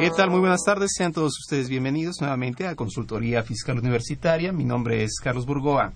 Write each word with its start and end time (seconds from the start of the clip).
¿Qué 0.00 0.10
tal? 0.10 0.30
Muy 0.30 0.40
buenas 0.40 0.62
tardes. 0.64 0.92
Sean 0.96 1.12
todos 1.12 1.38
ustedes 1.38 1.68
bienvenidos 1.68 2.22
nuevamente 2.22 2.66
a 2.66 2.74
Consultoría 2.74 3.42
Fiscal 3.42 3.78
Universitaria. 3.78 4.50
Mi 4.50 4.64
nombre 4.64 5.04
es 5.04 5.20
Carlos 5.22 5.44
Burgoa. 5.44 5.92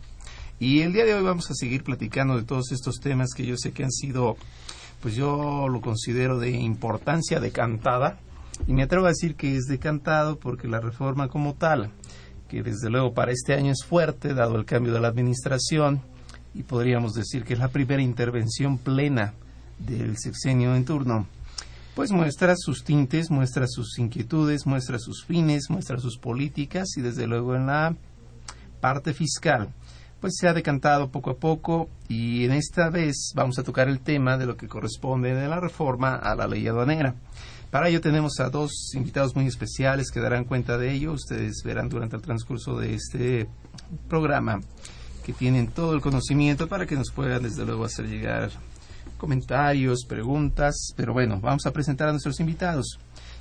Y 0.61 0.83
el 0.83 0.93
día 0.93 1.07
de 1.07 1.15
hoy 1.15 1.23
vamos 1.23 1.51
a 1.51 1.55
seguir 1.55 1.83
platicando 1.83 2.37
de 2.37 2.43
todos 2.43 2.71
estos 2.71 2.97
temas 3.01 3.31
que 3.35 3.47
yo 3.47 3.57
sé 3.57 3.73
que 3.73 3.83
han 3.83 3.91
sido, 3.91 4.37
pues 5.01 5.15
yo 5.15 5.69
lo 5.69 5.81
considero 5.81 6.39
de 6.39 6.51
importancia 6.51 7.41
decantada. 7.41 8.19
Y 8.67 8.75
me 8.75 8.83
atrevo 8.83 9.07
a 9.07 9.09
decir 9.09 9.37
que 9.37 9.57
es 9.57 9.65
decantado 9.65 10.39
porque 10.39 10.69
la 10.69 10.81
reforma 10.81 11.29
como 11.29 11.55
tal, 11.55 11.91
que 12.51 12.63
desde 12.63 12.91
luego 12.91 13.15
para 13.15 13.33
este 13.33 13.55
año 13.55 13.73
es 13.73 13.87
fuerte, 13.87 14.35
dado 14.35 14.57
el 14.57 14.67
cambio 14.67 14.93
de 14.93 15.01
la 15.01 15.09
administración, 15.09 16.03
y 16.55 16.63
podríamos 16.65 17.15
decir 17.15 17.43
que 17.45 17.55
es 17.55 17.59
la 17.59 17.69
primera 17.69 18.03
intervención 18.03 18.77
plena 18.77 19.33
del 19.79 20.19
sexenio 20.19 20.77
en 20.77 20.85
turno, 20.85 21.27
pues 21.95 22.11
muestra 22.11 22.55
sus 22.57 22.83
tintes, 22.83 23.31
muestra 23.31 23.67
sus 23.67 23.99
inquietudes, 23.99 24.67
muestra 24.67 24.99
sus 24.99 25.25
fines, 25.25 25.71
muestra 25.71 25.99
sus 25.99 26.19
políticas 26.19 26.97
y 26.97 27.03
desde 27.03 27.27
luego 27.27 27.55
en 27.55 27.67
la 27.67 27.95
parte 28.81 29.15
fiscal 29.15 29.73
pues 30.21 30.37
se 30.39 30.49
ha 30.49 30.55
decantado 30.55 31.11
poco 31.11 31.31
a 31.31 31.37
poco 31.37 31.91
y 32.09 32.45
en 32.45 32.53
esta 32.53 32.89
vez 32.89 33.33
vamos 33.35 33.59
a 33.59 33.63
tocar 33.63 33.89
el 33.89 34.01
tema 34.01 34.39
de 34.39 34.47
lo 34.47 34.57
que 34.57 34.69
corresponde 34.69 35.35
de 35.35 35.49
la 35.49 35.61
reforma 35.61 36.17
a 36.17 36.35
la 36.35 36.47
ley 36.47 36.67
aduanera. 36.67 37.15
Para 37.71 37.89
ello 37.89 38.01
tenemos 38.01 38.41
a 38.41 38.49
dos 38.49 38.95
invitados 38.95 39.37
muy 39.37 39.47
especiales 39.47 40.11
que 40.11 40.21
darán 40.21 40.45
cuenta 40.45 40.79
de 40.79 40.93
ello. 40.93 41.13
Ustedes 41.13 41.63
verán 41.63 41.91
durante 41.91 42.17
el 42.17 42.23
transcurso 42.23 42.79
de 42.79 42.95
este 42.95 43.49
programa 44.09 44.63
que 45.27 45.35
tienen 45.35 45.69
todo 45.69 45.93
el 45.93 46.01
conocimiento 46.01 46.69
para 46.69 46.87
que 46.87 46.97
nos 46.97 47.11
puedan 47.11 47.43
desde 47.43 47.67
luego 47.67 47.85
hacer 47.85 48.07
llegar 48.07 48.51
comentarios, 49.17 50.05
preguntas. 50.07 50.93
Pero 50.97 51.13
bueno, 51.13 51.41
vamos 51.41 51.67
a 51.67 51.73
presentar 51.73 52.09
a 52.09 52.13
nuestros 52.13 52.41
invitados. 52.41 52.99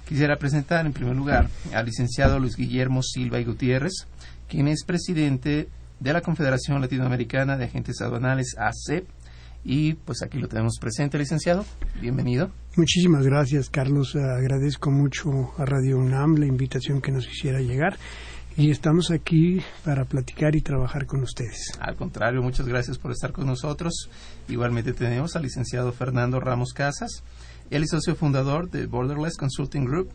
Quisiera 0.08 0.36
presentar 0.36 0.86
en 0.86 0.94
primer 0.94 1.16
lugar 1.16 1.50
al 1.74 1.86
licenciado 1.86 2.40
Luis 2.40 2.56
Guillermo 2.56 3.02
Silva 3.02 3.40
y 3.40 3.46
Gutiérrez, 3.46 4.08
quien 4.50 4.68
es 4.68 4.84
presidente 4.84 5.70
de 6.00 6.14
la 6.14 6.22
Confederación 6.22 6.82
Latinoamericana 6.82 7.58
de 7.58 7.66
Agentes 7.66 8.02
Aduanales, 8.02 8.56
ACEP. 8.58 9.08
Y 9.66 9.94
pues 9.94 10.22
aquí 10.22 10.40
lo 10.40 10.50
tenemos 10.50 10.78
presente, 10.80 11.18
licenciado. 11.18 11.64
Bienvenido. 12.02 12.52
Muchísimas 12.76 13.26
gracias, 13.26 13.70
Carlos. 13.70 14.14
Agradezco 14.16 14.92
mucho 14.92 15.54
a 15.58 15.64
Radio 15.64 15.98
UNAM 15.98 16.36
la 16.36 16.48
invitación 16.48 17.02
que 17.02 17.14
nos 17.14 17.26
hiciera 17.26 17.62
llegar. 17.62 17.98
Y 18.56 18.70
estamos 18.70 19.10
aquí 19.10 19.62
para 19.84 20.06
platicar 20.06 20.56
y 20.56 20.62
trabajar 20.62 21.08
con 21.08 21.24
ustedes. 21.24 21.72
Al 21.80 21.96
contrario, 21.96 22.44
muchas 22.44 22.68
gracias 22.68 23.00
por 23.00 23.12
estar 23.12 23.32
con 23.32 23.48
nosotros. 23.48 24.10
Igualmente 24.48 24.94
tenemos 24.94 25.36
al 25.36 25.42
licenciado 25.42 25.92
Fernando 25.92 26.40
Ramos 26.40 26.72
Casas. 26.74 27.24
Él 27.72 27.84
es 27.84 27.90
socio 27.90 28.16
fundador 28.16 28.70
de 28.70 28.86
Borderless 28.86 29.38
Consulting 29.38 29.86
Group 29.86 30.12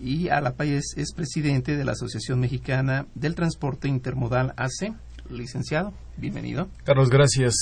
y 0.00 0.28
a 0.30 0.40
la 0.40 0.54
país 0.54 0.94
es 0.96 1.12
presidente 1.12 1.76
de 1.76 1.84
la 1.84 1.92
Asociación 1.92 2.40
Mexicana 2.40 3.06
del 3.14 3.34
Transporte 3.34 3.86
Intermodal 3.86 4.54
AC 4.56 4.94
licenciado. 5.28 5.92
Bienvenido. 6.16 6.68
Carlos, 6.84 7.10
gracias. 7.10 7.54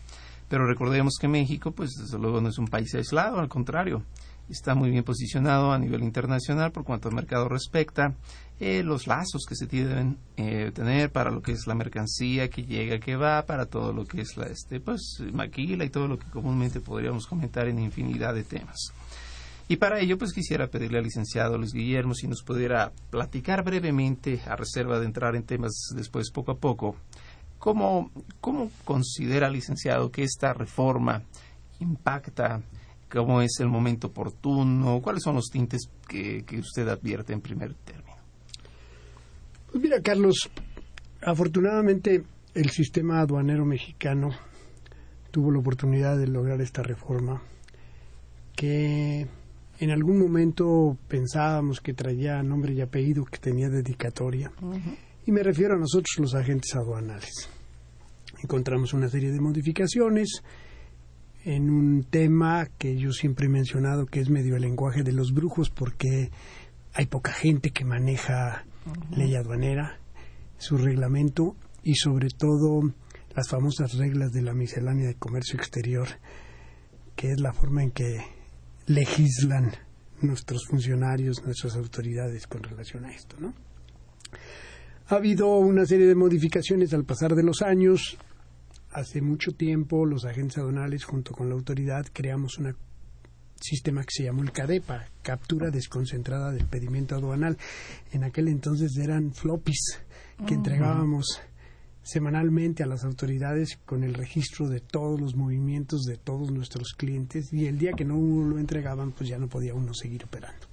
Pero 0.48 0.66
recordemos 0.66 1.16
que 1.20 1.28
México, 1.28 1.72
pues 1.72 1.92
desde 1.92 2.18
luego 2.18 2.42
no 2.42 2.50
es 2.50 2.58
un 2.58 2.68
país 2.68 2.94
aislado, 2.96 3.40
al 3.40 3.50
contrario, 3.50 4.04
está 4.50 4.74
muy 4.74 4.90
bien 4.90 5.04
posicionado 5.04 5.72
a 5.72 5.78
nivel 5.78 6.04
internacional 6.04 6.72
por 6.72 6.84
cuanto 6.84 7.08
al 7.08 7.16
mercado 7.16 7.48
respecta 7.48 8.16
eh, 8.60 8.84
los 8.84 9.08
lazos 9.08 9.46
que 9.48 9.56
se 9.56 9.68
deben 9.68 10.18
eh, 10.36 10.72
tener 10.74 11.12
para 11.12 11.32
lo 11.32 11.42
que 11.42 11.52
es 11.54 11.66
la 11.68 11.76
mercancía 11.76 12.50
que 12.50 12.64
llega, 12.64 13.00
que 13.00 13.16
va, 13.16 13.46
para 13.46 13.68
todo 13.68 13.94
lo 13.94 14.06
que 14.06 14.22
es 14.22 14.36
la 14.38 14.48
este, 14.48 14.80
pues, 14.80 15.22
maquila 15.32 15.86
y 15.86 15.90
todo 15.90 16.08
lo 16.08 16.18
que 16.18 16.30
comúnmente 16.30 16.82
podríamos 16.82 17.26
comentar 17.26 17.68
en 17.68 17.80
infinidad 17.80 18.34
de 18.34 18.44
temas. 18.44 18.92
Y 19.72 19.78
para 19.78 20.00
ello, 20.00 20.18
pues 20.18 20.34
quisiera 20.34 20.66
pedirle 20.66 20.98
al 20.98 21.04
licenciado 21.04 21.56
Luis 21.56 21.74
Guillermo 21.74 22.16
si 22.16 22.28
nos 22.28 22.42
pudiera 22.42 22.92
platicar 23.12 23.64
brevemente, 23.64 24.42
a 24.48 24.56
reserva 24.56 25.00
de 25.00 25.06
entrar 25.06 25.36
en 25.36 25.44
temas 25.44 25.94
después 25.96 26.32
poco 26.32 26.54
a 26.54 26.58
poco, 26.58 26.96
cómo, 27.60 28.10
cómo 28.42 28.72
considera, 28.84 29.48
licenciado, 29.48 30.12
que 30.12 30.24
esta 30.24 30.54
reforma 30.54 31.22
impacta, 31.80 32.64
cómo 33.12 33.44
es 33.44 33.60
el 33.60 33.68
momento 33.68 34.08
oportuno, 34.08 35.02
cuáles 35.04 35.22
son 35.22 35.36
los 35.36 35.52
tintes 35.52 35.88
que, 36.08 36.44
que 36.46 36.58
usted 36.58 36.88
advierte 36.88 37.34
en 37.34 37.42
primer 37.42 37.76
término. 37.76 38.18
Pues 39.72 39.84
mira, 39.84 40.02
Carlos, 40.02 40.50
afortunadamente 41.22 42.24
el 42.56 42.72
sistema 42.72 43.20
aduanero 43.20 43.66
mexicano 43.66 44.32
tuvo 45.30 45.52
la 45.52 45.60
oportunidad 45.60 46.18
de 46.18 46.26
lograr 46.26 46.60
esta 46.60 46.82
reforma 46.82 47.44
que 48.56 49.28
en 49.80 49.92
algún 49.92 50.20
momento 50.20 50.98
pensábamos 51.08 51.80
que 51.80 51.94
traía 51.94 52.44
nombre 52.44 52.74
y 52.74 52.82
apellido, 52.82 53.24
que 53.24 53.38
tenía 53.38 53.70
dedicatoria. 53.70 54.52
Y 55.26 55.32
me 55.32 55.42
refiero 55.42 55.76
a 55.76 55.80
nosotros 55.80 56.16
los 56.20 56.36
agentes 56.36 56.76
aduanales. 56.76 57.50
Encontramos 58.44 58.94
una 58.94 59.08
serie 59.08 59.32
de 59.32 59.40
modificaciones 59.40 60.44
en 61.46 61.70
un 61.70 62.04
tema 62.04 62.68
que 62.78 62.98
yo 62.98 63.12
siempre 63.12 63.46
he 63.46 63.50
mencionado 63.50 64.06
que 64.06 64.20
es 64.20 64.30
medio 64.30 64.58
el 64.58 64.64
lenguaje 64.64 65.04
de 65.04 65.14
los 65.14 65.34
brujos 65.34 65.70
porque 65.70 66.30
hay 66.94 67.06
poca 67.06 67.32
gente 67.32 67.72
que 67.72 67.86
maneja 67.86 68.66
ley 69.16 69.36
aduanera, 69.36 70.00
su 70.58 70.78
reglamento 70.78 71.56
y 71.84 71.96
sobre 71.96 72.30
todo 72.30 72.94
las 73.34 73.48
famosas 73.48 73.94
reglas 73.94 74.32
de 74.34 74.42
la 74.42 74.54
miscelánea 74.54 75.08
de 75.08 75.16
comercio 75.16 75.58
exterior, 75.58 76.08
que 77.16 77.32
es 77.32 77.40
la 77.40 77.54
forma 77.54 77.84
en 77.84 77.92
que 77.92 78.39
legislan 78.90 79.72
nuestros 80.22 80.66
funcionarios, 80.66 81.44
nuestras 81.46 81.76
autoridades 81.76 82.48
con 82.48 82.64
relación 82.64 83.06
a 83.06 83.14
esto, 83.14 83.38
¿no? 83.40 83.54
Ha 85.08 85.16
habido 85.16 85.58
una 85.58 85.86
serie 85.86 86.08
de 86.08 86.16
modificaciones 86.16 86.94
al 86.94 87.06
pasar 87.06 87.36
de 87.36 87.44
los 87.44 87.62
años. 87.62 88.18
Hace 88.92 89.22
mucho 89.22 89.52
tiempo 89.52 90.06
los 90.06 90.26
agentes 90.26 90.58
aduanales 90.58 91.04
junto 91.04 91.34
con 91.34 91.50
la 91.50 91.56
autoridad 91.56 92.06
creamos 92.12 92.58
un 92.58 92.76
sistema 93.60 94.02
que 94.02 94.12
se 94.12 94.24
llamó 94.24 94.42
el 94.42 94.52
CADEPA, 94.52 95.06
captura 95.22 95.70
desconcentrada 95.70 96.52
del 96.52 96.66
pedimento 96.66 97.16
aduanal. 97.16 97.58
En 98.12 98.24
aquel 98.24 98.48
entonces 98.48 98.98
eran 98.98 99.34
floppies 99.34 100.00
que 100.48 100.56
entregábamos 100.56 101.42
semanalmente 102.04 102.84
a 102.84 102.88
las 102.88 103.04
autoridades 103.04 103.78
con 103.86 104.04
el 104.04 104.14
registro 104.14 104.68
de 104.68 104.80
todos 104.80 105.20
los 105.20 105.36
movimientos 105.36 106.04
de 106.04 106.18
todos 106.18 106.52
nuestros 106.52 106.94
clientes 106.94 107.52
y 107.54 107.68
el 107.68 107.78
día 107.78 107.92
que 107.94 108.06
no 108.06 108.16
lo 108.16 108.58
entregaban 108.58 109.12
pues 109.12 109.30
ya 109.30 109.38
no 109.38 109.48
podía 109.48 109.74
uno 109.74 109.94
seguir 109.94 110.24
operando. 110.26 110.68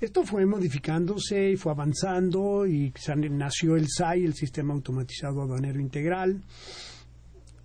Esto 0.00 0.24
fue 0.24 0.44
modificándose 0.44 1.52
y 1.52 1.56
fue 1.56 1.72
avanzando 1.72 2.66
y 2.66 2.92
nació 3.30 3.76
el 3.76 3.86
SAI, 3.88 4.24
el 4.24 4.34
Sistema 4.34 4.74
Automatizado 4.74 5.40
Aduanero 5.40 5.80
Integral, 5.80 6.42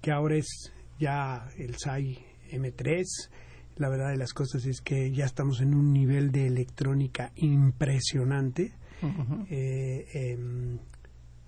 que 0.01 0.12
ahora 0.12 0.38
es 0.38 0.72
ya 1.00 1.50
el 1.57 1.75
SAI 1.75 2.18
M3. 2.51 3.04
La 3.77 3.89
verdad 3.89 4.12
de 4.12 4.18
las 4.18 4.33
cosas 4.33 4.65
es 4.65 4.80
que 4.80 5.12
ya 5.12 5.25
estamos 5.25 5.60
en 5.60 5.74
un 5.74 5.92
nivel 5.92 6.31
de 6.31 6.48
electrónica 6.48 7.31
impresionante. 7.36 8.74
Eh, 9.50 10.77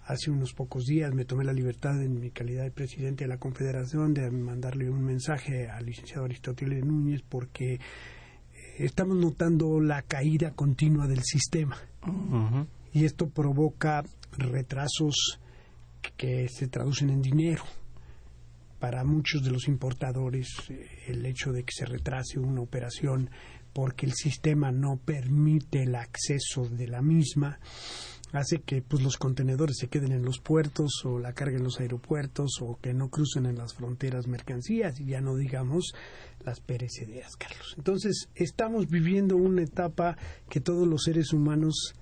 hace 0.05 0.31
unos 0.31 0.53
pocos 0.53 0.85
días 0.85 1.13
me 1.13 1.25
tomé 1.25 1.43
la 1.43 1.53
libertad 1.53 2.01
en 2.01 2.19
mi 2.19 2.31
calidad 2.31 2.63
de 2.63 2.71
presidente 2.71 3.23
de 3.23 3.27
la 3.27 3.37
Confederación 3.37 4.13
de 4.13 4.29
mandarle 4.31 4.89
un 4.89 5.03
mensaje 5.03 5.69
al 5.69 5.85
licenciado 5.85 6.25
Aristóteles 6.25 6.83
Núñez 6.83 7.21
porque 7.27 7.79
estamos 8.77 9.17
notando 9.17 9.79
la 9.79 10.01
caída 10.01 10.51
continua 10.51 11.07
del 11.07 11.23
sistema. 11.23 11.77
Y 12.93 13.05
esto 13.05 13.29
provoca 13.29 14.03
retrasos 14.37 15.39
que 16.17 16.47
se 16.49 16.67
traducen 16.67 17.09
en 17.09 17.21
dinero. 17.21 17.63
Para 18.79 19.03
muchos 19.03 19.43
de 19.43 19.51
los 19.51 19.67
importadores, 19.67 20.47
eh, 20.69 20.87
el 21.07 21.25
hecho 21.25 21.51
de 21.51 21.63
que 21.63 21.71
se 21.71 21.85
retrase 21.85 22.39
una 22.39 22.61
operación 22.61 23.29
porque 23.73 24.05
el 24.05 24.13
sistema 24.13 24.71
no 24.71 24.97
permite 24.97 25.83
el 25.83 25.95
acceso 25.95 26.67
de 26.67 26.87
la 26.87 27.01
misma, 27.01 27.59
hace 28.33 28.59
que 28.59 28.81
pues 28.81 29.03
los 29.03 29.17
contenedores 29.17 29.77
se 29.77 29.87
queden 29.87 30.11
en 30.11 30.23
los 30.23 30.39
puertos 30.39 31.03
o 31.05 31.19
la 31.19 31.33
carga 31.33 31.57
en 31.57 31.63
los 31.63 31.79
aeropuertos 31.79 32.59
o 32.61 32.79
que 32.81 32.93
no 32.93 33.09
crucen 33.09 33.45
en 33.45 33.57
las 33.57 33.73
fronteras 33.73 34.27
mercancías 34.27 34.99
y 34.99 35.05
ya 35.05 35.21
no 35.21 35.35
digamos 35.35 35.93
las 36.45 36.59
perecederas, 36.59 37.35
Carlos. 37.35 37.75
Entonces, 37.77 38.29
estamos 38.35 38.87
viviendo 38.87 39.35
una 39.37 39.61
etapa 39.61 40.17
que 40.49 40.59
todos 40.59 40.87
los 40.87 41.03
seres 41.03 41.33
humanos 41.33 41.93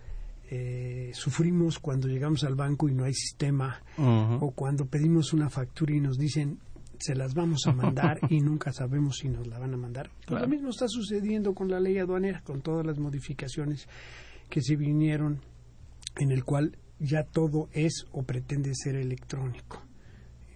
eh, 0.51 1.11
sufrimos 1.13 1.79
cuando 1.79 2.07
llegamos 2.07 2.43
al 2.43 2.55
banco 2.55 2.89
y 2.89 2.93
no 2.93 3.03
hay 3.03 3.13
sistema 3.13 3.81
o 3.97 4.51
cuando 4.51 4.85
pedimos 4.85 5.33
una 5.33 5.49
factura 5.49 5.93
y 5.93 5.99
nos 5.99 6.17
dicen 6.17 6.59
se 6.99 7.15
las 7.15 7.33
vamos 7.33 7.65
a 7.65 7.71
mandar 7.71 8.19
y 8.29 8.41
nunca 8.41 8.73
sabemos 8.73 9.17
si 9.17 9.29
nos 9.29 9.47
la 9.47 9.57
van 9.57 9.73
a 9.73 9.77
mandar. 9.77 10.09
Lo 10.27 10.47
mismo 10.47 10.69
está 10.69 10.87
sucediendo 10.87 11.53
con 11.53 11.69
la 11.69 11.79
ley 11.79 11.97
aduanera, 11.97 12.41
con 12.41 12.61
todas 12.61 12.85
las 12.85 12.99
modificaciones 12.99 13.87
que 14.49 14.61
se 14.61 14.75
vinieron 14.75 15.39
en 16.19 16.31
el 16.31 16.44
cual 16.44 16.77
ya 17.00 17.24
todo 17.24 17.69
es 17.71 18.06
o 18.12 18.24
pretende 18.24 18.71
ser 18.75 18.95
electrónico. 18.95 19.81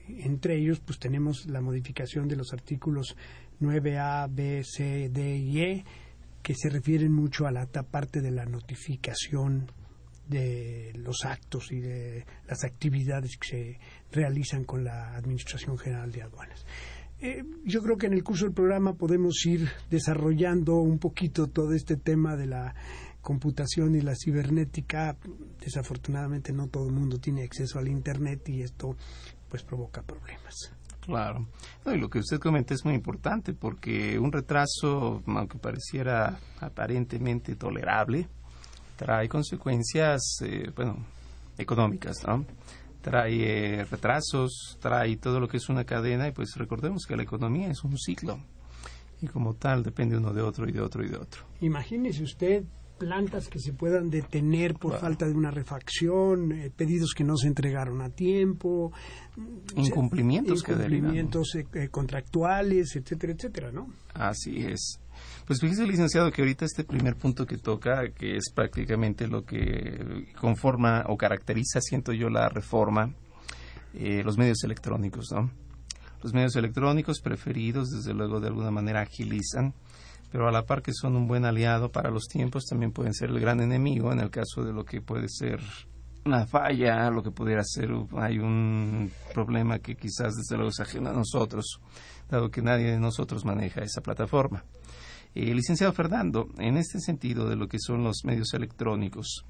Entre 0.07 0.57
ellos, 0.57 0.81
pues 0.81 0.99
tenemos 0.99 1.45
la 1.45 1.61
modificación 1.61 2.27
de 2.27 2.35
los 2.35 2.53
artículos 2.53 3.15
9A, 3.61 4.29
B, 4.29 4.61
C, 4.63 5.09
D 5.09 5.37
y 5.37 5.61
E, 5.61 5.85
que 6.41 6.53
se 6.53 6.69
refieren 6.69 7.13
mucho 7.13 7.47
a 7.47 7.51
la 7.51 7.65
parte 7.65 8.21
de 8.21 8.31
la 8.31 8.45
notificación 8.45 9.71
de 10.27 10.91
los 10.95 11.23
actos 11.25 11.71
y 11.71 11.79
de 11.79 12.25
las 12.47 12.63
actividades 12.63 13.37
que 13.37 13.47
se 13.47 13.79
realizan 14.11 14.65
con 14.65 14.83
la 14.83 15.15
Administración 15.15 15.77
General 15.77 16.11
de 16.11 16.23
Aduanas. 16.23 16.65
Eh, 17.21 17.43
yo 17.63 17.81
creo 17.81 17.97
que 17.97 18.07
en 18.07 18.13
el 18.13 18.23
curso 18.23 18.45
del 18.45 18.53
programa 18.53 18.95
podemos 18.95 19.45
ir 19.45 19.69
desarrollando 19.89 20.75
un 20.75 20.99
poquito 20.99 21.47
todo 21.47 21.73
este 21.73 21.95
tema 21.95 22.35
de 22.35 22.47
la 22.47 22.75
computación 23.23 23.95
y 23.95 24.01
la 24.01 24.13
cibernética, 24.15 25.17
desafortunadamente 25.59 26.53
no 26.53 26.67
todo 26.67 26.85
el 26.85 26.93
mundo 26.93 27.17
tiene 27.17 27.43
acceso 27.43 27.79
al 27.79 27.87
Internet 27.87 28.47
y 28.49 28.61
esto 28.61 28.95
pues 29.49 29.63
provoca 29.63 30.03
problemas. 30.03 30.71
Claro. 31.01 31.47
y 31.85 31.97
lo 31.97 32.09
que 32.09 32.19
usted 32.19 32.39
comenta 32.39 32.73
es 32.73 32.85
muy 32.85 32.93
importante 32.93 33.53
porque 33.53 34.17
un 34.17 34.31
retraso, 34.31 35.21
aunque 35.25 35.57
pareciera 35.57 36.39
aparentemente 36.61 37.55
tolerable, 37.55 38.27
trae 38.95 39.27
consecuencias, 39.27 40.37
eh, 40.41 40.71
bueno, 40.75 41.05
económicas, 41.57 42.23
¿no? 42.25 42.45
Trae 43.01 43.79
eh, 43.81 43.85
retrasos, 43.85 44.77
trae 44.79 45.17
todo 45.17 45.41
lo 45.41 45.47
que 45.47 45.57
es 45.57 45.67
una 45.67 45.83
cadena 45.83 46.27
y 46.27 46.31
pues 46.31 46.55
recordemos 46.55 47.05
que 47.05 47.17
la 47.17 47.23
economía 47.23 47.67
es 47.67 47.83
un 47.83 47.97
ciclo 47.97 48.39
y 49.21 49.27
como 49.27 49.55
tal 49.55 49.83
depende 49.83 50.17
uno 50.17 50.33
de 50.33 50.41
otro 50.41 50.67
y 50.67 50.71
de 50.71 50.81
otro 50.81 51.03
y 51.03 51.09
de 51.09 51.17
otro. 51.17 51.43
Imagínese 51.59 52.23
usted 52.23 52.63
plantas 53.03 53.49
que 53.49 53.59
se 53.59 53.73
puedan 53.73 54.09
detener 54.09 54.75
por 54.75 54.97
falta 54.97 55.27
de 55.27 55.33
una 55.33 55.51
refacción, 55.51 56.53
eh, 56.53 56.71
pedidos 56.73 57.13
que 57.13 57.25
no 57.25 57.35
se 57.35 57.47
entregaron 57.47 58.01
a 58.01 58.09
tiempo, 58.09 58.93
incumplimientos, 59.75 60.59
incumplimientos 60.61 61.55
eh, 61.55 61.67
eh, 61.73 61.89
contractuales, 61.89 62.95
etcétera, 62.95 63.33
etcétera, 63.33 63.71
¿no? 63.73 63.87
Así 64.13 64.65
es. 64.65 65.01
Pues 65.45 65.59
fíjese, 65.59 65.85
licenciado, 65.85 66.31
que 66.31 66.43
ahorita 66.43 66.63
este 66.63 66.85
primer 66.85 67.17
punto 67.17 67.45
que 67.45 67.57
toca, 67.57 68.09
que 68.15 68.37
es 68.37 68.53
prácticamente 68.55 69.27
lo 69.27 69.43
que 69.43 70.31
conforma 70.39 71.03
o 71.09 71.17
caracteriza, 71.17 71.81
siento 71.81 72.13
yo, 72.13 72.29
la 72.29 72.47
reforma, 72.47 73.13
los 73.93 74.37
medios 74.37 74.63
electrónicos, 74.63 75.27
¿no? 75.33 75.51
Los 76.23 76.33
medios 76.33 76.55
electrónicos 76.55 77.19
preferidos, 77.19 77.89
desde 77.89 78.13
luego, 78.13 78.39
de 78.39 78.47
alguna 78.47 78.71
manera 78.71 79.01
agilizan 79.01 79.73
pero 80.33 80.47
a 80.47 80.51
la 80.51 80.65
par 80.65 80.81
que 80.81 80.93
son 80.93 81.15
un 81.15 81.27
buen 81.27 81.45
aliado 81.45 81.91
para 81.91 82.09
los 82.09 82.23
tiempos, 82.27 82.65
también 82.65 82.91
pueden 82.91 83.13
ser 83.13 83.29
el 83.29 83.39
gran 83.39 83.61
enemigo 83.61 84.11
en 84.11 84.19
el 84.19 84.31
caso 84.31 84.63
de 84.63 84.73
lo 84.73 84.83
que 84.83 84.99
puede 84.99 85.29
ser 85.29 85.59
una 86.25 86.47
falla, 86.47 87.11
lo 87.11 87.21
que 87.21 87.29
pudiera 87.29 87.63
ser 87.63 87.91
hay 88.17 88.39
un 88.39 89.11
problema 89.31 89.77
que 89.77 89.95
quizás 89.95 90.33
desde 90.35 90.55
luego 90.55 90.71
es 90.71 90.79
ajeno 90.79 91.11
a 91.11 91.13
nosotros, 91.13 91.79
dado 92.31 92.49
que 92.49 92.63
nadie 92.63 92.89
de 92.89 92.99
nosotros 92.99 93.45
maneja 93.45 93.81
esa 93.81 94.01
plataforma. 94.01 94.65
Eh, 95.35 95.53
licenciado 95.53 95.93
Fernando, 95.93 96.49
en 96.57 96.77
este 96.77 96.99
sentido 96.99 97.47
de 97.47 97.55
lo 97.55 97.67
que 97.67 97.77
son 97.77 98.03
los 98.03 98.25
medios 98.25 98.55
electrónicos, 98.55 99.45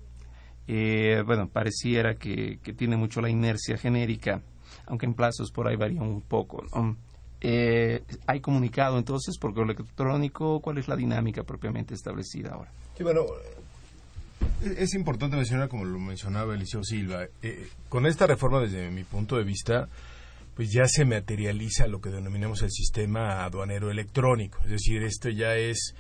eh, 0.68 1.24
bueno, 1.26 1.48
pareciera 1.48 2.16
que, 2.16 2.60
que, 2.62 2.74
tiene 2.74 2.98
mucho 2.98 3.22
la 3.22 3.30
inercia 3.30 3.78
genérica, 3.78 4.42
aunque 4.86 5.06
en 5.06 5.14
plazos 5.14 5.50
por 5.50 5.66
ahí 5.66 5.78
varía 5.78 6.02
un 6.02 6.20
poco. 6.20 6.62
¿no? 6.76 6.98
Eh, 7.44 8.02
hay 8.26 8.40
comunicado 8.40 8.98
entonces 8.98 9.38
por 9.38 9.54
correo 9.54 9.74
electrónico? 9.74 10.62
¿Cuál 10.62 10.78
es 10.78 10.88
la 10.88 10.96
dinámica 10.96 11.44
propiamente 11.44 11.94
establecida 11.94 12.54
ahora? 12.54 12.72
Sí, 12.98 13.04
bueno, 13.04 13.26
es 14.62 14.94
importante 14.94 15.36
mencionar, 15.36 15.68
como 15.68 15.84
lo 15.84 16.00
mencionaba 16.00 16.56
Eliseo 16.56 16.84
Silva, 16.84 17.26
eh, 17.42 17.68
con 17.90 18.06
esta 18.06 18.28
reforma 18.28 18.62
desde 18.62 18.90
mi 18.90 19.04
punto 19.04 19.36
de 19.36 19.44
vista, 19.44 19.90
pues 20.56 20.72
ya 20.72 20.86
se 20.88 21.04
materializa 21.04 21.88
lo 21.88 22.00
que 22.00 22.10
denominamos 22.12 22.62
el 22.62 22.72
sistema 22.72 23.44
aduanero 23.44 23.92
electrónico. 23.92 24.60
Es 24.64 24.72
decir, 24.72 25.04
esto 25.04 25.30
ya 25.30 25.56
es 25.56 25.96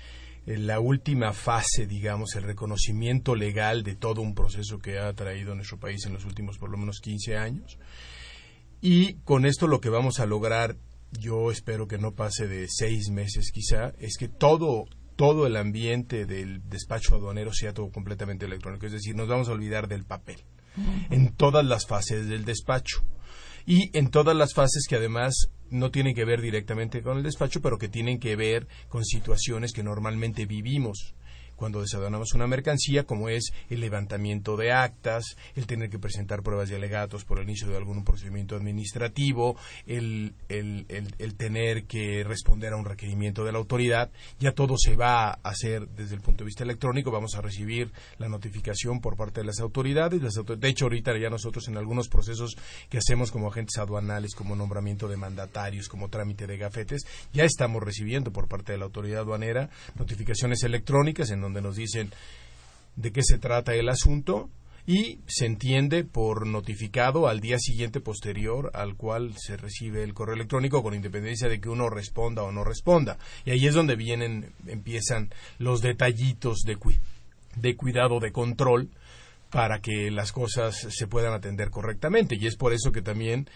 eh, 0.46 0.58
la 0.58 0.80
última 0.80 1.34
fase, 1.34 1.88
digamos, 1.88 2.36
el 2.36 2.44
reconocimiento 2.44 3.36
legal 3.36 3.84
de 3.84 3.96
todo 3.96 4.22
un 4.22 4.34
proceso 4.34 4.80
que 4.80 4.98
ha 4.98 5.12
traído 5.12 5.56
nuestro 5.56 5.78
país 5.78 6.06
en 6.06 6.14
los 6.14 6.24
últimos 6.24 6.58
por 6.58 6.70
lo 6.70 6.78
menos 6.78 7.02
15 7.02 7.36
años. 7.36 7.78
Y 8.80 9.16
con 9.26 9.46
esto 9.46 9.68
lo 9.68 9.82
que 9.82 9.90
vamos 9.90 10.20
a 10.20 10.26
lograr 10.26 10.76
yo 11.20 11.51
espero 11.51 11.88
que 11.88 11.98
no 11.98 12.13
pase 12.13 12.48
de 12.48 12.67
seis 12.70 13.10
meses 13.10 13.51
quizá, 13.51 13.93
es 14.00 14.17
que 14.17 14.27
todo, 14.27 14.86
todo 15.15 15.48
el 15.48 15.55
ambiente 15.55 16.25
del 16.25 16.67
despacho 16.70 17.15
aduanero 17.15 17.53
sea 17.53 17.74
todo 17.74 17.91
completamente 17.91 18.46
electrónico. 18.46 18.86
Es 18.86 18.91
decir, 18.91 19.15
nos 19.15 19.27
vamos 19.27 19.50
a 19.50 19.53
olvidar 19.53 19.88
del 19.88 20.05
papel 20.05 20.43
en 21.10 21.34
todas 21.34 21.65
las 21.65 21.86
fases 21.86 22.27
del 22.27 22.46
despacho. 22.46 23.03
Y 23.65 23.98
en 23.98 24.10
todas 24.10 24.36
las 24.36 24.53
fases 24.53 24.88
que 24.89 24.98
además 24.98 25.48
no 25.70 25.89
tienen 25.89 26.13
que 26.13 26.25
ver 26.25 26.41
directamente 26.41 27.01
con 27.01 27.17
el 27.17 27.24
despacho, 27.24 27.62
pero 27.62 27.77
que 27.77 27.88
tienen 27.88 28.20
que 28.20 28.36
ver 28.36 28.67
con 28.89 29.05
situaciones 29.05 29.72
que 29.72 29.84
normalmente 29.84 30.46
vivimos 30.46 31.15
cuando 31.63 31.79
desaduanamos 31.79 32.34
una 32.34 32.46
mercancía, 32.46 33.05
como 33.05 33.29
es 33.29 33.53
el 33.70 33.79
levantamiento 33.79 34.58
de 34.58 34.74
actas, 34.74 35.38
el 35.55 35.65
tener 35.65 35.89
que 35.89 35.98
presentar 35.98 36.43
pruebas 36.43 36.67
de 36.67 36.75
alegatos 36.75 37.24
por 37.24 37.39
el 37.39 37.46
inicio 37.46 37.70
de 37.70 37.77
algún 37.77 38.03
procedimiento 38.03 38.58
administrativo, 38.58 39.55
el, 39.88 40.34
el, 40.50 40.86
el, 40.89 41.36
tener 41.36 41.86
que 41.86 42.25
responder 42.25 42.74
a 42.74 42.75
un 42.75 42.84
requerimiento 42.84 43.46
de 43.46 43.53
la 43.53 43.60
autoridad, 43.60 44.12
ya 44.39 44.51
todo 44.51 44.75
se 44.77 44.98
va 44.98 45.29
a 45.29 45.39
hacer 45.41 45.88
desde 45.88 46.15
el 46.15 46.22
punto 46.22 46.43
de 46.43 46.48
vista 46.48 46.65
electrónico, 46.65 47.12
vamos 47.12 47.36
a 47.36 47.41
recibir 47.41 47.93
la 48.17 48.27
notificación 48.27 49.00
por 49.00 49.15
parte 49.15 49.39
de 49.39 49.46
las 49.46 49.62
autoridades, 49.62 50.20
de 50.22 50.67
hecho 50.67 50.84
ahorita 50.84 51.17
ya 51.17 51.29
nosotros 51.29 51.70
en 51.70 51.77
algunos 51.77 52.10
procesos 52.10 52.58
que 52.89 52.98
hacemos 52.98 53.32
como 53.32 53.48
agentes 53.48 53.77
aduanales, 53.77 54.36
como 54.36 54.53
nombramiento 54.58 55.08
de 55.08 55.15
mandatarios, 55.15 55.88
como 55.88 56.10
trámite 56.10 56.46
de 56.46 56.58
gafetes, 56.58 57.05
ya 57.32 57.46
estamos 57.46 57.82
recibiendo 57.82 58.34
por 58.34 58.50
parte 58.50 58.74
de 58.74 58.79
la 58.79 58.84
autoridad 58.84 59.22
aduanera 59.22 59.70
notificaciones 59.96 60.62
electrónicas 60.63 61.32
en 61.32 61.39
donde 61.39 61.53
donde 61.54 61.68
nos 61.68 61.76
dicen 61.76 62.12
de 62.96 63.12
qué 63.12 63.22
se 63.24 63.38
trata 63.38 63.74
el 63.76 63.90
asunto 63.90 64.50
y 64.86 65.20
se 65.28 65.46
entiende 65.46 66.04
por 66.04 66.46
notificado 66.46 67.28
al 67.28 67.40
día 67.40 67.58
siguiente 67.58 68.02
posterior 68.02 68.72
al 68.74 68.96
cual 68.96 69.34
se 69.38 69.56
recibe 69.56 70.04
el 70.04 70.14
correo 70.14 70.36
electrónico 70.36 70.84
con 70.84 70.94
independencia 70.94 71.48
de 71.48 71.62
que 71.62 71.70
uno 71.70 71.90
responda 71.90 72.44
o 72.44 72.52
no 72.52 72.64
responda. 72.64 73.18
Y 73.46 73.52
ahí 73.52 73.66
es 73.66 73.76
donde 73.76 73.96
vienen, 73.96 74.52
empiezan 74.68 75.30
los 75.58 75.82
detallitos 75.82 76.64
de, 76.66 76.76
cuidado, 77.78 78.20
de 78.20 78.32
control, 78.32 78.90
para 79.50 79.80
que 79.80 80.10
las 80.12 80.32
cosas 80.32 80.76
se 80.90 81.08
puedan 81.08 81.34
atender 81.34 81.70
correctamente. 81.70 82.36
Y 82.38 82.48
es 82.48 82.58
por 82.58 82.74
eso 82.74 82.92
que 82.92 83.04
también 83.04 83.48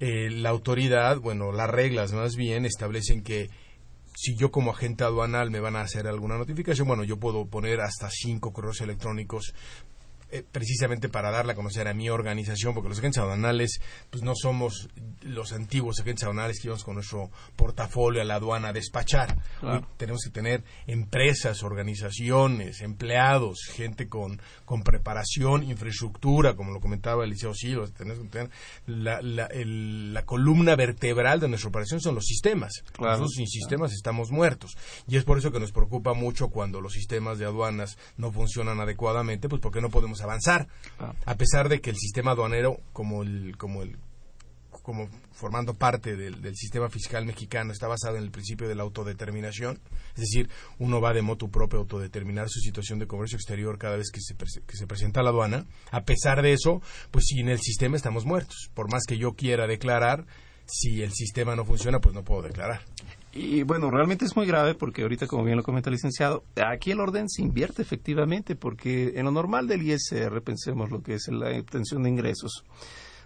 eh, 0.00 0.28
la 0.30 0.50
autoridad, 0.50 1.20
bueno, 1.20 1.52
las 1.52 1.70
reglas 1.70 2.12
más 2.12 2.36
bien 2.36 2.66
establecen 2.66 3.22
que 3.22 3.48
si 4.16 4.34
yo 4.34 4.50
como 4.50 4.70
agente 4.70 5.04
aduanal 5.04 5.50
me 5.50 5.60
van 5.60 5.76
a 5.76 5.82
hacer 5.82 6.06
alguna 6.06 6.38
notificación, 6.38 6.88
bueno, 6.88 7.04
yo 7.04 7.18
puedo 7.18 7.46
poner 7.46 7.82
hasta 7.82 8.08
cinco 8.10 8.50
correos 8.52 8.80
electrónicos 8.80 9.52
eh, 10.30 10.44
precisamente 10.50 11.08
para 11.08 11.30
darle 11.30 11.52
a 11.52 11.54
conocer 11.54 11.86
a 11.88 11.94
mi 11.94 12.10
organización, 12.10 12.74
porque 12.74 12.88
los 12.88 12.98
agentes 12.98 13.18
aduanales 13.22 13.80
pues 14.10 14.22
no 14.22 14.34
somos 14.34 14.88
los 15.22 15.52
antiguos 15.52 16.00
agentes 16.00 16.24
aduanales 16.24 16.60
que 16.60 16.68
íbamos 16.68 16.84
con 16.84 16.94
nuestro 16.94 17.30
portafolio 17.54 18.20
a 18.20 18.24
la 18.24 18.36
aduana 18.36 18.68
a 18.68 18.72
despachar. 18.72 19.36
tenemos 19.96 20.22
que 20.24 20.30
tener 20.30 20.64
empresas, 20.86 21.62
organizaciones, 21.62 22.80
empleados, 22.80 23.60
gente 23.72 24.08
con, 24.08 24.40
con 24.64 24.82
preparación, 24.82 25.62
infraestructura, 25.62 26.54
como 26.54 26.72
lo 26.72 26.80
comentaba 26.80 27.24
el 27.24 27.30
Liceo 27.30 27.54
Silva, 27.54 27.86
tenemos 27.96 28.22
que 28.22 28.28
tener 28.28 28.50
la, 28.86 29.20
la, 29.22 29.48
la, 29.52 30.24
columna 30.24 30.74
vertebral 30.76 31.40
de 31.40 31.48
nuestra 31.48 31.68
operación 31.68 32.00
son 32.00 32.14
los 32.14 32.24
sistemas. 32.24 32.82
Nosotros 32.98 33.32
sin 33.34 33.46
sistemas 33.46 33.92
estamos 33.92 34.30
muertos. 34.30 34.76
Y 35.06 35.16
es 35.16 35.24
por 35.24 35.38
eso 35.38 35.52
que 35.52 35.60
nos 35.60 35.72
preocupa 35.72 36.14
mucho 36.14 36.48
cuando 36.48 36.80
los 36.80 36.92
sistemas 36.92 37.38
de 37.38 37.44
aduanas 37.44 37.96
no 38.16 38.32
funcionan 38.32 38.80
adecuadamente, 38.80 39.48
pues 39.48 39.62
porque 39.62 39.80
no 39.80 39.90
podemos 39.90 40.15
avanzar, 40.20 40.68
ah. 40.98 41.14
a 41.24 41.34
pesar 41.36 41.68
de 41.68 41.80
que 41.80 41.90
el 41.90 41.96
sistema 41.96 42.32
aduanero, 42.32 42.80
como 42.92 43.22
el, 43.22 43.56
como 43.56 43.82
el 43.82 43.96
como 44.82 45.08
formando 45.32 45.74
parte 45.74 46.14
del, 46.14 46.36
sistema 46.54 46.88
fiscal 46.88 47.26
mexicano, 47.26 47.72
está 47.72 47.88
basado 47.88 48.18
en 48.18 48.22
el 48.22 48.30
principio 48.30 48.68
de 48.68 48.76
la 48.76 48.84
autodeterminación, 48.84 49.80
es 50.14 50.20
decir, 50.20 50.48
uno 50.78 51.00
va 51.00 51.12
de 51.12 51.22
motu 51.22 51.50
propio 51.50 51.80
a 51.80 51.82
autodeterminar 51.82 52.48
su 52.48 52.60
situación 52.60 53.00
de 53.00 53.08
comercio 53.08 53.36
exterior 53.36 53.78
cada 53.78 53.96
vez 53.96 54.12
que 54.12 54.20
se, 54.20 54.36
que 54.36 54.76
se 54.76 54.86
presenta 54.86 55.20
a 55.20 55.22
la 55.24 55.30
aduana. 55.30 55.66
A 55.90 56.04
pesar 56.04 56.40
de 56.40 56.52
eso, 56.52 56.82
pues 57.10 57.24
sin 57.26 57.48
el 57.48 57.58
sistema 57.58 57.96
estamos 57.96 58.24
muertos. 58.24 58.70
Por 58.74 58.88
más 58.88 59.02
que 59.08 59.18
yo 59.18 59.32
quiera 59.32 59.66
declarar, 59.66 60.24
si 60.66 61.02
el 61.02 61.12
sistema 61.12 61.56
no 61.56 61.64
funciona, 61.64 62.00
pues 62.00 62.14
no 62.14 62.22
puedo 62.22 62.42
declarar. 62.42 62.82
Y 63.36 63.64
bueno, 63.64 63.90
realmente 63.90 64.24
es 64.24 64.34
muy 64.34 64.46
grave 64.46 64.74
porque 64.74 65.02
ahorita, 65.02 65.26
como 65.26 65.44
bien 65.44 65.58
lo 65.58 65.62
comenta 65.62 65.90
el 65.90 65.94
licenciado, 65.94 66.44
aquí 66.56 66.92
el 66.92 67.00
orden 67.00 67.28
se 67.28 67.42
invierte 67.42 67.82
efectivamente 67.82 68.56
porque 68.56 69.12
en 69.16 69.26
lo 69.26 69.30
normal 69.30 69.66
del 69.66 69.82
ISR, 69.82 70.40
pensemos 70.42 70.90
lo 70.90 71.02
que 71.02 71.14
es 71.14 71.28
la 71.28 71.50
obtención 71.58 72.02
de 72.02 72.08
ingresos, 72.08 72.64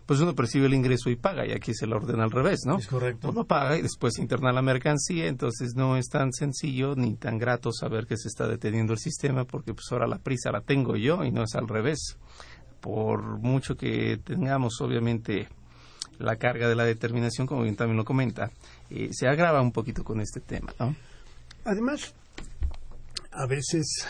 pues 0.06 0.18
uno 0.20 0.34
percibe 0.34 0.66
el 0.66 0.74
ingreso 0.74 1.10
y 1.10 1.14
paga, 1.14 1.46
y 1.46 1.52
aquí 1.52 1.70
es 1.70 1.82
el 1.82 1.92
orden 1.92 2.18
al 2.20 2.32
revés, 2.32 2.62
¿no? 2.66 2.78
Es 2.78 2.88
correcto. 2.88 3.30
Uno 3.30 3.44
paga 3.44 3.78
y 3.78 3.82
después 3.82 4.14
se 4.14 4.22
interna 4.22 4.50
la 4.50 4.62
mercancía, 4.62 5.28
entonces 5.28 5.74
no 5.76 5.96
es 5.96 6.08
tan 6.08 6.32
sencillo 6.32 6.96
ni 6.96 7.14
tan 7.14 7.38
grato 7.38 7.70
saber 7.70 8.06
que 8.06 8.16
se 8.16 8.26
está 8.26 8.48
deteniendo 8.48 8.92
el 8.92 8.98
sistema 8.98 9.44
porque 9.44 9.74
pues 9.74 9.86
ahora 9.92 10.08
la 10.08 10.18
prisa 10.18 10.50
la 10.50 10.62
tengo 10.62 10.96
yo 10.96 11.22
y 11.22 11.30
no 11.30 11.44
es 11.44 11.54
al 11.54 11.68
revés. 11.68 12.18
Por 12.80 13.38
mucho 13.38 13.76
que 13.76 14.18
tengamos, 14.24 14.80
obviamente, 14.80 15.48
la 16.18 16.36
carga 16.36 16.68
de 16.68 16.74
la 16.74 16.84
determinación, 16.84 17.46
como 17.46 17.62
bien 17.62 17.76
también 17.76 17.96
lo 17.96 18.04
comenta, 18.04 18.50
eh, 18.90 19.10
se 19.12 19.28
agrava 19.28 19.62
un 19.62 19.72
poquito 19.72 20.04
con 20.04 20.20
este 20.20 20.40
tema. 20.40 20.72
Además, 21.64 22.14
a 23.30 23.46
veces 23.46 24.06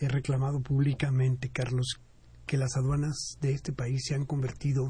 he 0.00 0.08
reclamado 0.08 0.60
públicamente, 0.60 1.50
Carlos, 1.50 2.00
que 2.46 2.56
las 2.56 2.76
aduanas 2.76 3.36
de 3.40 3.52
este 3.52 3.72
país 3.72 4.04
se 4.06 4.14
han 4.14 4.24
convertido 4.24 4.88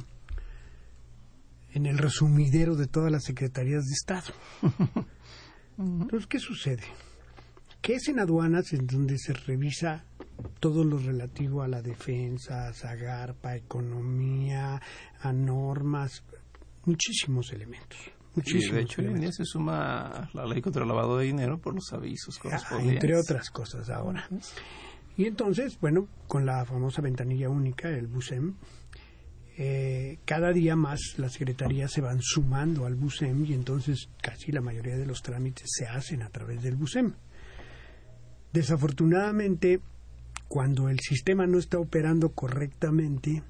en 1.72 1.86
el 1.86 1.98
resumidero 1.98 2.76
de 2.76 2.86
todas 2.86 3.10
las 3.10 3.24
secretarías 3.24 3.84
de 3.84 3.92
Estado. 3.92 4.32
Entonces, 5.78 6.26
¿qué 6.26 6.38
sucede? 6.38 6.84
Que 7.80 7.94
es 7.94 8.08
en 8.08 8.18
aduanas 8.18 8.72
en 8.72 8.86
donde 8.86 9.18
se 9.18 9.32
revisa 9.32 10.04
todo 10.60 10.84
lo 10.84 10.98
relativo 10.98 11.62
a 11.62 11.68
la 11.68 11.80
defensa, 11.80 12.68
a 12.68 12.72
Zagarpa, 12.72 13.56
economía, 13.56 14.80
a 15.20 15.32
normas, 15.32 16.24
muchísimos 16.84 17.52
elementos. 17.52 17.98
Muchísimos 18.38 18.76
de 18.76 18.82
hecho, 18.82 19.02
en 19.02 19.32
se 19.32 19.44
suma 19.44 20.30
la 20.32 20.46
ley 20.46 20.60
contra 20.60 20.82
el 20.82 20.88
lavado 20.88 21.18
de 21.18 21.26
dinero 21.26 21.58
por 21.58 21.74
los 21.74 21.92
avisos 21.92 22.36
ah, 22.36 22.42
correspondientes. 22.42 23.04
Entre 23.04 23.16
otras 23.16 23.50
cosas 23.50 23.90
ahora. 23.90 24.28
Y 25.16 25.26
entonces, 25.26 25.78
bueno, 25.80 26.08
con 26.26 26.46
la 26.46 26.64
famosa 26.64 27.02
ventanilla 27.02 27.48
única, 27.48 27.88
el 27.90 28.06
BUSEM, 28.06 28.54
eh, 29.56 30.20
cada 30.24 30.52
día 30.52 30.76
más 30.76 31.00
las 31.16 31.32
secretarías 31.32 31.90
se 31.90 32.00
van 32.00 32.20
sumando 32.22 32.86
al 32.86 32.94
BUSEM 32.94 33.44
y 33.44 33.54
entonces 33.54 34.08
casi 34.22 34.52
la 34.52 34.60
mayoría 34.60 34.96
de 34.96 35.04
los 35.04 35.20
trámites 35.20 35.68
se 35.76 35.86
hacen 35.86 36.22
a 36.22 36.30
través 36.30 36.62
del 36.62 36.76
BUSEM. 36.76 37.14
Desafortunadamente, 38.52 39.80
cuando 40.46 40.88
el 40.88 41.00
sistema 41.00 41.48
no 41.48 41.58
está 41.58 41.80
operando 41.80 42.30
correctamente, 42.30 43.42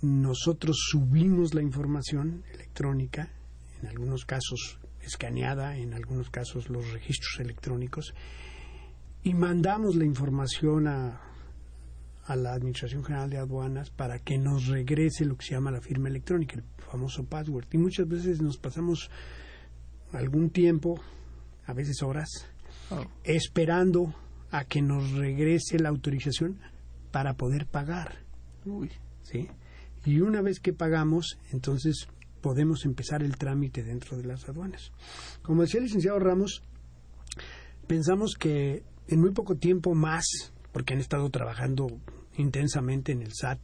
nosotros 0.00 0.78
subimos 0.90 1.52
la 1.52 1.60
información 1.60 2.44
electrónica, 2.54 3.33
en 3.84 3.90
algunos 3.90 4.24
casos 4.24 4.78
escaneada, 5.02 5.76
en 5.76 5.92
algunos 5.92 6.30
casos 6.30 6.70
los 6.70 6.90
registros 6.92 7.40
electrónicos, 7.40 8.14
y 9.22 9.34
mandamos 9.34 9.94
la 9.96 10.04
información 10.04 10.88
a, 10.88 11.20
a 12.24 12.36
la 12.36 12.54
Administración 12.54 13.04
General 13.04 13.28
de 13.28 13.38
Aduanas 13.38 13.90
para 13.90 14.18
que 14.18 14.38
nos 14.38 14.66
regrese 14.66 15.24
lo 15.24 15.36
que 15.36 15.46
se 15.46 15.54
llama 15.54 15.70
la 15.70 15.80
firma 15.80 16.08
electrónica, 16.08 16.56
el 16.56 16.64
famoso 16.78 17.24
password. 17.24 17.66
Y 17.72 17.78
muchas 17.78 18.08
veces 18.08 18.40
nos 18.40 18.56
pasamos 18.58 19.10
algún 20.12 20.50
tiempo, 20.50 21.00
a 21.66 21.72
veces 21.74 22.02
horas, 22.02 22.28
oh. 22.90 23.04
esperando 23.24 24.14
a 24.50 24.64
que 24.64 24.80
nos 24.80 25.12
regrese 25.12 25.78
la 25.78 25.90
autorización 25.90 26.60
para 27.10 27.34
poder 27.34 27.66
pagar. 27.66 28.18
¿sí? 29.22 29.48
Y 30.04 30.20
una 30.20 30.42
vez 30.42 30.60
que 30.60 30.72
pagamos, 30.72 31.38
entonces 31.50 32.08
podemos 32.44 32.84
empezar 32.84 33.22
el 33.22 33.38
trámite 33.38 33.82
dentro 33.82 34.18
de 34.18 34.24
las 34.24 34.46
aduanas. 34.46 34.92
Como 35.40 35.62
decía 35.62 35.78
el 35.78 35.84
licenciado 35.84 36.18
Ramos, 36.18 36.62
pensamos 37.86 38.34
que 38.34 38.82
en 39.08 39.20
muy 39.22 39.30
poco 39.30 39.56
tiempo 39.56 39.94
más, 39.94 40.52
porque 40.70 40.92
han 40.92 41.00
estado 41.00 41.30
trabajando 41.30 41.86
intensamente 42.36 43.12
en 43.12 43.22
el 43.22 43.32
SAT 43.32 43.60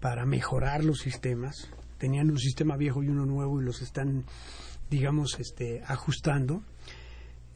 para 0.00 0.26
mejorar 0.26 0.84
los 0.84 0.98
sistemas, 0.98 1.70
tenían 1.98 2.32
un 2.32 2.38
sistema 2.38 2.76
viejo 2.76 3.04
y 3.04 3.10
uno 3.10 3.26
nuevo 3.26 3.62
y 3.62 3.64
los 3.64 3.80
están, 3.80 4.24
digamos, 4.90 5.38
este, 5.38 5.80
ajustando 5.86 6.64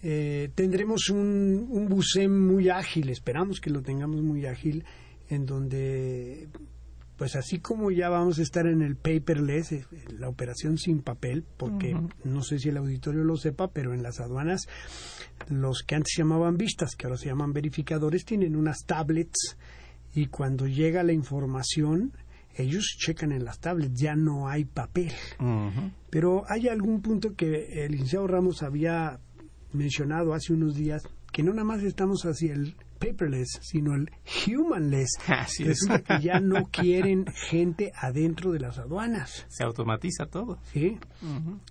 eh, 0.01 0.51
tendremos 0.55 1.11
un, 1.11 1.67
un 1.69 1.89
busem 1.89 2.31
muy 2.31 2.69
ágil, 2.69 3.09
esperamos 3.11 3.61
que 3.61 3.71
lo 3.71 3.83
tengamos 3.83 4.23
muy 4.23 4.47
ágil, 4.47 4.85
en 5.29 5.45
donde, 5.45 6.47
pues 7.19 7.35
así 7.35 7.59
como 7.59 7.91
ya 7.91 8.09
vamos 8.09 8.39
a 8.39 8.43
estar 8.43 8.67
en 8.67 8.81
el 8.81 8.97
paperless, 8.97 9.73
eh, 9.73 9.85
la 10.17 10.29
operación 10.29 10.79
sin 10.79 11.03
papel, 11.03 11.45
porque 11.57 11.95
no 12.25 12.43
sé 12.43 12.61
si 12.61 12.69
el 12.69 12.77
auditorio 12.77 13.25
lo 13.25 13.37
sepa, 13.37 13.73
pero 13.73 13.93
en 13.93 14.05
las 14.05 14.21
aduanas, 14.21 14.69
los 15.49 15.83
que 15.83 15.97
antes 15.97 16.13
se 16.15 16.23
llamaban 16.23 16.57
vistas, 16.57 16.95
que 16.95 17.07
ahora 17.07 17.19
se 17.19 17.27
llaman 17.27 17.53
verificadores, 17.53 18.25
tienen 18.25 18.55
unas 18.55 18.85
tablets 18.87 19.59
y 20.15 20.27
cuando 20.27 20.69
llega 20.69 21.03
la 21.03 21.13
información, 21.13 22.13
ellos 22.55 22.85
checan 22.97 23.33
en 23.33 23.45
las 23.45 23.59
tablets, 23.59 24.01
ya 24.01 24.15
no 24.15 24.49
hay 24.49 24.65
papel. 24.65 25.13
Pero 26.11 26.45
hay 26.49 26.69
algún 26.69 27.03
punto 27.03 27.35
que 27.35 27.85
el 27.85 27.93
licenciado 27.93 28.29
Ramos 28.29 28.63
había 28.63 29.19
mencionado 29.73 30.35
hace 30.35 30.53
unos 30.53 30.77
días 30.77 31.03
que 31.33 31.43
no 31.43 31.53
nada 31.53 31.65
más 31.65 31.83
estamos 31.83 32.23
hacia 32.23 32.55
el 32.55 32.75
paperless, 32.99 33.59
sino 33.63 33.95
el 33.95 34.11
humanless. 34.47 35.11
Así 35.29 35.65
Resulta 35.65 36.03
que 36.03 36.23
ya 36.23 36.41
no 36.41 36.67
quieren 36.71 37.27
gente 37.27 37.93
adentro 37.97 38.53
de 38.53 38.61
las 38.61 38.79
aduanas. 38.79 39.47
Se 39.49 39.65
automatiza 39.65 40.27
todo. 40.27 40.59
Sí. 40.73 40.99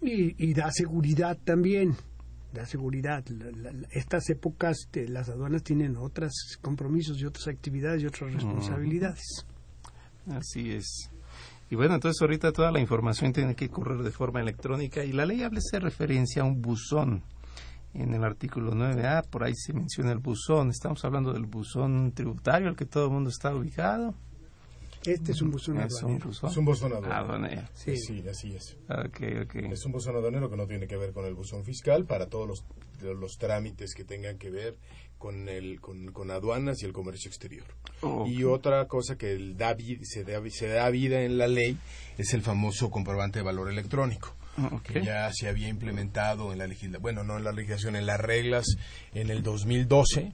y, 0.02 0.54
da 0.54 0.72
seguridad 0.72 1.38
también. 1.44 1.96
Da 2.54 2.66
seguridad. 2.66 3.24
estas 3.92 4.30
épocas 4.30 4.78
de 4.92 5.08
las 5.10 5.30
aduanas 5.30 5.64
tienen 5.64 5.98
otros 5.98 6.58
compromisos 6.62 7.20
y 7.20 7.26
otras 7.26 7.48
actividades 7.48 8.02
y 8.02 8.08
otras 8.08 8.34
responsabilidades. 8.34 9.46
Así 10.30 10.72
es. 10.72 11.12
Y 11.70 11.76
bueno, 11.76 11.96
entonces 11.96 12.22
ahorita 12.22 12.54
toda 12.54 12.72
la 12.72 12.80
información 12.80 13.34
tiene 13.34 13.56
que 13.56 13.70
correr 13.70 14.00
de 14.00 14.12
forma 14.12 14.40
electrónica 14.40 15.04
y 15.04 15.12
la 15.12 15.26
ley 15.26 15.44
hace 15.44 15.80
referencia 15.80 16.42
a 16.42 16.46
un 16.46 16.62
buzón 16.62 17.24
en 17.98 18.14
el 18.14 18.24
artículo 18.24 18.74
9A, 18.74 19.28
por 19.28 19.44
ahí 19.44 19.56
se 19.56 19.74
menciona 19.74 20.12
el 20.12 20.20
buzón. 20.20 20.70
Estamos 20.70 21.04
hablando 21.04 21.34
del 21.34 21.46
buzón 21.46 22.12
tributario 22.14 22.70
al 22.70 22.76
que 22.76 22.86
todo 22.86 23.06
el 23.06 23.12
mundo 23.12 23.30
está 23.30 23.54
ubicado. 23.54 24.14
Este 25.06 25.32
es 25.32 25.42
un 25.42 25.52
buzón 25.52 25.80
aduanero. 25.80 26.30
Es 26.32 26.58
un 26.58 26.66
buzón 26.66 26.94
aduanero. 26.94 27.64
Sí. 27.74 27.98
sí. 27.98 28.24
así 28.30 28.56
es. 28.56 28.78
Okay, 28.90 29.38
okay. 29.40 29.66
Es 29.72 29.86
un 29.86 29.94
buzón 29.94 30.16
aduanero 30.16 30.50
que 30.50 30.58
no 30.58 30.68
tiene 30.68 30.88
que 30.88 30.98
ver 30.98 31.14
con 31.14 31.26
el 31.26 31.34
buzón 31.34 31.64
fiscal 31.64 32.06
para 32.06 32.28
todos 32.28 32.48
los, 32.48 32.66
los 33.02 33.38
trámites 33.38 33.94
que 33.96 34.04
tengan 34.04 34.38
que 34.38 34.50
ver 34.50 34.78
con, 35.18 35.50
el, 35.50 35.80
con, 35.80 36.32
aduanas 36.32 36.84
y 36.84 36.86
el 36.86 36.94
comercio 36.94 37.30
exterior. 37.30 37.66
Y 38.28 38.44
otra 38.44 38.86
cosa 38.88 39.18
que 39.18 39.32
el 39.32 39.58
da, 39.58 39.76
se, 40.04 40.24
da, 40.24 40.42
se 40.50 40.68
da 40.68 40.90
vida 40.90 41.22
en 41.24 41.38
la 41.38 41.48
ley 41.48 41.78
es 42.18 42.34
el 42.34 42.42
famoso 42.42 42.92
comprobante 42.92 43.40
de 43.40 43.44
valor 43.44 43.72
electrónico. 43.72 44.36
Ah, 44.58 44.82
que 44.84 45.04
ya 45.04 45.30
se 45.32 45.48
había 45.48 45.70
implementado 45.70 46.52
en 46.52 46.58
la 46.58 46.66
legislación, 46.66 47.02
bueno, 47.02 47.24
no 47.24 47.38
en 47.38 47.44
la 47.44 47.52
legislación, 47.52 47.96
en 47.96 48.08
las 48.08 48.20
reglas 48.20 48.66
en 49.14 49.30
el 49.30 49.44
2012. 49.44 50.34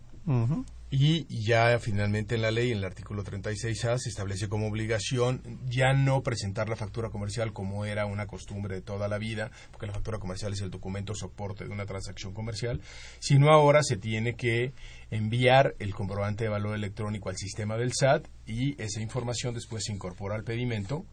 y 0.89 1.25
ya 1.44 1.80
finalmente 1.80 2.36
en 2.36 2.44
la 2.44 2.51
ley, 2.51 2.72
en 2.72 2.77
el 2.77 2.86
artículo 2.86 3.24
36A, 3.24 3.98
se 3.98 4.10
establece 4.10 4.48
como 4.48 4.68
obligación 4.68 5.42
ya 5.68 5.92
no 5.94 6.22
presentar 6.22 6.70
la 6.70 6.75
factura 6.75 7.10
comercial 7.10 7.51
como 7.51 7.84
era 7.84 8.06
una 8.06 8.27
costumbre 8.27 8.75
de 8.75 8.82
toda 8.82 9.08
la 9.08 9.18
vida, 9.18 9.50
porque 9.72 9.88
la 9.88 9.94
factura 9.94 10.20
comercial 10.20 10.53
es 10.53 10.62
el 10.62 10.70
documento 10.70 11.15
soporte 11.15 11.65
de 11.65 11.72
una 11.72 11.88
transacción 11.88 12.34
comercial, 12.34 12.80
sino 13.20 13.50
ahora 13.51 13.82
se 13.82 13.98
tiene 13.98 14.36
que 14.36 14.72
enviar 15.10 15.75
el 15.80 15.94
comprobante 15.96 16.46
de 16.46 16.51
valor 16.51 16.75
electrónico 16.75 17.30
al 17.30 17.38
sistema 17.38 17.75
del 17.75 17.92
SAT 17.92 18.27
y 18.46 18.82
esa 18.82 19.01
información 19.01 19.53
después 19.53 19.84
se 19.86 19.92
incorpora 19.92 20.36
al 20.36 20.44
pedimento 20.44 21.06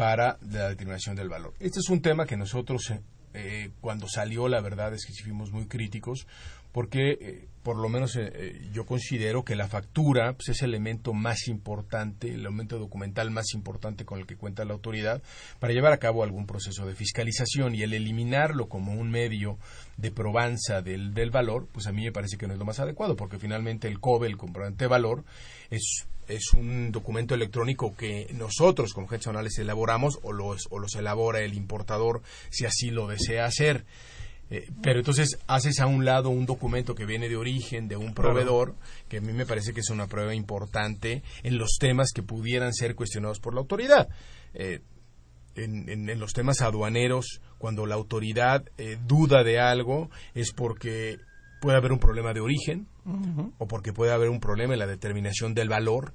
para 0.00 0.38
la 0.50 0.70
determinación 0.70 1.14
del 1.14 1.28
valor. 1.28 1.52
Este 1.60 1.78
es 1.78 1.90
un 1.90 2.00
tema 2.00 2.24
que 2.24 2.34
nosotros, 2.34 2.90
eh, 3.34 3.70
cuando 3.82 4.08
salió, 4.08 4.48
la 4.48 4.62
verdad 4.62 4.94
es 4.94 5.04
que 5.04 5.12
fuimos 5.12 5.52
muy 5.52 5.66
críticos, 5.66 6.26
porque 6.72 7.18
eh, 7.20 7.48
por 7.62 7.76
lo 7.76 7.88
menos 7.88 8.16
eh, 8.16 8.30
eh, 8.34 8.68
yo 8.72 8.86
considero 8.86 9.44
que 9.44 9.56
la 9.56 9.68
factura 9.68 10.32
pues, 10.32 10.48
es 10.48 10.62
el 10.62 10.70
elemento 10.70 11.12
más 11.12 11.48
importante, 11.48 12.28
el 12.28 12.40
elemento 12.40 12.78
documental 12.78 13.30
más 13.30 13.52
importante 13.54 14.04
con 14.04 14.18
el 14.18 14.26
que 14.26 14.36
cuenta 14.36 14.64
la 14.64 14.72
autoridad 14.72 15.22
para 15.58 15.74
llevar 15.74 15.92
a 15.92 15.98
cabo 15.98 16.22
algún 16.22 16.46
proceso 16.46 16.86
de 16.86 16.94
fiscalización 16.94 17.74
y 17.74 17.82
el 17.82 17.92
eliminarlo 17.92 18.68
como 18.68 18.92
un 18.92 19.10
medio 19.10 19.58
de 19.96 20.10
probanza 20.10 20.80
del, 20.80 21.12
del 21.12 21.30
valor, 21.30 21.68
pues 21.72 21.86
a 21.86 21.92
mí 21.92 22.04
me 22.04 22.12
parece 22.12 22.38
que 22.38 22.46
no 22.46 22.54
es 22.54 22.58
lo 22.58 22.64
más 22.64 22.80
adecuado, 22.80 23.16
porque 23.16 23.38
finalmente 23.38 23.88
el 23.88 24.00
COBE, 24.00 24.28
el 24.28 24.38
comprobante 24.38 24.84
de 24.84 24.88
valor, 24.88 25.24
es, 25.68 26.06
es 26.30 26.52
un 26.52 26.92
documento 26.92 27.34
electrónico 27.34 27.94
que 27.96 28.28
nosotros 28.34 28.92
como 28.92 29.06
agentes 29.06 29.58
elaboramos 29.58 30.18
o 30.22 30.32
los, 30.32 30.68
o 30.70 30.78
los 30.78 30.94
elabora 30.94 31.40
el 31.40 31.54
importador 31.54 32.22
si 32.50 32.64
así 32.66 32.90
lo 32.90 33.08
desea 33.08 33.44
hacer. 33.44 33.84
Eh, 34.52 34.68
pero 34.82 34.98
entonces 34.98 35.38
haces 35.46 35.78
a 35.78 35.86
un 35.86 36.04
lado 36.04 36.30
un 36.30 36.44
documento 36.44 36.94
que 36.96 37.06
viene 37.06 37.28
de 37.28 37.36
origen 37.36 37.86
de 37.86 37.96
un 37.96 38.14
proveedor, 38.14 38.74
que 39.08 39.18
a 39.18 39.20
mí 39.20 39.32
me 39.32 39.46
parece 39.46 39.72
que 39.72 39.80
es 39.80 39.90
una 39.90 40.08
prueba 40.08 40.34
importante 40.34 41.22
en 41.44 41.56
los 41.56 41.76
temas 41.78 42.10
que 42.12 42.24
pudieran 42.24 42.74
ser 42.74 42.96
cuestionados 42.96 43.38
por 43.38 43.54
la 43.54 43.60
autoridad. 43.60 44.08
Eh, 44.54 44.80
en, 45.54 46.18
los 46.18 46.32
temas 46.32 46.62
aduaneros, 46.62 47.40
cuando 47.58 47.86
la 47.86 47.94
autoridad 47.94 48.64
eh, 48.78 48.98
duda 49.06 49.44
de 49.44 49.60
algo, 49.60 50.10
es 50.34 50.52
porque 50.52 51.18
puede 51.60 51.76
haber 51.76 51.92
un 51.92 51.98
problema 51.98 52.32
de 52.32 52.40
origen, 52.40 52.88
o 53.58 53.66
porque 53.66 53.92
puede 53.92 54.12
haber 54.12 54.28
un 54.28 54.40
problema 54.40 54.72
en 54.72 54.78
la 54.78 54.86
determinación 54.86 55.54
del 55.54 55.68
valor, 55.68 56.14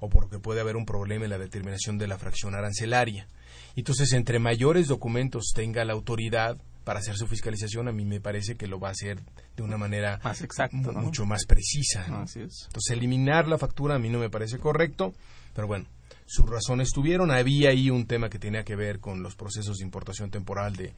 o 0.00 0.08
porque 0.08 0.38
puede 0.38 0.60
haber 0.60 0.76
un 0.76 0.84
problema 0.84 1.24
en 1.24 1.30
la 1.30 1.38
determinación 1.38 1.98
de 1.98 2.08
la 2.08 2.18
fracción 2.18 2.54
arancelaria. 2.54 3.28
Entonces, 3.76 4.12
entre 4.12 4.38
mayores 4.38 4.88
documentos 4.88 5.52
tenga 5.54 5.84
la 5.84 5.92
autoridad, 5.92 6.58
para 6.84 6.98
hacer 6.98 7.16
su 7.16 7.26
fiscalización, 7.26 7.88
a 7.88 7.92
mí 7.92 8.04
me 8.04 8.20
parece 8.20 8.56
que 8.56 8.66
lo 8.66 8.80
va 8.80 8.88
a 8.88 8.90
hacer 8.92 9.20
de 9.56 9.62
una 9.62 9.76
manera 9.76 10.20
más 10.22 10.42
exacta, 10.42 10.92
mucho 10.92 11.24
más 11.24 11.46
precisa. 11.46 12.04
Entonces, 12.06 12.90
eliminar 12.90 13.46
la 13.46 13.58
factura 13.58 13.94
a 13.94 13.98
mí 13.98 14.08
no 14.08 14.18
me 14.18 14.30
parece 14.30 14.58
correcto, 14.58 15.12
pero 15.54 15.66
bueno, 15.66 15.86
sus 16.26 16.48
razones 16.48 16.90
tuvieron. 16.92 17.30
Había 17.30 17.70
ahí 17.70 17.90
un 17.90 18.06
tema 18.06 18.28
que 18.28 18.38
tenía 18.38 18.64
que 18.64 18.76
ver 18.76 19.00
con 19.00 19.22
los 19.22 19.36
procesos 19.36 19.78
de 19.78 19.84
importación 19.84 20.30
temporal 20.30 20.74
de, 20.74 20.94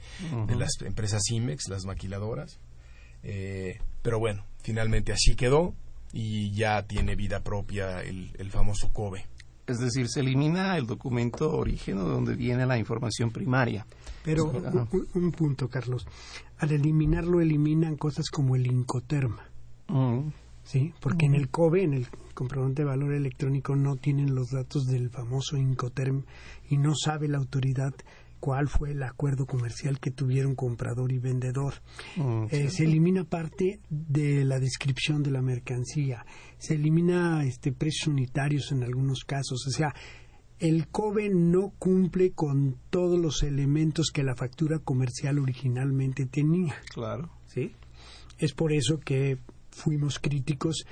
las 0.57 0.71
empresas 0.83 1.23
IMEX, 1.31 1.69
las 1.69 1.85
maquiladoras. 1.85 2.59
Eh, 3.25 3.81
pero 4.03 4.19
bueno, 4.19 4.45
finalmente 4.63 5.13
así 5.13 5.35
quedó 5.35 5.75
y 6.13 6.53
ya 6.53 6.87
tiene 6.87 7.17
vida 7.17 7.43
propia 7.43 8.03
el, 8.03 8.31
el 8.39 8.51
famoso 8.51 8.93
COBE. 8.93 9.27
Es 9.67 9.79
decir, 9.79 10.09
se 10.09 10.21
elimina 10.21 10.77
el 10.77 10.87
documento 10.87 11.51
origen 11.57 11.97
de 11.97 12.03
donde 12.03 12.35
viene 12.35 12.67
la 12.67 12.79
información 12.79 13.31
primaria. 13.31 13.87
Pero 14.23 14.53
un, 15.15 15.33
punto, 15.33 15.69
Carlos. 15.69 16.07
Al 16.59 16.73
eliminarlo, 16.73 17.41
eliminan 17.41 17.97
cosas 17.97 18.29
como 18.31 18.57
el 18.57 18.67
Incoterm. 18.67 19.37
Mm. 19.89 20.29
¿Sí? 20.65 20.95
Porque 21.01 21.27
en 21.27 21.35
el 21.35 21.49
COBE, 21.49 21.83
en 21.83 21.95
el 21.95 22.09
comprobante 22.35 22.83
de 22.83 22.89
valor 22.89 23.13
electrónico, 23.13 23.75
no 23.75 23.97
tienen 23.97 24.35
los 24.35 24.51
datos 24.51 24.87
del 24.87 25.11
famoso 25.11 25.57
Incoterm 25.57 26.25
y 26.69 26.77
no 26.77 26.95
sabe 26.95 27.29
la 27.29 27.39
autoridad 27.39 27.95
cuál 28.45 28.69
fue 28.69 28.91
el 28.91 29.03
acuerdo 29.03 29.47
comercial 29.47 29.99
que 29.99 30.11
tuvieron 30.11 30.55
comprador 30.55 31.13
y 31.13 31.19
vendedor. 31.19 31.77
Mm, 32.17 32.45
eh, 32.51 32.69
se 32.69 32.85
elimina 32.85 33.25
parte 33.25 33.81
de 33.89 34.45
la 34.45 34.61
descripción 34.61 35.23
de 35.23 35.31
la 35.31 35.41
mercancía, 35.41 36.27
se 36.59 36.75
elimina 36.75 37.43
este 37.47 37.73
precios 37.73 38.09
unitarios 38.09 38.71
en 38.71 38.83
algunos 38.83 39.25
casos, 39.25 39.67
o 39.67 39.71
sea, 39.71 39.95
el 40.59 40.89
COBE 40.89 41.31
no 41.31 41.73
cumple 41.79 42.33
con 42.33 42.77
todos 42.91 43.19
los 43.19 43.43
elementos 43.43 44.11
que 44.13 44.23
la 44.23 44.37
factura 44.37 44.79
comercial 44.79 45.39
originalmente 45.39 46.27
tenía. 46.27 46.75
Claro. 46.93 47.31
¿Sí? 47.47 47.73
Es 48.39 48.53
por 48.53 48.75
eso 48.75 49.01
que 49.01 49.39
fuimos 49.71 50.19
críticos 50.19 50.85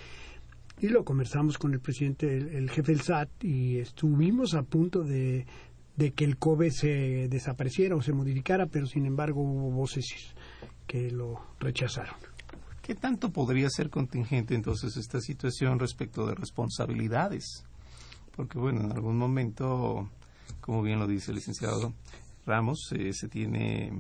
y 0.81 0.89
lo 0.89 1.05
conversamos 1.05 1.59
con 1.59 1.75
el 1.75 1.81
presidente, 1.81 2.35
el 2.35 2.71
jefe 2.71 2.93
del 2.93 3.03
SAT, 3.03 3.45
y 3.45 3.77
estuvimos 3.77 4.55
a 4.55 4.63
punto 4.63 5.05
de 5.05 5.47
de 5.97 6.13
que 6.13 6.25
el 6.25 6.37
COBE 6.37 6.71
se 6.71 7.29
desapareciera 7.29 7.97
o 7.97 8.03
se 8.03 8.13
modificara, 8.13 8.67
pero 8.67 8.87
sin 8.87 9.07
embargo 9.07 9.43
hubo 9.43 9.71
voces 9.71 10.35
que 10.87 11.11
lo 11.11 11.41
rechazaron. 11.61 12.15
¿Qué 12.83 12.95
tanto 12.95 13.31
podría 13.31 13.71
ser 13.71 13.91
contingente 13.91 14.55
entonces 14.55 14.97
esta 14.97 15.21
situación 15.21 15.79
respecto 15.79 16.27
de 16.27 16.35
responsabilidades? 16.35 17.65
Porque 18.35 18.59
bueno, 18.59 18.81
en 18.81 18.93
algún 18.93 19.17
momento, 19.17 20.11
como 20.61 20.83
bien 20.83 20.99
lo 20.99 21.07
dice 21.07 21.31
el 21.31 21.37
licenciado 21.37 21.93
Ramos, 22.45 22.91
eh, 22.93 23.13
se 23.13 23.29
tiene, 23.29 23.93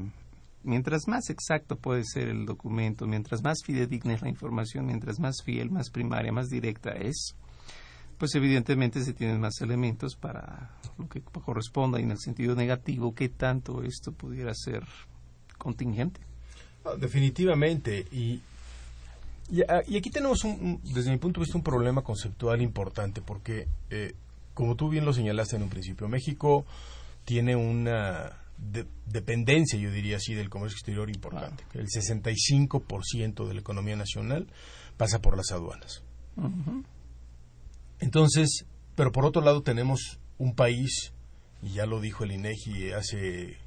mientras 0.64 1.06
más 1.06 1.30
exacto 1.30 1.76
puede 1.76 2.04
ser 2.04 2.28
el 2.28 2.44
documento, 2.44 3.06
mientras 3.06 3.42
más 3.42 3.62
fidedigna 3.64 4.14
es 4.14 4.22
la 4.22 4.28
información, 4.28 4.86
mientras 4.86 5.20
más 5.20 5.42
fiel, 5.44 5.70
más 5.70 5.90
primaria, 5.90 6.32
más 6.32 6.48
directa 6.48 6.90
es, 6.90 7.36
pues 8.22 8.36
evidentemente 8.36 9.02
se 9.02 9.14
tienen 9.14 9.40
más 9.40 9.60
elementos 9.62 10.14
para 10.14 10.70
lo 10.96 11.08
que 11.08 11.20
corresponda 11.22 11.98
y 11.98 12.04
en 12.04 12.12
el 12.12 12.20
sentido 12.20 12.54
negativo, 12.54 13.16
¿qué 13.16 13.28
tanto 13.28 13.82
esto 13.82 14.12
pudiera 14.12 14.54
ser 14.54 14.84
contingente? 15.58 16.20
Ah, 16.84 16.94
definitivamente. 16.96 18.06
Y, 18.12 18.40
ah, 19.68 19.82
y, 19.88 19.96
aquí 19.96 20.10
tenemos, 20.10 20.44
un, 20.44 20.80
desde 20.84 21.10
mi 21.10 21.16
punto 21.16 21.40
de 21.40 21.46
vista, 21.46 21.58
un 21.58 21.64
problema 21.64 22.02
conceptual 22.02 22.62
importante, 22.62 23.22
porque, 23.22 23.66
eh, 23.90 24.14
como 24.54 24.76
tú 24.76 24.88
bien 24.88 25.04
lo 25.04 25.12
señalaste 25.12 25.56
en 25.56 25.64
un 25.64 25.68
principio, 25.68 26.06
México 26.06 26.64
tiene 27.24 27.56
una 27.56 28.38
dependencia, 29.06 29.80
yo 29.80 29.90
diría 29.90 30.18
así, 30.18 30.32
del 30.34 30.48
comercio 30.48 30.76
exterior 30.76 31.10
importante. 31.10 31.64
El 31.74 31.88
65% 31.88 33.48
de 33.48 33.54
la 33.54 33.60
economía 33.60 33.96
nacional 33.96 34.46
pasa 34.96 35.18
por 35.18 35.36
las 35.36 35.50
aduanas. 35.50 36.04
Entonces, 38.02 38.66
pero 38.96 39.12
por 39.12 39.24
otro 39.24 39.42
lado 39.42 39.62
tenemos 39.62 40.18
un 40.36 40.56
país, 40.56 41.12
y 41.62 41.74
ya 41.74 41.86
lo 41.86 42.00
dijo 42.00 42.24
el 42.24 42.32
INEGI 42.32 42.90
hace 42.90 43.58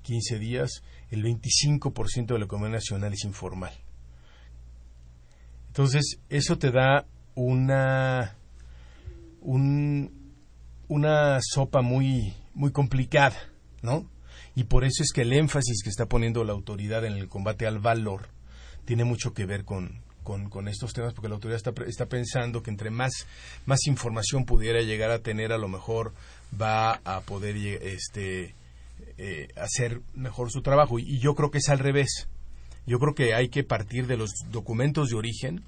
15 0.00 0.38
días, 0.38 0.82
el 1.10 1.22
25% 1.22 2.26
de 2.32 2.38
la 2.38 2.46
economía 2.46 2.76
nacional 2.76 3.12
es 3.12 3.24
informal. 3.24 3.74
Entonces, 5.66 6.18
eso 6.30 6.56
te 6.56 6.70
da 6.70 7.04
una, 7.34 8.38
una 9.42 11.38
sopa 11.42 11.82
muy, 11.82 12.32
muy 12.54 12.72
complicada, 12.72 13.36
¿no? 13.82 14.08
Y 14.54 14.64
por 14.64 14.84
eso 14.84 15.02
es 15.02 15.12
que 15.12 15.22
el 15.22 15.32
énfasis 15.34 15.82
que 15.82 15.90
está 15.90 16.06
poniendo 16.06 16.42
la 16.44 16.54
autoridad 16.54 17.04
en 17.04 17.12
el 17.12 17.28
combate 17.28 17.66
al 17.66 17.80
valor 17.80 18.28
tiene 18.86 19.04
mucho 19.04 19.34
que 19.34 19.44
ver 19.44 19.66
con, 19.66 20.03
con, 20.24 20.68
estos 20.68 20.92
temas 20.92 21.12
porque 21.12 21.28
la 21.28 21.36
autoridad 21.36 21.56
está, 21.56 21.72
está 21.86 22.06
pensando 22.06 22.62
que 22.62 22.70
entre 22.70 22.90
más, 22.90 23.26
más 23.66 23.86
información 23.86 24.44
pudiera 24.44 24.82
llegar 24.82 25.10
a 25.10 25.20
tener, 25.20 25.52
a 25.52 25.58
lo 25.58 25.68
mejor 25.68 26.12
va 26.60 27.00
a 27.04 27.20
poder 27.20 27.56
este, 27.56 28.54
eh, 29.18 29.48
hacer 29.56 30.00
mejor 30.14 30.50
su 30.50 30.62
trabajo. 30.62 30.98
Y, 30.98 31.20
yo 31.20 31.34
creo 31.34 31.50
que 31.50 31.58
es 31.58 31.68
al 31.68 31.78
revés. 31.78 32.28
Yo 32.86 32.98
creo 32.98 33.14
que 33.14 33.32
hay 33.32 33.48
que 33.48 33.64
partir 33.64 34.06
de 34.06 34.18
los 34.18 34.30
documentos 34.50 35.08
de 35.08 35.16
origen, 35.16 35.64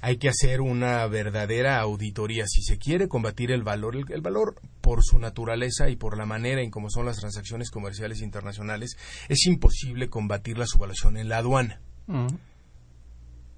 hay 0.00 0.16
que 0.18 0.28
hacer 0.28 0.60
una 0.60 1.04
verdadera 1.08 1.80
auditoría. 1.80 2.46
Si 2.46 2.62
se 2.62 2.78
quiere 2.78 3.08
combatir 3.08 3.50
el 3.50 3.64
valor, 3.64 3.96
el, 3.96 4.20
valor 4.20 4.54
por 4.80 5.02
su 5.02 5.18
naturaleza 5.18 5.90
y 5.90 5.96
por 5.96 6.16
la 6.16 6.24
manera 6.24 6.62
en 6.62 6.70
cómo 6.70 6.88
son 6.88 7.06
las 7.06 7.16
transacciones 7.16 7.72
comerciales 7.72 8.20
internacionales, 8.20 8.96
es 9.28 9.44
imposible 9.46 10.08
combatir 10.08 10.56
la 10.56 10.68
subvaluación 10.68 11.16
en 11.16 11.28
la 11.28 11.38
aduana 11.38 11.80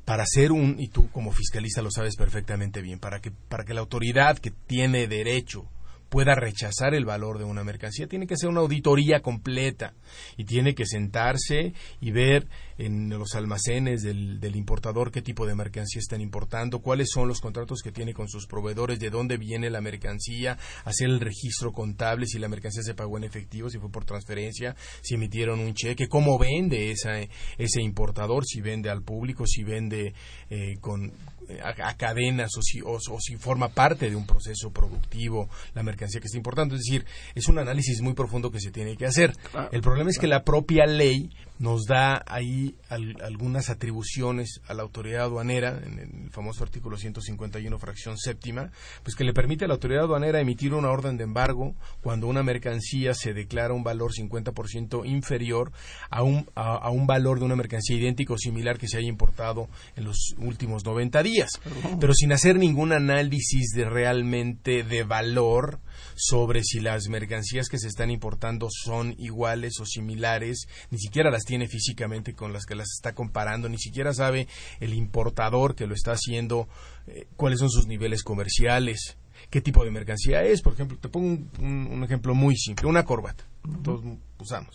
para 0.05 0.25
ser 0.27 0.53
un, 0.53 0.77
y 0.79 0.89
tú 0.89 1.11
como 1.11 1.33
fiscalista 1.33 1.83
lo 1.83 1.91
sabes 1.91 2.17
perfectamente 2.17 2.83
bien, 2.83 2.99
para 2.99 3.21
que, 3.21 3.31
para 3.31 3.65
que 3.65 3.75
la 3.75 3.81
autoridad 3.81 4.39
que 4.39 4.51
tiene 4.51 5.07
derecho 5.07 5.69
pueda 6.15 6.37
rechazar 6.37 6.95
el 6.95 7.05
valor 7.05 7.39
de 7.39 7.45
una 7.45 7.65
mercancía, 7.65 8.07
tiene 8.07 8.27
que 8.27 8.35
hacer 8.35 8.49
una 8.49 8.61
auditoría 8.61 9.21
completa 9.21 9.95
y 10.37 10.45
tiene 10.45 10.75
que 10.75 10.87
sentarse 10.87 11.73
y 12.01 12.11
ver 12.13 12.47
en 12.79 13.09
los 13.09 13.35
almacenes 13.35 14.03
del, 14.03 14.41
del, 14.41 14.57
importador 14.57 15.11
qué 15.11 15.23
tipo 15.23 15.47
de 15.47 15.55
mercancía 15.55 16.01
están 16.01 16.21
importando, 16.21 16.81
cuáles 16.81 17.11
son 17.11 17.29
los 17.29 17.41
contratos 17.41 17.81
que 17.83 17.93
tiene 17.93 18.15
con 18.15 18.29
sus 18.29 18.47
proveedores, 18.47 18.99
de 18.99 19.11
dónde 19.11 19.37
viene 19.37 19.71
la 19.71 19.81
mercancía, 19.81 20.59
hacer 20.85 21.09
el 21.09 21.21
registro 21.21 21.73
contable, 21.73 22.27
si 22.27 22.39
la 22.39 22.49
mercancía 22.49 22.83
se 22.83 22.95
pagó 22.95 23.17
en 23.19 23.25
efectivo, 23.25 23.71
si 23.71 23.79
fue 23.79 23.91
por 23.91 24.05
transferencia, 24.05 24.75
si 25.03 25.15
emitieron 25.15 25.61
un 25.61 25.75
cheque, 25.75 26.09
cómo 26.09 26.39
vende 26.39 26.91
esa, 26.91 27.19
ese 27.59 27.83
importador, 27.83 28.45
si 28.45 28.61
vende 28.61 28.91
al 28.91 29.03
público, 29.03 29.47
si 29.47 29.63
vende 29.63 30.15
eh, 30.51 30.77
con, 30.81 31.13
eh, 31.49 31.61
a, 31.63 31.95
cadenas 31.97 32.51
o 32.57 32.63
si, 32.63 32.81
o, 32.83 32.99
si 33.21 33.37
forma 33.37 33.69
parte 33.69 34.09
de 34.09 34.17
un 34.17 34.27
proceso 34.27 34.71
productivo 34.71 35.49
la 35.75 35.83
mercancía 35.83 36.21
que 36.21 36.27
está 36.27 36.39
importando. 36.39 36.75
Es 36.75 36.83
decir, 36.83 37.05
es 37.35 37.49
un 37.49 37.59
análisis 37.59 38.01
muy 38.01 38.15
profundo 38.15 38.51
que 38.51 38.61
se 38.61 38.71
tiene 38.71 38.97
que 38.97 39.07
hacer. 39.07 39.33
El 39.71 39.83
problema 39.83 40.11
es 40.11 40.19
que 40.19 40.27
la 40.27 40.43
propia 40.43 40.87
ley 40.87 41.31
nos 41.59 41.85
da 41.85 42.25
ahí 42.27 42.75
algunas 42.89 43.71
atribuciones 43.71 44.61
a 44.67 44.75
la 44.75 44.83
autoridad 44.83 45.25
aduanera, 45.25 45.81
en 45.85 45.99
el 45.99 46.31
famoso 46.31 46.65
artículo 46.65 46.97
151, 46.97 47.79
fracción 47.79 48.19
séptima, 48.19 48.71
pues 49.03 49.15
que 49.15 49.25
le 49.25 49.33
permite 49.33 49.65
a 49.65 49.69
la 49.69 49.75
autoridad 49.75 50.05
aduanera 50.05 50.41
emitir 50.41 50.75
una 50.75 50.91
orden 50.91 51.17
de 51.17 51.25
embargo 51.25 51.75
cuando 52.03 52.27
una 52.27 52.43
mercancía 52.43 53.15
se 53.15 53.35
declara 53.35 53.75
un 53.75 53.85
valor 53.85 54.13
50% 54.13 55.07
inferior 55.07 55.73
a 56.11 56.23
un, 56.23 56.49
a, 56.55 56.91
un 56.91 57.07
valor 57.07 57.39
de 57.39 57.45
una 57.45 57.57
mercancía 57.57 57.97
idéntica 57.97 58.35
o 58.35 58.39
similar 58.39 58.79
que 58.79 58.89
se 58.89 58.99
haya 58.99 59.09
importado 59.09 59.69
en 59.97 60.05
los 60.05 60.35
últimos 60.39 60.85
90 60.85 61.23
días, 61.23 61.61
pero 62.01 62.15
sin 62.15 62.33
hacer 62.33 62.57
ningún 62.57 62.93
análisis 62.93 63.71
de 63.75 63.85
realmente 63.85 64.83
de 64.83 65.05
valor 65.05 65.79
sobre 66.17 66.63
si 66.63 66.81
las 66.81 67.09
mercancías 67.09 67.69
que 67.69 67.79
se 67.79 67.89
están 67.89 68.11
importando 68.11 68.69
son 68.71 69.15
iguales 69.19 69.81
o 69.81 69.87
similares, 69.87 70.67
ni 70.91 70.99
siquiera 70.99 71.31
las 71.31 71.45
tiene 71.45 71.69
físicamente 71.69 72.35
con 72.35 72.53
las 72.53 72.67
que 72.67 72.75
las 72.75 72.89
está 72.93 73.15
comparando, 73.15 73.69
ni 73.69 73.79
siquiera 73.79 74.13
sabe 74.13 74.49
el 74.81 74.95
importador 74.95 75.75
que 75.75 75.87
lo 75.87 75.95
está 75.95 76.13
haciendo 76.13 76.69
eh, 77.07 77.27
cuáles 77.37 77.59
son 77.59 77.71
sus 77.71 77.87
niveles 77.87 78.23
comerciales, 78.23 79.17
qué 79.51 79.61
tipo 79.61 79.85
de 79.85 79.91
mercancía 79.91 80.43
es. 80.43 80.63
Por 80.63 80.75
ejemplo, 80.75 80.99
te 80.99 81.09
pongo 81.09 81.43
un, 81.61 82.05
ejemplo 82.05 82.35
muy 82.35 82.57
simple, 82.57 82.89
una 82.89 83.05
corbata. 83.05 83.45
Todos 83.83 84.03
usamos. 84.39 84.75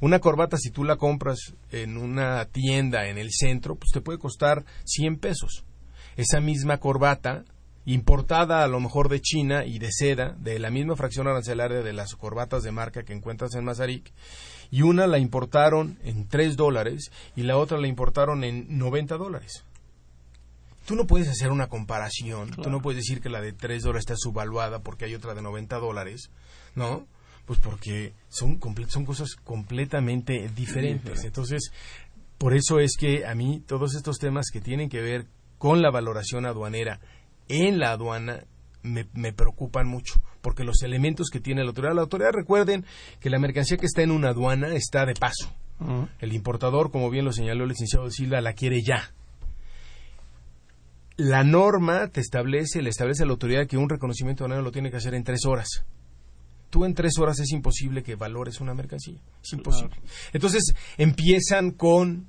Una 0.00 0.18
corbata, 0.18 0.58
si 0.58 0.70
tú 0.70 0.84
la 0.84 0.96
compras 0.96 1.54
en 1.70 1.96
una 1.96 2.44
tienda 2.46 3.08
en 3.08 3.18
el 3.18 3.30
centro, 3.32 3.76
pues 3.76 3.90
te 3.92 4.00
puede 4.00 4.18
costar 4.18 4.64
100 4.84 5.18
pesos. 5.18 5.64
Esa 6.16 6.40
misma 6.40 6.78
corbata 6.78 7.44
importada 7.86 8.64
a 8.64 8.68
lo 8.68 8.80
mejor 8.80 9.08
de 9.08 9.20
China 9.20 9.64
y 9.64 9.78
de 9.78 9.90
seda, 9.92 10.36
de 10.40 10.58
la 10.58 10.70
misma 10.70 10.96
fracción 10.96 11.28
arancelaria 11.28 11.82
de 11.82 11.92
las 11.92 12.14
corbatas 12.16 12.64
de 12.64 12.72
marca 12.72 13.04
que 13.04 13.12
encuentras 13.12 13.54
en 13.54 13.64
Mazarik, 13.64 14.12
y 14.70 14.82
una 14.82 15.06
la 15.06 15.18
importaron 15.18 15.98
en 16.02 16.26
3 16.26 16.56
dólares 16.56 17.12
y 17.36 17.42
la 17.42 17.56
otra 17.56 17.78
la 17.78 17.86
importaron 17.86 18.42
en 18.42 18.76
90 18.76 19.16
dólares. 19.16 19.64
Tú 20.84 20.96
no 20.96 21.06
puedes 21.06 21.28
hacer 21.28 21.50
una 21.50 21.68
comparación, 21.68 22.50
tú 22.50 22.70
no 22.70 22.80
puedes 22.80 22.98
decir 22.98 23.20
que 23.20 23.28
la 23.28 23.40
de 23.40 23.52
3 23.52 23.82
dólares 23.84 24.02
está 24.02 24.16
subvaluada 24.16 24.80
porque 24.80 25.04
hay 25.04 25.14
otra 25.14 25.34
de 25.34 25.42
90 25.42 25.78
dólares, 25.78 26.30
¿no? 26.74 27.06
Pues 27.44 27.60
porque 27.60 28.12
son, 28.28 28.58
son 28.88 29.04
cosas 29.04 29.36
completamente 29.36 30.50
diferentes. 30.56 31.22
Entonces, 31.24 31.70
por 32.38 32.54
eso 32.54 32.80
es 32.80 32.96
que 32.96 33.24
a 33.26 33.36
mí 33.36 33.62
todos 33.64 33.94
estos 33.94 34.18
temas 34.18 34.46
que 34.52 34.60
tienen 34.60 34.88
que 34.88 35.00
ver 35.00 35.26
con 35.58 35.82
la 35.82 35.90
valoración 35.90 36.46
aduanera 36.46 37.00
en 37.48 37.78
la 37.78 37.92
aduana 37.92 38.44
me, 38.82 39.08
me, 39.14 39.32
preocupan 39.32 39.86
mucho, 39.88 40.20
porque 40.40 40.64
los 40.64 40.82
elementos 40.82 41.28
que 41.30 41.40
tiene 41.40 41.62
la 41.62 41.68
autoridad, 41.68 41.94
la 41.94 42.02
autoridad 42.02 42.30
recuerden 42.32 42.84
que 43.20 43.30
la 43.30 43.38
mercancía 43.38 43.76
que 43.76 43.86
está 43.86 44.02
en 44.02 44.12
una 44.12 44.30
aduana 44.30 44.74
está 44.74 45.04
de 45.04 45.14
paso. 45.14 45.52
El 46.20 46.32
importador, 46.32 46.90
como 46.90 47.10
bien 47.10 47.24
lo 47.24 47.32
señaló 47.32 47.64
el 47.64 47.70
licenciado 47.70 48.10
Silva, 48.10 48.40
la 48.40 48.54
quiere 48.54 48.80
ya. 48.82 49.12
La 51.16 51.44
norma 51.44 52.08
te 52.08 52.20
establece, 52.20 52.82
le 52.82 52.90
establece 52.90 53.22
a 53.22 53.26
la 53.26 53.32
autoridad 53.32 53.66
que 53.66 53.76
un 53.76 53.88
reconocimiento 53.88 54.44
aduanero 54.44 54.64
lo 54.64 54.72
tiene 54.72 54.90
que 54.90 54.96
hacer 54.96 55.14
en 55.14 55.24
tres 55.24 55.44
horas. 55.46 55.84
Tú 56.70 56.84
en 56.84 56.94
tres 56.94 57.18
horas 57.18 57.38
es 57.40 57.52
imposible 57.52 58.02
que 58.02 58.16
valores 58.16 58.60
una 58.60 58.74
mercancía. 58.74 59.20
Es 59.42 59.52
imposible. 59.52 59.96
Entonces 60.32 60.74
empiezan 60.96 61.70
con 61.70 62.28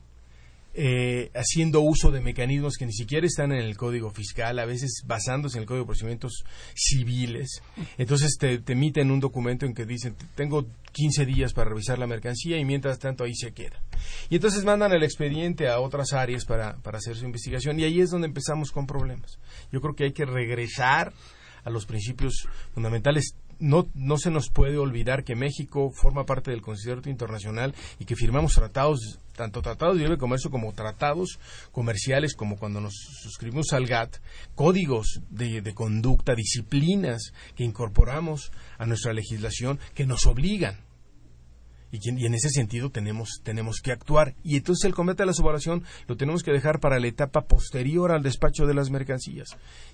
eh, 0.79 1.31
haciendo 1.33 1.81
uso 1.81 2.11
de 2.11 2.21
mecanismos 2.21 2.75
que 2.77 2.85
ni 2.85 2.93
siquiera 2.93 3.25
están 3.25 3.51
en 3.51 3.61
el 3.61 3.75
Código 3.75 4.11
Fiscal, 4.11 4.59
a 4.59 4.65
veces 4.65 5.01
basándose 5.07 5.57
en 5.57 5.63
el 5.63 5.67
Código 5.67 5.85
de 5.85 5.87
Procedimientos 5.87 6.43
Civiles. 6.75 7.63
Entonces 7.97 8.37
te, 8.37 8.61
emiten 8.71 9.09
un 9.09 9.19
documento 9.19 9.65
en 9.65 9.73
que 9.73 9.87
dicen, 9.87 10.15
tengo 10.35 10.67
15 10.91 11.25
días 11.25 11.53
para 11.53 11.71
revisar 11.71 11.97
la 11.97 12.05
mercancía 12.05 12.59
y 12.59 12.65
mientras 12.65 12.99
tanto 12.99 13.23
ahí 13.23 13.33
se 13.33 13.53
queda. 13.53 13.81
Y 14.29 14.35
entonces 14.35 14.63
mandan 14.65 14.93
el 14.93 15.01
expediente 15.01 15.67
a 15.67 15.79
otras 15.79 16.13
áreas 16.13 16.45
para, 16.45 16.75
para 16.83 16.99
hacer 16.99 17.15
su 17.15 17.25
investigación 17.25 17.79
y 17.79 17.83
ahí 17.83 17.99
es 17.99 18.11
donde 18.11 18.27
empezamos 18.27 18.71
con 18.71 18.85
problemas. 18.85 19.39
Yo 19.71 19.81
creo 19.81 19.95
que 19.95 20.03
hay 20.03 20.13
que 20.13 20.25
regresar 20.25 21.11
a 21.63 21.71
los 21.71 21.87
principios 21.87 22.47
fundamentales 22.75 23.33
no, 23.59 23.87
no 23.95 24.17
se 24.17 24.31
nos 24.31 24.49
puede 24.49 24.77
olvidar 24.77 25.23
que 25.23 25.35
México 25.35 25.91
forma 25.91 26.25
parte 26.25 26.51
del 26.51 26.61
concierto 26.61 27.09
internacional 27.09 27.73
y 27.99 28.05
que 28.05 28.15
firmamos 28.15 28.53
tratados, 28.53 29.19
tanto 29.37 29.61
tratados 29.61 29.95
de 29.95 30.03
libre 30.03 30.17
comercio 30.17 30.49
como 30.49 30.73
tratados 30.73 31.39
comerciales, 31.71 32.33
como 32.35 32.57
cuando 32.57 32.81
nos 32.81 32.93
suscribimos 33.21 33.71
al 33.71 33.85
GATT, 33.85 34.17
códigos 34.55 35.21
de, 35.29 35.61
de 35.61 35.73
conducta, 35.73 36.35
disciplinas 36.35 37.31
que 37.55 37.63
incorporamos 37.63 38.51
a 38.77 38.85
nuestra 38.85 39.13
legislación 39.13 39.79
que 39.93 40.05
nos 40.05 40.25
obligan 40.25 40.86
y, 41.91 42.25
en 42.25 42.33
ese 42.33 42.49
sentido 42.49 42.89
tenemos, 42.89 43.41
tenemos 43.43 43.81
que 43.81 43.91
actuar. 43.91 44.35
Y 44.43 44.57
entonces 44.57 44.85
el 44.85 44.93
combate 44.93 45.23
a 45.23 45.25
la 45.25 45.33
subvaluación 45.33 45.83
lo 46.07 46.17
tenemos 46.17 46.43
que 46.43 46.51
dejar 46.51 46.79
para 46.79 46.99
la 46.99 47.07
etapa 47.07 47.41
posterior 47.41 48.11
al 48.11 48.23
despacho 48.23 48.65
de 48.65 48.73
las 48.73 48.89
mercancías. 48.89 49.49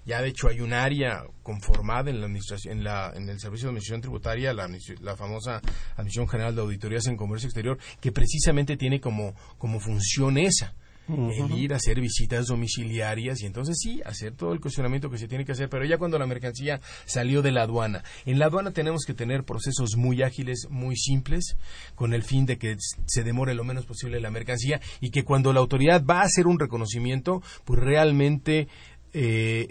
Ya 0.06 0.22
de 0.22 0.30
hecho 0.30 0.48
hay 0.48 0.62
un 0.62 0.74
área 0.74 1.24
conformada 1.44 2.10
en, 2.10 2.20
la 2.20 2.26
administración, 2.26 2.78
en, 2.78 2.84
la, 2.84 3.12
en 3.16 3.30
el 3.30 3.40
Servicio 3.40 3.68
de 3.68 3.72
Administración 3.72 4.02
Tributaria, 4.02 4.54
la, 4.54 4.70
la 5.02 5.16
famosa 5.16 5.62
Administración 5.94 6.28
General 6.28 6.56
de 6.56 6.62
Auditorías 6.62 7.08
en 7.08 7.18
Comercio 7.18 7.48
Exterior, 7.48 7.78
que 8.02 8.12
precisamente 8.12 8.78
tiene 8.78 9.00
como, 9.00 9.36
como 9.58 9.80
función 9.80 10.38
esa 10.38 10.74
el 11.08 11.58
ir 11.58 11.74
a 11.74 11.78
hacer 11.78 12.00
visitas 12.00 12.48
domiciliarias 12.48 13.42
y 13.42 13.46
entonces 13.46 13.78
sí, 13.80 14.02
hacer 14.06 14.34
todo 14.34 14.54
el 14.54 14.62
cuestionamiento 14.62 15.10
que 15.10 15.18
se 15.18 15.28
tiene 15.28 15.46
que 15.46 15.52
hacer, 15.52 15.70
pero 15.70 15.86
ya 15.86 15.98
cuando 15.98 16.18
la 16.18 16.26
mercancía 16.26 16.80
salió 17.06 17.42
de 17.42 17.52
la 17.52 17.64
aduana. 17.64 18.04
En 18.26 18.40
la 18.40 18.46
aduana 18.46 18.72
tenemos 18.72 19.04
que 19.06 19.14
tener 19.14 19.44
procesos 19.44 19.98
muy 19.98 20.22
ágiles, 20.24 20.68
muy 20.70 20.96
simples, 20.96 21.58
con 21.96 22.14
el 22.14 22.24
fin 22.24 22.46
de 22.46 22.58
que 22.58 22.78
se 23.06 23.24
demore 23.24 23.54
lo 23.54 23.64
menos 23.64 23.86
posible 23.86 24.22
la 24.22 24.32
mercancía 24.32 24.80
y 25.02 25.12
que 25.12 25.24
cuando 25.24 25.52
la 25.52 25.60
autoridad 25.60 26.04
va 26.06 26.22
a 26.22 26.26
hacer 26.26 26.48
un 26.48 26.60
reconocimiento, 26.60 27.42
pues 27.66 27.80
realmente 27.80 28.68
eh, 29.14 29.68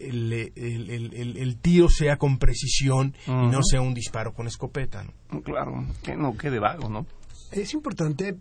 el, 0.55 1.57
tiro 1.61 1.89
sea 1.89 2.17
con 2.17 2.39
precisión 2.39 3.15
y 3.27 3.31
no 3.31 3.63
sea 3.63 3.81
un 3.81 3.95
disparo 3.95 4.35
con 4.35 4.47
escopeta. 4.47 5.05
Claro, 5.45 5.87
que 6.03 6.17
no 6.17 6.37
quede 6.37 6.59
vago, 6.59 6.89
¿no? 6.89 7.07
Es 7.51 7.75
importante 7.75 8.37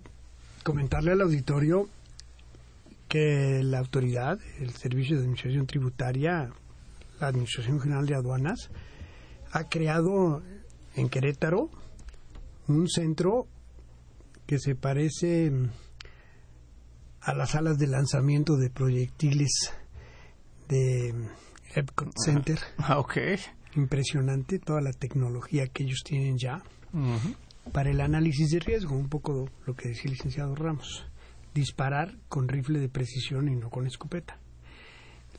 comentarle 0.63 1.11
al 1.11 1.21
auditorio 1.21 1.89
que 3.11 3.61
la 3.61 3.79
autoridad, 3.79 4.39
el 4.61 4.69
Servicio 4.69 5.17
de 5.17 5.23
Administración 5.23 5.67
Tributaria, 5.67 6.49
la 7.19 7.27
Administración 7.27 7.81
General 7.81 8.05
de 8.05 8.15
Aduanas, 8.15 8.71
ha 9.51 9.67
creado 9.67 10.41
en 10.95 11.09
Querétaro 11.09 11.69
un 12.69 12.87
centro 12.87 13.47
que 14.45 14.59
se 14.59 14.75
parece 14.75 15.51
a 17.19 17.33
las 17.33 17.51
salas 17.51 17.77
de 17.77 17.87
lanzamiento 17.87 18.55
de 18.55 18.69
proyectiles 18.69 19.73
de 20.69 21.13
Epcot 21.75 22.13
Center. 22.15 22.59
Ah, 22.77 22.97
ok. 22.97 23.17
Impresionante 23.75 24.57
toda 24.57 24.79
la 24.79 24.93
tecnología 24.93 25.67
que 25.67 25.83
ellos 25.83 25.99
tienen 26.05 26.37
ya 26.37 26.63
para 27.73 27.91
el 27.91 27.99
análisis 27.99 28.51
de 28.51 28.59
riesgo, 28.59 28.95
un 28.95 29.09
poco 29.09 29.49
lo 29.65 29.73
que 29.75 29.89
decía 29.89 30.03
el 30.05 30.11
licenciado 30.11 30.55
Ramos 30.55 31.10
disparar 31.53 32.17
con 32.29 32.47
rifle 32.47 32.79
de 32.79 32.89
precisión 32.89 33.47
y 33.49 33.55
no 33.55 33.69
con 33.69 33.87
escopeta. 33.87 34.39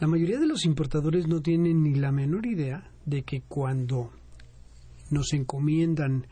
La 0.00 0.06
mayoría 0.06 0.40
de 0.40 0.46
los 0.46 0.64
importadores 0.64 1.28
no 1.28 1.40
tienen 1.40 1.82
ni 1.82 1.94
la 1.94 2.12
menor 2.12 2.46
idea 2.46 2.90
de 3.06 3.22
que 3.22 3.42
cuando 3.42 4.10
nos 5.10 5.32
encomiendan 5.32 6.26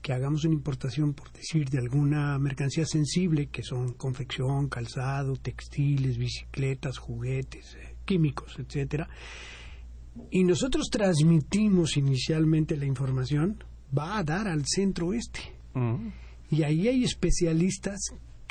que 0.00 0.12
hagamos 0.12 0.44
una 0.44 0.54
importación, 0.54 1.14
por 1.14 1.30
decir, 1.32 1.68
de 1.68 1.78
alguna 1.78 2.36
mercancía 2.38 2.84
sensible, 2.84 3.46
que 3.46 3.62
son 3.62 3.92
confección, 3.92 4.68
calzado, 4.68 5.36
textiles, 5.36 6.18
bicicletas, 6.18 6.98
juguetes, 6.98 7.76
eh, 7.76 7.94
químicos, 8.04 8.58
etcétera, 8.58 9.08
y 10.30 10.44
nosotros 10.44 10.88
transmitimos 10.90 11.96
inicialmente 11.96 12.76
la 12.76 12.86
información, 12.86 13.62
va 13.96 14.18
a 14.18 14.24
dar 14.24 14.48
al 14.48 14.64
centro 14.66 15.12
este. 15.12 15.40
Y 16.50 16.64
ahí 16.64 16.88
hay 16.88 17.04
especialistas 17.04 17.98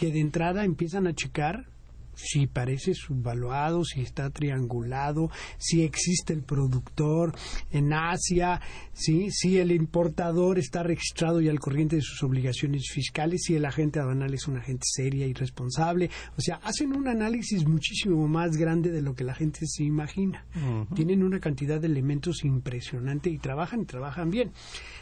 que 0.02 0.12
de 0.12 0.20
entrada 0.20 0.66
empiezan 0.66 1.06
a 1.06 1.14
checar 1.14 1.68
si 2.16 2.48
parece 2.48 2.96
subvaluado, 2.96 3.86
si 3.86 4.02
está 4.02 4.32
triangulado, 4.32 5.30
si 5.60 5.84
existe 5.84 6.34
el 6.34 6.42
productor 6.42 7.36
en 7.70 7.94
Asia, 7.94 8.60
¿sí? 8.94 9.30
si 9.30 9.60
el 9.60 9.72
importador 9.72 10.58
está 10.58 10.82
registrado 10.82 11.40
y 11.40 11.50
al 11.50 11.60
corriente 11.60 11.98
de 11.98 12.02
sus 12.02 12.24
obligaciones 12.24 12.90
fiscales, 12.92 13.44
si 13.44 13.56
el 13.56 13.64
agente 13.64 14.00
aduanal 14.00 14.34
es 14.34 14.48
un 14.48 14.58
agente 14.58 14.88
seria 14.92 15.28
y 15.28 15.34
responsable. 15.34 16.10
O 16.36 16.42
sea, 16.42 16.56
hacen 16.64 16.96
un 16.96 17.08
análisis 17.08 17.68
muchísimo 17.68 18.28
más 18.28 18.58
grande 18.58 18.90
de 18.90 19.04
lo 19.04 19.14
que 19.14 19.24
la 19.24 19.36
gente 19.36 19.68
se 19.68 19.84
imagina. 19.84 20.48
Tienen 20.96 21.22
una 21.22 21.40
cantidad 21.40 21.80
de 21.80 21.88
elementos 21.88 22.44
impresionante 22.44 23.30
y 23.30 23.38
trabajan 23.38 23.82
y 23.82 23.86
trabajan 23.86 24.32
bien. 24.32 24.52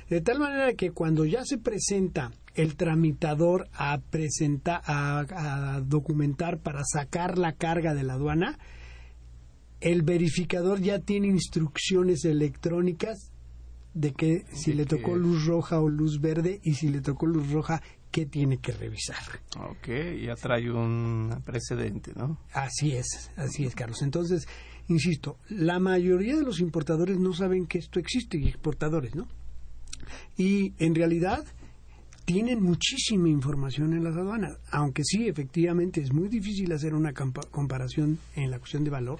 De 0.09 0.19
tal 0.19 0.39
manera 0.39 0.73
que 0.73 0.91
cuando 0.91 1.23
ya 1.23 1.45
se 1.45 1.57
presenta 1.57 2.31
el 2.61 2.75
tramitador 2.75 3.69
a 3.73 3.99
presentar, 4.01 4.81
a, 4.85 5.81
documentar 5.85 6.59
para 6.59 6.83
sacar 6.83 7.37
la 7.37 7.53
carga 7.53 7.93
de 7.93 8.03
la 8.03 8.13
aduana, 8.13 8.59
el 9.79 10.01
verificador 10.01 10.81
ya 10.81 10.99
tiene 10.99 11.27
instrucciones 11.27 12.25
electrónicas 12.25 13.31
de 13.93 14.11
que 14.11 14.43
si 14.51 14.73
le 14.73 14.85
tocó 14.85 15.15
luz 15.15 15.45
roja 15.45 15.79
o 15.79 15.87
luz 15.87 16.19
verde 16.19 16.59
y 16.63 16.73
si 16.73 16.89
le 16.89 16.99
tocó 16.99 17.27
luz 17.27 17.49
roja, 17.49 17.81
¿qué 18.11 18.25
tiene 18.25 18.57
que 18.57 18.73
revisar? 18.73 19.23
Ok, 19.57 19.87
ya 20.21 20.35
trae 20.35 20.69
un 20.69 21.41
precedente, 21.45 22.11
¿no? 22.13 22.39
Así 22.53 22.91
es, 22.91 23.31
así 23.37 23.63
es, 23.63 23.73
Carlos. 23.73 24.01
Entonces, 24.01 24.47
insisto, 24.89 25.37
la 25.47 25.79
mayoría 25.79 26.35
de 26.35 26.43
los 26.43 26.59
importadores 26.59 27.17
no 27.17 27.33
saben 27.33 27.67
que 27.67 27.77
esto 27.77 27.99
existe 27.99 28.37
y 28.37 28.49
exportadores, 28.49 29.15
¿no? 29.15 29.29
Y 30.37 30.73
en 30.77 30.93
realidad 30.93 31.45
tienen 32.29 32.61
muchísima 32.61 33.27
información 33.27 33.91
en 33.93 34.03
las 34.03 34.15
aduanas, 34.15 34.59
aunque 34.69 35.03
sí, 35.03 35.27
efectivamente, 35.27 35.99
es 35.99 36.13
muy 36.13 36.27
difícil 36.27 36.71
hacer 36.71 36.93
una 36.93 37.11
comparación 37.11 38.19
en 38.35 38.51
la 38.51 38.59
cuestión 38.59 38.83
de 38.83 38.91
valor. 38.91 39.19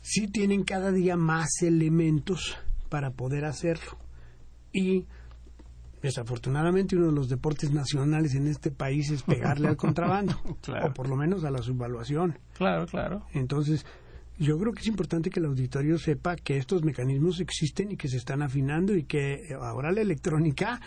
Sí 0.00 0.28
tienen 0.28 0.62
cada 0.62 0.92
día 0.92 1.16
más 1.16 1.48
elementos 1.62 2.56
para 2.88 3.10
poder 3.10 3.46
hacerlo. 3.46 3.98
Y 4.72 5.06
desafortunadamente 6.00 6.94
uno 6.94 7.06
de 7.06 7.14
los 7.14 7.28
deportes 7.28 7.72
nacionales 7.72 8.36
en 8.36 8.46
este 8.46 8.70
país 8.70 9.10
es 9.10 9.24
pegarle 9.24 9.66
al 9.66 9.76
contrabando, 9.76 10.40
o 10.44 10.94
por 10.94 11.08
lo 11.08 11.16
menos 11.16 11.42
a 11.42 11.50
la 11.50 11.62
subvaluación. 11.62 12.38
Claro, 12.54 12.86
claro. 12.86 13.26
Entonces, 13.32 13.84
yo 14.38 14.56
creo 14.56 14.72
que 14.72 14.82
es 14.82 14.86
importante 14.86 15.30
que 15.30 15.40
el 15.40 15.46
auditorio 15.46 15.98
sepa 15.98 16.36
que 16.36 16.58
estos 16.58 16.84
mecanismos 16.84 17.40
existen 17.40 17.90
y 17.90 17.96
que 17.96 18.06
se 18.06 18.18
están 18.18 18.40
afinando 18.40 18.94
y 18.94 19.02
que 19.02 19.48
ahora 19.60 19.90
la 19.90 20.00
electrónica 20.00 20.80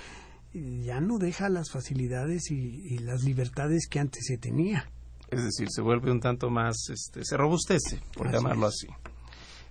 ya 0.53 1.01
no 1.01 1.17
deja 1.17 1.49
las 1.49 1.71
facilidades 1.71 2.51
y, 2.51 2.99
las 2.99 3.23
libertades 3.23 3.87
que 3.89 3.99
antes 3.99 4.25
se 4.25 4.37
tenía. 4.37 4.89
Es 5.29 5.43
decir, 5.43 5.67
se 5.71 5.81
vuelve 5.81 6.11
un 6.11 6.19
tanto 6.19 6.49
más, 6.49 6.75
este, 6.89 7.25
se 7.25 7.37
robustece, 7.37 7.99
por 8.15 8.31
llamarlo 8.31 8.67
así. 8.67 8.87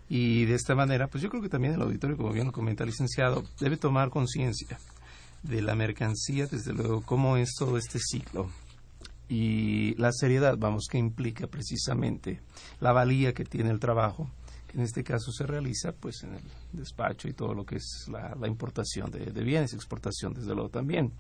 Y 0.09 0.45
de 0.45 0.55
esta 0.55 0.75
manera, 0.75 1.07
pues 1.07 1.23
yo 1.23 1.31
creo 1.31 1.43
que 1.43 1.49
también 1.49 1.75
el 1.75 1.83
auditorio, 1.83 2.17
como 2.17 2.33
bien 2.33 2.47
lo 2.47 2.53
comenta 2.53 2.85
el 2.85 2.91
licenciado, 2.91 3.45
debe 3.61 3.77
tomar 3.77 4.11
conciencia 4.11 4.79
de 5.43 5.63
la 5.63 5.75
mercancía, 5.75 6.47
desde 6.47 6.73
luego, 6.73 7.03
cómo 7.03 7.37
es 7.37 7.55
todo 7.57 7.79
este 7.79 7.99
ciclo 7.99 8.51
y 9.33 9.95
la 9.95 10.13
seriedad, 10.13 10.59
vamos, 10.59 10.89
que 10.91 10.99
implica 10.99 11.47
precisamente 11.47 12.43
la 12.81 12.93
valía 12.93 13.33
que 13.33 13.47
tiene 13.47 13.71
el 13.71 13.81
trabajo, 13.81 14.31
que 14.69 14.77
en 14.77 14.85
este 14.85 15.03
caso 15.03 15.33
se 15.33 15.47
realiza 15.47 15.93
pues 15.93 16.23
en 16.23 16.35
el 16.35 16.43
despacho 16.73 17.29
y 17.29 17.33
todo 17.33 17.55
lo 17.55 17.65
que 17.65 17.77
es 17.77 18.09
la, 18.09 18.47
importación 18.47 19.11
de, 19.11 19.27
de, 19.27 19.45
bienes, 19.45 19.73
exportación 19.75 20.35
desde 20.35 20.55
luego 20.55 20.69
también. 20.69 21.13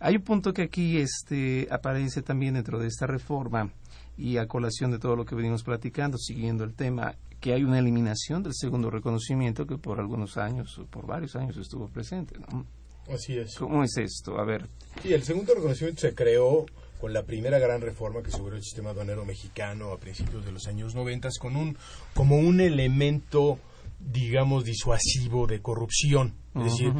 Hay 0.00 0.16
un 0.16 0.22
punto 0.22 0.52
que 0.52 0.62
aquí 0.62 0.98
este, 0.98 1.68
aparece 1.70 2.22
también 2.22 2.54
dentro 2.54 2.78
de 2.78 2.88
esta 2.88 3.06
reforma 3.06 3.70
y 4.16 4.36
a 4.36 4.46
colación 4.46 4.90
de 4.90 4.98
todo 4.98 5.16
lo 5.16 5.24
que 5.24 5.34
venimos 5.34 5.62
platicando, 5.62 6.18
siguiendo 6.18 6.64
el 6.64 6.74
tema, 6.74 7.16
que 7.40 7.52
hay 7.52 7.64
una 7.64 7.78
eliminación 7.78 8.42
del 8.42 8.54
segundo 8.54 8.90
reconocimiento 8.90 9.66
que 9.66 9.76
por 9.76 10.00
algunos 10.00 10.36
años, 10.36 10.80
por 10.90 11.06
varios 11.06 11.36
años 11.36 11.56
estuvo 11.56 11.88
presente. 11.88 12.38
¿no? 12.38 12.66
Así 13.12 13.36
es. 13.38 13.54
¿Cómo 13.56 13.84
es 13.84 13.96
esto? 13.96 14.38
A 14.38 14.44
ver. 14.44 14.66
Sí, 15.02 15.12
el 15.12 15.22
segundo 15.22 15.54
reconocimiento 15.54 16.00
se 16.00 16.14
creó 16.14 16.66
con 17.00 17.12
la 17.12 17.24
primera 17.24 17.58
gran 17.58 17.82
reforma 17.82 18.22
que 18.22 18.30
sobre 18.30 18.56
el 18.56 18.62
sistema 18.62 18.90
aduanero 18.90 19.24
mexicano 19.26 19.92
a 19.92 19.98
principios 19.98 20.44
de 20.44 20.52
los 20.52 20.66
años 20.68 20.94
90 20.94 21.28
con 21.38 21.56
un, 21.56 21.76
como 22.14 22.38
un 22.38 22.60
elemento, 22.60 23.58
digamos, 24.04 24.64
disuasivo 24.64 25.46
de 25.46 25.60
corrupción. 25.60 26.34
Es 26.54 26.64
decir, 26.64 26.92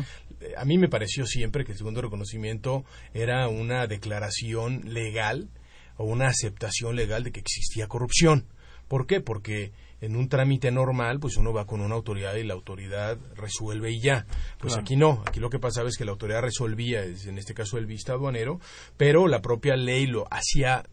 a 0.57 0.65
mí 0.65 0.79
me 0.79 0.89
pareció 0.89 1.27
siempre 1.27 1.65
que 1.65 1.73
el 1.73 1.79
segundo 1.79 2.03
reconocimiento 2.03 2.85
era 3.13 3.49
una 3.49 3.87
declaración 3.87 4.83
legal 4.85 5.51
o 5.97 6.05
una 6.05 6.29
aceptación 6.29 6.97
legal 6.97 7.25
de 7.25 7.33
que 7.33 7.41
existía 7.41 7.87
corrupción. 7.87 8.47
¿Por 8.89 9.07
qué? 9.07 9.21
Porque 9.21 9.73
en 10.01 10.17
un 10.17 10.29
trámite 10.29 10.71
normal, 10.71 11.19
pues 11.19 11.37
uno 11.37 11.53
va 11.53 11.67
con 11.67 11.81
una 11.81 11.95
autoridad 11.95 12.35
y 12.35 12.45
la 12.45 12.55
autoridad 12.55 13.17
resuelve 13.35 13.93
y 13.93 14.01
ya. 14.01 14.27
Pues 14.59 14.77
aquí 14.77 14.97
no, 14.97 15.23
aquí 15.27 15.41
lo 15.41 15.49
que 15.49 15.59
pasaba 15.59 15.89
es 15.89 15.97
que 15.97 16.05
la 16.05 16.11
autoridad 16.11 16.43
resolvía, 16.43 17.05
en 17.05 17.39
este 17.39 17.55
caso 17.55 17.79
el 17.79 17.87
vista 17.87 18.13
aduanero, 18.13 18.61
pero 18.97 19.29
la 19.29 19.41
propia 19.41 19.77
ley 19.77 20.07
lo 20.07 20.27
hacía 20.31 20.85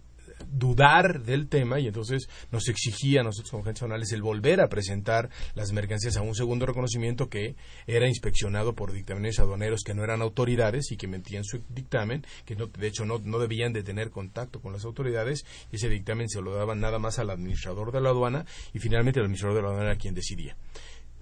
dudar 0.50 1.24
del 1.24 1.48
tema 1.48 1.80
y 1.80 1.88
entonces 1.88 2.28
nos 2.52 2.68
exigía 2.70 3.22
a 3.22 3.24
nosotros 3.24 3.52
como 3.52 3.64
agentes 3.64 4.12
el 4.12 4.22
volver 4.22 4.62
a 4.62 4.70
presentar 4.70 5.30
las 5.56 5.72
mercancías 5.72 6.18
a 6.18 6.22
un 6.22 6.36
segundo 6.36 6.66
reconocimiento 6.66 7.30
que 7.30 7.56
era 7.88 8.08
inspeccionado 8.08 8.74
por 8.74 8.92
dictámenes 8.92 9.40
aduaneros 9.40 9.84
que 9.86 9.94
no 9.94 10.04
eran 10.04 10.22
autoridades 10.22 10.92
y 10.92 10.98
que 10.98 11.08
mentían 11.08 11.44
su 11.44 11.62
dictamen, 11.70 12.26
que 12.46 12.56
no, 12.56 12.68
de 12.68 12.88
hecho 12.88 13.06
no, 13.06 13.20
no 13.20 13.40
debían 13.40 13.74
de 13.74 13.84
tener 13.84 14.10
contacto 14.10 14.62
con 14.62 14.74
las 14.74 14.86
autoridades 14.86 15.46
y 15.72 15.76
ese 15.76 15.90
dictamen 15.90 16.30
se 16.30 16.42
lo 16.42 16.54
daban 16.54 16.80
nada 16.80 17.00
más 17.00 17.20
al 17.20 17.30
administrador 17.30 17.92
de 17.92 18.02
la 18.02 18.10
aduana 18.10 18.46
y 18.74 18.80
finalmente 18.80 19.20
el 19.20 19.26
administrador 19.26 19.58
de 19.58 19.62
la 19.62 19.70
aduana 19.70 19.92
era 19.92 20.00
quien 20.00 20.14
decidía. 20.14 20.56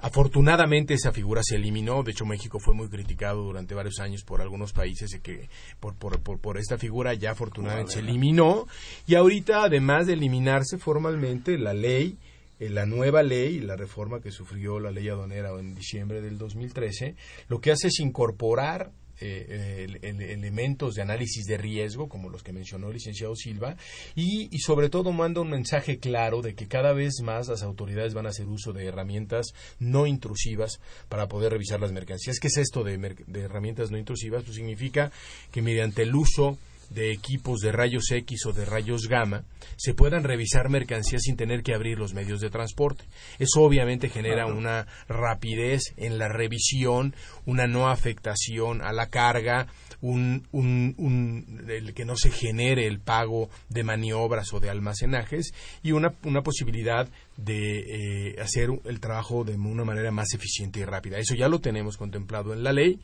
Afortunadamente 0.01 0.93
esa 0.93 1.11
figura 1.11 1.41
se 1.43 1.55
eliminó, 1.55 2.03
de 2.03 2.11
hecho 2.11 2.25
México 2.25 2.59
fue 2.59 2.73
muy 2.73 2.87
criticado 2.87 3.43
durante 3.43 3.75
varios 3.75 3.99
años 3.99 4.23
por 4.23 4.41
algunos 4.41 4.71
países 4.71 5.19
que 5.21 5.49
por, 5.79 5.95
por, 5.95 6.19
por, 6.19 6.57
esta 6.57 6.77
figura 6.77 7.13
ya 7.13 7.31
afortunadamente 7.31 7.93
se 7.93 7.99
eliminó. 7.99 8.65
Y 9.07 9.15
ahorita 9.15 9.63
además 9.63 10.07
de 10.07 10.13
eliminarse 10.13 10.77
formalmente 10.77 11.57
la 11.57 11.73
ley 11.73 12.17
eh, 12.59 12.69
la 12.69 12.85
nueva 12.85 13.23
ley, 13.23 13.61
la 13.61 13.77
reforma 13.77 14.19
que 14.19 14.31
sufrió 14.31 14.79
la 14.79 14.91
ley 14.91 15.07
aduanera 15.07 15.49
en 15.57 15.75
diciembre 15.75 16.21
del 16.21 16.37
2013, 16.37 17.15
lo 17.47 17.61
que 17.61 17.71
hace 17.71 17.87
es 17.87 17.99
incorporar 18.01 18.91
eh, 19.21 19.99
elementos 20.01 20.95
de 20.95 21.01
análisis 21.01 21.45
de 21.45 21.57
riesgo, 21.57 22.07
como 22.07 22.29
los 22.29 22.43
que 22.43 22.53
mencionó 22.53 22.87
el 22.87 22.93
licenciado 22.93 23.35
Silva, 23.35 23.75
y, 24.15 24.49
sobre 24.59 24.89
todo 24.89 25.11
manda 25.11 25.41
un 25.41 25.49
mensaje 25.49 25.99
claro 25.99 26.41
de 26.41 26.53
que 26.55 26.67
cada 26.67 26.93
vez 26.93 27.21
más 27.23 27.47
las 27.47 27.63
autoridades 27.63 28.13
van 28.13 28.25
a 28.25 28.29
hacer 28.29 28.47
uso 28.47 28.73
de 28.73 28.85
herramientas 28.85 29.53
no 29.79 30.05
intrusivas 30.05 30.79
para 31.07 31.27
poder 31.27 31.53
revisar 31.53 31.79
las 31.79 31.91
mercancías. 31.91 32.39
¿Qué 32.39 32.47
es 32.47 32.57
esto 32.57 32.83
de, 32.83 32.97
de 32.97 33.39
herramientas 33.41 33.91
no 33.91 33.97
intrusivas? 33.97 34.43
Pues 34.43 34.55
significa 34.55 35.11
que 35.51 35.61
mediante 35.61 36.03
el 36.03 36.15
uso 36.15 36.57
de 36.89 37.11
equipos 37.11 37.59
de 37.59 37.71
rayos 37.71 38.11
X 38.11 38.45
o 38.45 38.53
de 38.53 38.65
rayos 38.65 39.07
gamma 39.07 39.43
se 39.75 39.93
puedan 39.93 40.23
revisar 40.23 40.69
mercancías 40.69 41.21
sin 41.21 41.37
tener 41.37 41.63
que 41.63 41.73
abrir 41.73 41.97
los 41.97 42.13
medios 42.13 42.41
de 42.41 42.49
transporte. 42.49 43.05
Eso 43.37 43.61
obviamente 43.61 44.09
genera 44.09 44.45
una 44.45 44.87
rapidez 45.07 45.93
en 45.97 46.17
la 46.17 46.27
revisión, 46.27 47.15
una 47.45 47.67
no 47.67 47.89
afectación 47.89 48.81
a 48.81 48.91
la 48.91 49.07
carga, 49.07 49.67
un, 50.01 50.47
un, 50.51 51.65
el 51.69 51.93
que 51.93 52.05
no 52.05 52.15
se 52.15 52.31
genere 52.31 52.87
el 52.87 52.99
pago 52.99 53.49
de 53.69 53.83
maniobras 53.83 54.53
o 54.53 54.59
de 54.59 54.69
almacenajes 54.69 55.53
y 55.83 55.91
una, 55.91 56.13
una 56.23 56.41
posibilidad 56.41 57.07
de 57.37 58.31
eh, 58.31 58.41
hacer 58.41 58.69
el 58.85 58.99
trabajo 58.99 59.43
de 59.43 59.55
una 59.55 59.85
manera 59.85 60.11
más 60.11 60.33
eficiente 60.33 60.79
y 60.79 60.85
rápida. 60.85 61.17
Eso 61.17 61.35
ya 61.35 61.47
lo 61.47 61.59
tenemos 61.59 61.97
contemplado 61.97 62.53
en 62.53 62.63
la 62.63 62.73
ley. 62.73 62.99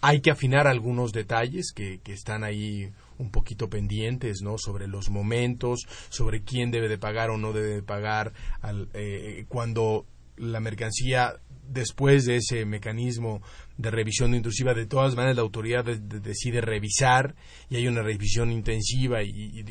Hay 0.00 0.20
que 0.20 0.30
afinar 0.30 0.66
algunos 0.66 1.12
detalles 1.12 1.72
que, 1.74 2.00
que 2.02 2.12
están 2.12 2.44
ahí 2.44 2.90
un 3.18 3.30
poquito 3.30 3.68
pendientes, 3.68 4.42
¿no? 4.42 4.56
Sobre 4.58 4.86
los 4.86 5.10
momentos, 5.10 5.86
sobre 6.08 6.42
quién 6.42 6.70
debe 6.70 6.88
de 6.88 6.98
pagar 6.98 7.30
o 7.30 7.38
no 7.38 7.52
debe 7.52 7.68
de 7.68 7.82
pagar 7.82 8.32
al, 8.60 8.88
eh, 8.94 9.44
cuando 9.48 10.06
la 10.36 10.60
mercancía 10.60 11.40
después 11.68 12.24
de 12.24 12.36
ese 12.36 12.64
mecanismo 12.64 13.42
de 13.76 13.90
revisión 13.90 14.34
intrusiva, 14.34 14.72
de 14.72 14.86
todas 14.86 15.16
maneras 15.16 15.36
la 15.36 15.42
autoridad 15.42 15.84
decide 15.84 16.60
revisar 16.60 17.34
y 17.68 17.76
hay 17.76 17.88
una 17.88 18.02
revisión 18.02 18.50
intensiva 18.50 19.22
y, 19.22 19.64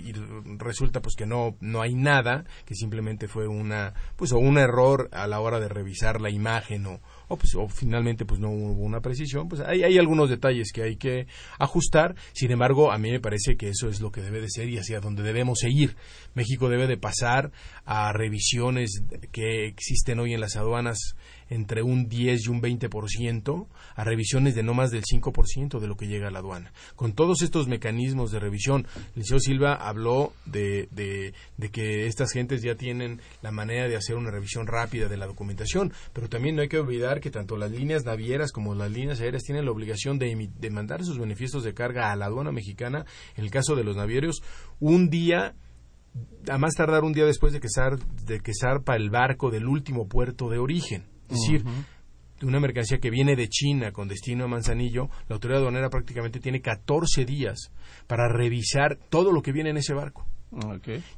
resulta 0.58 1.02
pues 1.02 1.16
que 1.16 1.26
no 1.26 1.56
no 1.60 1.82
hay 1.82 1.96
nada, 1.96 2.46
que 2.66 2.76
simplemente 2.76 3.28
fue 3.28 3.48
una 3.48 3.94
pues 4.16 4.32
o 4.32 4.38
un 4.38 4.58
error 4.58 5.10
a 5.12 5.28
la 5.28 5.40
hora 5.40 5.60
de 5.60 5.70
revisar 5.70 6.22
la 6.22 6.30
imagen 6.30 6.86
o, 6.86 7.02
o, 7.28 7.38
pues, 7.38 7.56
o 7.56 7.68
finalmente 7.68 8.26
pues 8.26 8.40
no 8.40 8.50
hubo 8.50 8.84
una 8.84 9.02
precisión, 9.02 9.48
pues 9.48 9.62
hay, 9.62 9.84
hay 9.84 9.98
algunos 9.98 10.30
detalles 10.30 10.72
que 10.72 10.84
hay 10.84 10.96
que 10.96 11.28
ajustar. 11.60 12.16
Sin 12.34 12.52
embargo, 12.52 12.92
a 12.92 12.98
mí 12.98 13.12
me 13.12 13.20
parece 13.20 13.58
que 13.58 13.70
eso 13.70 13.90
es 13.90 14.02
lo 14.02 14.12
que 14.12 14.22
debe 14.22 14.42
de 14.42 14.50
ser 14.50 14.70
y 14.70 14.78
hacia 14.78 15.00
donde 15.00 15.24
debemos 15.24 15.60
seguir. 15.60 15.96
México 16.34 16.70
debe 16.70 16.88
de 16.88 16.98
pasar 16.98 17.52
a 17.86 18.12
revisiones 18.14 19.04
que 19.32 19.68
existen 19.68 20.20
hoy 20.20 20.34
en 20.34 20.42
las 20.42 20.56
aduanas 20.56 21.16
entre 21.50 21.84
un 21.84 22.08
10 22.08 22.46
y 22.46 22.50
un 22.50 22.62
20% 22.62 23.68
a 23.96 24.04
revisiones 24.04 24.56
de 24.56 24.64
no 24.64 24.74
más 24.74 24.92
del 24.92 25.04
5% 25.04 25.80
de 25.80 25.88
lo 25.88 25.96
que 25.96 26.08
llega 26.08 26.28
a 26.28 26.32
la 26.32 26.40
aduana. 26.40 26.74
Con 26.96 27.14
todos 27.14 27.42
estos 27.42 27.68
mecanismos 27.68 28.32
de 28.32 28.40
revisión, 28.40 28.88
señor 29.16 29.42
Silva 29.42 29.74
habló 29.76 30.34
de, 30.46 30.88
de, 30.92 31.70
que 31.70 32.08
estas 32.08 32.32
gentes 32.32 32.62
ya 32.62 32.76
tienen 32.76 33.22
la 33.42 33.52
manera 33.52 33.88
de 33.88 33.96
hacer 33.96 34.16
una 34.16 34.32
revisión 34.32 34.68
rápida 34.68 35.08
de 35.08 35.18
la 35.18 35.28
documentación, 35.28 35.94
pero 36.14 36.30
también 36.30 36.56
no 36.56 36.62
hay 36.62 36.70
que 36.70 36.80
olvidar 36.80 37.20
que 37.20 37.32
tanto 37.32 37.58
las 37.58 37.72
líneas 37.72 38.06
navieras 38.06 38.52
como 38.52 38.76
las 38.76 38.92
líneas 38.92 39.20
aéreas 39.20 39.44
tienen 39.44 39.66
la 39.66 39.72
obligación 39.72 40.20
de, 40.20 40.50
de 40.58 40.70
mandar 40.70 41.04
sus 41.04 41.20
beneficios 41.20 41.64
de 41.64 41.74
carga 41.74 42.12
a 42.12 42.16
la 42.16 42.26
aduana 42.26 42.52
mexicana, 42.52 43.06
en 43.36 43.44
el 43.44 43.52
caso 43.52 43.76
de 43.76 43.84
los 43.84 43.96
navieros, 43.96 44.42
un 44.80 45.10
día 45.10 45.56
a 46.50 46.58
más 46.58 46.76
tardar 46.76 47.04
un 47.04 47.14
día 47.14 47.26
después 47.26 47.54
de 47.54 47.60
de 47.60 48.40
que 48.40 48.52
zarpa 48.54 48.96
el 48.96 49.10
barco 49.10 49.52
del 49.52 49.68
último 49.68 50.08
puerto 50.08 50.50
de 50.50 50.60
origen. 50.60 51.15
Es 51.30 51.40
decir, 51.42 51.64
de 52.40 52.46
una 52.46 52.60
mercancía 52.60 53.00
que 53.00 53.10
viene 53.10 53.36
de 53.36 53.48
China 53.48 53.92
con 53.92 54.08
destino 54.08 54.46
a 54.46 54.48
Manzanillo, 54.48 55.10
la 55.28 55.36
autoridad 55.36 55.62
aduanera 55.62 55.90
prácticamente 55.90 56.40
tiene 56.40 56.62
14 56.62 57.26
días 57.26 57.72
para 58.08 58.28
revisar 58.28 58.98
todo 59.10 59.32
lo 59.32 59.42
que 59.42 59.52
viene 59.52 59.70
en 59.70 59.78
ese 59.78 59.94
barco. 59.94 60.26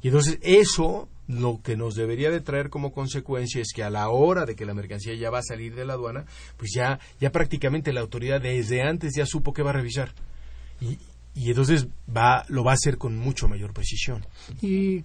Y 0.02 0.08
entonces 0.08 0.38
eso 0.42 1.08
lo 1.28 1.60
que 1.62 1.76
nos 1.76 1.94
debería 1.94 2.30
de 2.30 2.40
traer 2.40 2.70
como 2.70 2.92
consecuencia 2.92 3.60
es 3.60 3.72
que 3.74 3.82
a 3.82 3.90
la 3.90 4.08
hora 4.08 4.46
de 4.46 4.56
que 4.56 4.64
la 4.64 4.74
mercancía 4.74 5.14
ya 5.14 5.30
va 5.30 5.38
a 5.38 5.42
salir 5.42 5.74
de 5.74 5.84
la 5.84 5.92
aduana, 5.92 6.24
pues 6.56 6.72
ya, 6.74 6.98
ya 7.20 7.30
prácticamente 7.30 7.92
la 7.92 8.00
autoridad 8.00 8.40
desde 8.40 8.82
antes 8.82 9.12
ya 9.14 9.26
supo 9.26 9.52
que 9.52 9.62
va 9.62 9.70
a 9.70 9.74
revisar. 9.74 10.12
Y, 10.80 10.98
y 11.34 11.50
entonces 11.50 11.86
va, 12.14 12.44
lo 12.48 12.64
va 12.64 12.72
a 12.72 12.74
hacer 12.74 12.98
con 12.98 13.16
mucho 13.16 13.46
mayor 13.46 13.72
precisión. 13.72 14.24
Y 14.62 15.04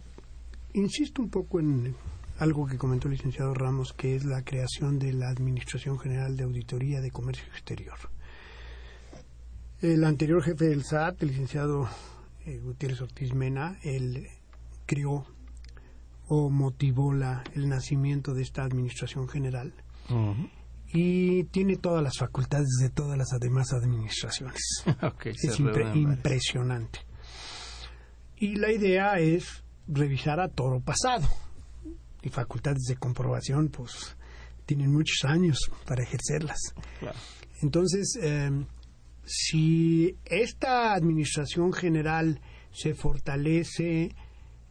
insisto 0.73 1.21
un 1.21 1.29
poco 1.29 1.59
en 1.59 1.95
algo 2.37 2.65
que 2.67 2.77
comentó 2.77 3.07
el 3.07 3.13
licenciado 3.13 3.53
Ramos, 3.53 3.93
que 3.93 4.15
es 4.15 4.25
la 4.25 4.43
creación 4.43 4.99
de 4.99 5.13
la 5.13 5.29
Administración 5.29 5.99
General 5.99 6.35
de 6.35 6.43
Auditoría 6.43 7.01
de 7.01 7.11
Comercio 7.11 7.45
Exterior. 7.53 7.97
El 9.81 10.03
anterior 10.03 10.41
jefe 10.41 10.65
del 10.65 10.83
SAT, 10.83 11.23
el 11.23 11.29
licenciado 11.29 11.89
eh, 12.45 12.59
Gutiérrez 12.59 13.01
Ortiz 13.01 13.33
Mena, 13.33 13.77
él 13.83 14.27
creó 14.85 15.25
o 16.27 16.49
motivó 16.49 17.13
la, 17.13 17.43
el 17.53 17.67
nacimiento 17.69 18.33
de 18.33 18.43
esta 18.43 18.63
Administración 18.63 19.27
General 19.27 19.73
y 20.93 21.45
tiene 21.45 21.75
todas 21.77 22.03
las 22.03 22.17
facultades 22.17 22.69
de 22.79 22.89
todas 22.89 23.17
las 23.17 23.29
demás 23.39 23.73
administraciones. 23.73 24.61
es 25.25 25.59
impresionante. 25.59 26.99
Y 28.37 28.55
la 28.55 28.71
idea 28.71 29.19
es 29.19 29.63
revisar 29.87 30.39
a 30.39 30.49
toro 30.49 30.81
pasado. 30.81 31.27
Y 32.23 32.29
facultades 32.29 32.83
de 32.87 32.95
comprobación, 32.95 33.69
pues, 33.69 34.15
tienen 34.65 34.91
muchos 34.91 35.25
años 35.25 35.59
para 35.85 36.03
ejercerlas. 36.03 36.57
Entonces, 37.61 38.17
em, 38.21 38.65
si 39.25 40.17
esta 40.25 40.93
administración 40.93 41.73
general 41.73 42.39
se 42.71 42.93
fortalece, 42.93 44.15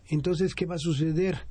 entonces, 0.09 0.55
¿qué 0.55 0.67
va 0.67 0.77
a 0.77 0.79
suceder? 0.79 1.47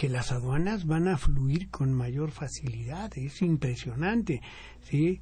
que 0.00 0.08
las 0.08 0.32
aduanas 0.32 0.86
van 0.86 1.08
a 1.08 1.18
fluir 1.18 1.68
con 1.68 1.92
mayor 1.92 2.30
facilidad. 2.30 3.12
Es 3.16 3.42
impresionante, 3.42 4.40
¿sí? 4.80 5.20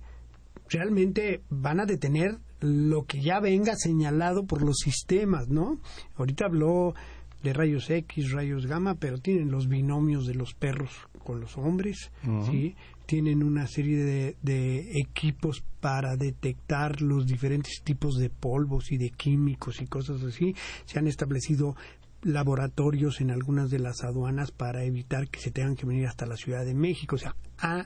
Realmente 0.69 1.43
van 1.51 1.81
a 1.81 1.85
detener 1.85 2.39
lo 2.61 3.05
que 3.05 3.21
ya 3.21 3.41
venga 3.41 3.75
señalado 3.75 4.47
por 4.47 4.63
los 4.63 4.77
sistemas, 4.77 5.49
¿no? 5.49 5.81
Ahorita 6.15 6.45
habló 6.45 6.95
de 7.43 7.53
rayos 7.53 7.89
X, 7.91 8.33
rayos 8.33 8.67
gamma, 8.67 8.95
pero 8.95 9.19
tienen 9.19 9.51
los 9.51 9.69
binomios 9.69 10.27
de 10.27 10.35
los 10.35 10.55
perros 10.55 10.91
con 11.25 11.41
los 11.41 11.57
hombres, 11.57 12.11
¿sí? 12.51 12.75
Tienen 13.07 13.43
una 13.43 13.67
serie 13.67 14.05
de, 14.05 14.37
de, 14.43 14.99
equipos 15.01 15.65
para 15.81 16.17
detectar 16.17 17.01
los 17.01 17.27
diferentes 17.27 17.81
tipos 17.83 18.19
de 18.19 18.29
polvos 18.29 18.93
y 18.93 18.99
de 18.99 19.11
químicos 19.11 19.81
y 19.81 19.87
cosas 19.87 20.23
así. 20.23 20.55
Se 20.85 20.99
han 20.99 21.07
establecido 21.07 21.75
laboratorios 22.23 23.21
en 23.21 23.31
algunas 23.31 23.71
de 23.71 23.79
las 23.79 24.03
aduanas 24.05 24.51
para 24.51 24.85
evitar 24.85 25.29
que 25.29 25.41
se 25.41 25.51
tengan 25.51 25.77
que 25.77 25.87
venir 25.87 26.07
hasta 26.07 26.27
la 26.27 26.37
Ciudad 26.37 26.65
de 26.65 26.75
México. 26.75 27.17
O 27.17 27.19
sea, 27.19 27.35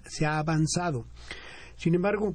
se 0.08 0.26
ha 0.26 0.38
avanzado. 0.38 1.06
Sin 1.76 1.94
embargo, 1.94 2.34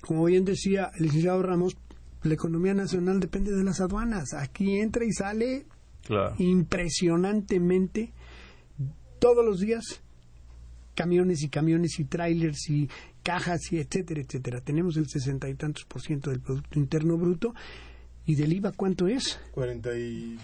como 0.00 0.24
bien 0.24 0.44
decía 0.44 0.90
el 0.96 1.04
licenciado 1.04 1.42
Ramos, 1.42 1.76
la 2.22 2.34
economía 2.34 2.74
nacional 2.74 3.20
depende 3.20 3.52
de 3.52 3.64
las 3.64 3.80
aduanas. 3.80 4.34
Aquí 4.34 4.78
entra 4.78 5.04
y 5.04 5.12
sale 5.12 5.66
impresionantemente 6.38 8.12
todos 9.18 9.44
los 9.44 9.60
días 9.60 10.02
camiones 10.94 11.42
y 11.42 11.48
camiones 11.48 11.98
y 11.98 12.04
trailers 12.04 12.70
y 12.70 12.88
cajas 13.22 13.72
y 13.72 13.78
etcétera, 13.78 14.20
etcétera. 14.20 14.60
Tenemos 14.60 14.96
el 14.96 15.08
sesenta 15.08 15.48
y 15.48 15.54
tantos 15.54 15.84
por 15.84 16.02
ciento 16.02 16.30
del 16.30 16.40
Producto 16.40 16.78
Interno 16.78 17.16
Bruto 17.16 17.54
¿Y 18.26 18.36
del 18.36 18.54
IVA 18.54 18.72
cuánto 18.72 19.06
es? 19.06 19.38
45%. 19.54 20.38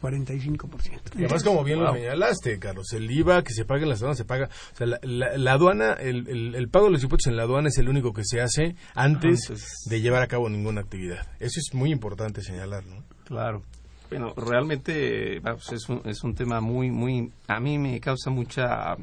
45%. 0.00 1.00
Y 1.14 1.24
además, 1.24 1.44
como 1.44 1.62
bien 1.62 1.80
lo 1.80 1.92
señalaste, 1.92 2.58
Carlos, 2.58 2.90
el 2.94 3.10
IVA 3.10 3.42
que 3.42 3.52
se 3.52 3.66
paga 3.66 3.82
en 3.82 3.90
las 3.90 3.98
aduanas 3.98 4.16
se 4.16 4.24
paga. 4.24 4.48
O 4.72 4.76
sea, 4.76 4.86
la, 4.86 5.52
aduana, 5.52 5.92
el, 5.92 6.54
el, 6.54 6.68
pago 6.70 6.86
de 6.86 6.92
los 6.92 7.02
impuestos 7.02 7.30
en 7.30 7.36
la 7.36 7.42
aduana 7.42 7.68
es 7.68 7.76
el 7.76 7.90
único 7.90 8.14
que 8.14 8.22
se 8.24 8.40
hace 8.40 8.76
antes 8.94 9.52
de 9.84 10.00
llevar 10.00 10.22
a 10.22 10.26
cabo 10.26 10.48
ninguna 10.48 10.80
actividad. 10.80 11.26
Eso 11.38 11.60
es 11.60 11.74
muy 11.74 11.92
importante 11.92 12.40
señalar, 12.40 12.86
¿no? 12.86 13.04
Claro. 13.24 13.62
Bueno, 14.08 14.32
realmente 14.36 15.36
es, 15.36 15.88
un, 15.88 16.02
es 16.04 16.22
un 16.22 16.34
tema 16.34 16.60
muy, 16.60 16.90
muy. 16.90 17.32
A 17.48 17.60
mí 17.60 17.78
me 17.78 18.00
causa 18.00 18.30
mucha 18.30 18.96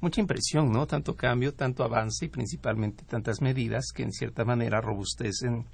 mucha 0.00 0.20
impresión, 0.20 0.70
¿no? 0.72 0.86
Tanto 0.86 1.14
cambio, 1.16 1.54
tanto 1.54 1.82
avance 1.82 2.26
y 2.26 2.28
principalmente 2.28 3.04
tantas 3.04 3.40
medidas 3.40 3.86
que 3.94 4.02
en 4.02 4.12
cierta 4.12 4.44
manera 4.44 4.80
robustecen 4.80 5.66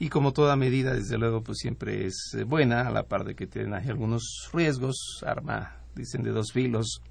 y 0.00 0.08
como 0.08 0.32
toda 0.32 0.56
medida, 0.56 0.94
desde 0.94 1.18
luego, 1.18 1.42
pues 1.42 1.58
siempre 1.58 2.06
es 2.06 2.34
eh, 2.34 2.44
buena, 2.44 2.88
a 2.88 2.90
la 2.90 3.02
par 3.02 3.22
de 3.24 3.34
que 3.34 3.46
tienen 3.46 3.74
algunos 3.74 4.48
riesgos, 4.50 5.22
arma, 5.26 5.76
dicen, 5.94 6.22
de 6.22 6.30
dos 6.30 6.52
filos. 6.52 7.02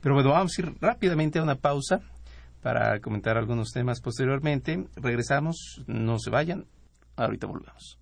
Pero 0.00 0.14
bueno, 0.14 0.30
vamos 0.30 0.56
a 0.56 0.62
ir 0.62 0.74
rápidamente 0.80 1.38
a 1.38 1.42
una 1.42 1.56
pausa 1.56 2.00
para 2.62 2.98
comentar 3.00 3.36
algunos 3.36 3.70
temas 3.72 4.00
posteriormente. 4.00 4.86
Regresamos, 4.96 5.82
no 5.86 6.18
se 6.18 6.30
vayan, 6.30 6.64
ahorita 7.16 7.46
volvemos. 7.46 7.98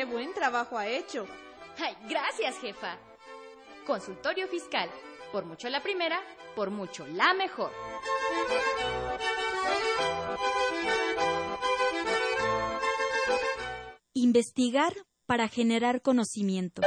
qué 0.00 0.06
buen 0.06 0.32
trabajo 0.32 0.78
ha 0.78 0.88
hecho. 0.88 1.26
Ay, 1.78 1.94
gracias, 2.08 2.58
jefa. 2.58 2.96
Consultorio 3.86 4.48
Fiscal. 4.48 4.88
Por 5.30 5.44
mucho 5.44 5.68
la 5.68 5.82
primera, 5.82 6.18
por 6.56 6.70
mucho 6.70 7.06
la 7.06 7.34
mejor. 7.34 7.70
Investigar 14.14 14.94
para 15.26 15.48
generar 15.48 16.00
conocimiento. 16.00 16.80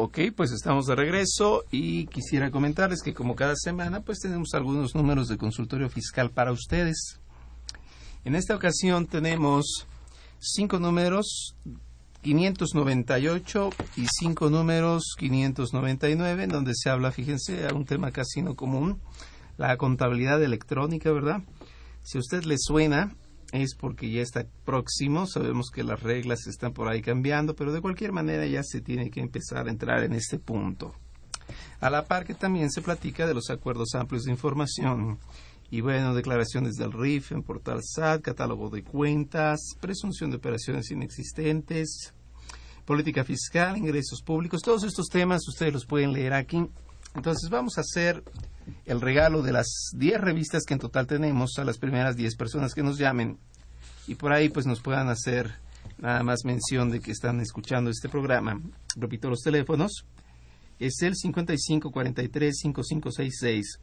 Ok, 0.06 0.20
pues 0.36 0.52
estamos 0.52 0.86
de 0.86 0.94
regreso 0.94 1.64
y 1.72 2.06
quisiera 2.06 2.52
comentarles 2.52 3.02
que 3.02 3.12
como 3.12 3.34
cada 3.34 3.56
semana 3.56 4.02
pues 4.02 4.20
tenemos 4.20 4.54
algunos 4.54 4.94
números 4.94 5.26
de 5.26 5.36
consultorio 5.36 5.90
fiscal 5.90 6.30
para 6.30 6.52
ustedes. 6.52 7.18
En 8.24 8.36
esta 8.36 8.54
ocasión 8.54 9.06
tenemos 9.06 9.84
cinco 10.38 10.78
números 10.78 11.56
598 12.22 13.70
y 13.96 14.06
cinco 14.06 14.48
números 14.48 15.16
599 15.18 16.44
en 16.44 16.50
donde 16.50 16.74
se 16.76 16.88
habla, 16.88 17.10
fíjense, 17.10 17.56
de 17.56 17.74
un 17.74 17.84
tema 17.84 18.12
casi 18.12 18.42
no 18.42 18.54
común, 18.54 19.00
la 19.56 19.76
contabilidad 19.76 20.40
electrónica, 20.40 21.10
¿verdad? 21.10 21.42
Si 22.04 22.16
a 22.16 22.20
usted 22.20 22.44
le 22.44 22.58
suena, 22.60 23.12
es 23.52 23.74
porque 23.74 24.10
ya 24.10 24.22
está 24.22 24.46
próximo, 24.64 25.26
sabemos 25.26 25.70
que 25.70 25.84
las 25.84 26.02
reglas 26.02 26.46
están 26.46 26.72
por 26.72 26.88
ahí 26.88 27.02
cambiando, 27.02 27.54
pero 27.54 27.72
de 27.72 27.80
cualquier 27.80 28.12
manera 28.12 28.46
ya 28.46 28.62
se 28.62 28.80
tiene 28.80 29.10
que 29.10 29.20
empezar 29.20 29.66
a 29.66 29.70
entrar 29.70 30.02
en 30.04 30.12
este 30.12 30.38
punto. 30.38 30.94
A 31.80 31.90
la 31.90 32.06
par 32.06 32.24
que 32.24 32.34
también 32.34 32.70
se 32.70 32.82
platica 32.82 33.26
de 33.26 33.34
los 33.34 33.50
acuerdos 33.50 33.94
amplios 33.94 34.24
de 34.24 34.32
información 34.32 35.18
y 35.70 35.80
bueno, 35.80 36.14
declaraciones 36.14 36.74
del 36.74 36.92
RIF 36.92 37.32
en 37.32 37.42
portal 37.42 37.80
SAT, 37.82 38.22
catálogo 38.22 38.70
de 38.70 38.82
cuentas, 38.82 39.60
presunción 39.80 40.30
de 40.30 40.36
operaciones 40.36 40.90
inexistentes, 40.90 42.14
política 42.84 43.24
fiscal, 43.24 43.76
ingresos 43.76 44.22
públicos, 44.22 44.62
todos 44.62 44.84
estos 44.84 45.06
temas 45.06 45.46
ustedes 45.48 45.72
los 45.72 45.86
pueden 45.86 46.12
leer 46.12 46.34
aquí. 46.34 46.68
Entonces 47.14 47.50
vamos 47.50 47.78
a 47.78 47.80
hacer 47.80 48.22
el 48.84 49.00
regalo 49.00 49.42
de 49.42 49.52
las 49.52 49.90
10 49.94 50.20
revistas 50.20 50.64
que 50.64 50.74
en 50.74 50.80
total 50.80 51.06
tenemos 51.06 51.58
a 51.58 51.64
las 51.64 51.78
primeras 51.78 52.16
10 52.16 52.36
personas 52.36 52.74
que 52.74 52.82
nos 52.82 52.98
llamen 52.98 53.38
y 54.06 54.14
por 54.14 54.32
ahí 54.32 54.48
pues 54.48 54.64
nos 54.66 54.80
puedan 54.80 55.08
hacer 55.08 55.54
nada 55.98 56.22
más 56.22 56.44
mención 56.44 56.90
de 56.90 57.00
que 57.00 57.10
están 57.12 57.40
escuchando 57.40 57.90
este 57.90 58.08
programa. 58.08 58.60
Repito 58.96 59.28
los 59.28 59.42
teléfonos. 59.42 60.06
Es 60.78 61.02
el 61.02 61.14
5543-5566 61.14 63.80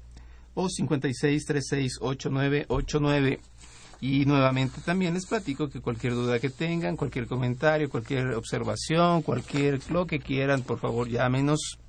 o 0.54 0.68
5636-8989. 0.68 3.40
Y 4.02 4.26
nuevamente 4.26 4.82
también 4.82 5.14
les 5.14 5.26
platico 5.26 5.70
que 5.70 5.80
cualquier 5.80 6.14
duda 6.14 6.40
que 6.40 6.50
tengan, 6.50 6.98
cualquier 6.98 7.26
comentario, 7.26 7.90
cualquier 7.90 8.34
observación, 8.34 9.22
cualquier 9.22 9.80
lo 9.92 10.06
que 10.06 10.20
quieran, 10.20 10.62
por 10.62 10.80
favor 10.80 11.08
llámenos 11.08 11.80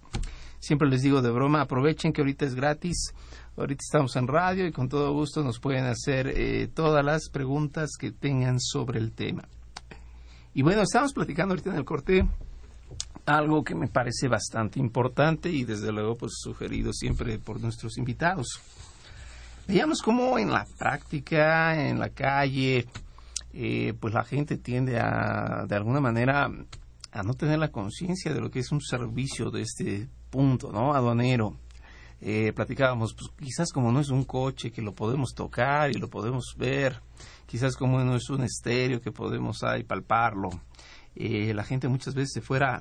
Siempre 0.65 0.89
les 0.89 1.03
digo 1.03 1.21
de 1.21 1.31
broma, 1.31 1.61
aprovechen 1.61 2.11
que 2.11 2.23
ahorita 2.23 2.47
es 2.47 2.55
gratis. 2.55 3.13
Ahorita 3.55 3.83
estamos 3.85 4.17
en 4.17 4.27
radio 4.27 4.67
y 4.67 4.73
con 4.73 4.89
todo 4.89 5.13
gusto 5.13 5.45
nos 5.45 5.61
pueden 5.61 5.85
hacer 5.85 6.27
eh, 6.27 6.69
todas 6.69 7.05
las 7.05 7.29
preguntas 7.29 7.91
que 8.01 8.13
tengan 8.13 8.59
sobre 8.59 8.99
el 8.99 9.13
tema. 9.13 9.47
Y 10.55 10.63
bueno, 10.63 10.81
estamos 10.81 11.13
platicando 11.13 11.53
ahorita 11.53 11.69
en 11.69 11.77
el 11.77 11.85
corte 11.85 12.27
algo 13.27 13.63
que 13.63 13.75
me 13.75 13.89
parece 13.89 14.27
bastante 14.27 14.81
importante 14.81 15.51
y 15.51 15.65
desde 15.65 15.93
luego 15.93 16.17
pues 16.17 16.33
sugerido 16.37 16.95
siempre 16.95 17.39
por 17.39 17.61
nuestros 17.61 17.99
invitados. 17.99 18.47
Veamos 19.69 20.01
cómo 20.01 20.39
en 20.39 20.51
la 20.51 20.67
práctica, 20.79 21.89
en 21.89 21.99
la 21.99 22.09
calle, 22.09 22.87
eh, 23.53 23.93
pues 24.01 24.15
la 24.15 24.25
gente 24.25 24.57
tiende 24.57 24.99
a, 24.99 25.67
de 25.69 25.77
alguna 25.77 26.01
manera, 26.01 26.51
a 27.13 27.23
no 27.23 27.35
tener 27.35 27.59
la 27.59 27.71
conciencia 27.71 28.33
de 28.33 28.41
lo 28.41 28.51
que 28.51 28.61
es 28.61 28.73
un 28.73 28.81
servicio 28.81 29.51
de 29.51 29.61
este 29.61 30.09
punto, 30.35 30.73
¿no? 30.73 30.93
Aduanero. 30.93 31.55
Eh, 32.21 32.53
platicábamos, 32.53 33.15
pues 33.15 33.31
quizás 33.39 33.71
como 33.71 33.93
no 33.93 34.01
es 34.01 34.09
un 34.09 34.25
coche 34.25 34.73
que 34.73 34.83
lo 34.83 34.93
podemos 34.93 35.33
tocar 35.33 35.91
y 35.91 35.95
lo 35.95 36.09
podemos 36.09 36.55
ver, 36.57 37.01
quizás 37.47 37.77
como 37.77 38.03
no 38.03 38.17
es 38.17 38.29
un 38.31 38.43
estéreo 38.43 39.01
que 39.01 39.13
podemos 39.13 39.63
ahí 39.63 39.85
palparlo, 39.85 40.49
eh, 41.15 41.53
la 41.55 41.63
gente 41.63 41.87
muchas 41.87 42.15
veces 42.15 42.33
se 42.33 42.41
fuera 42.41 42.81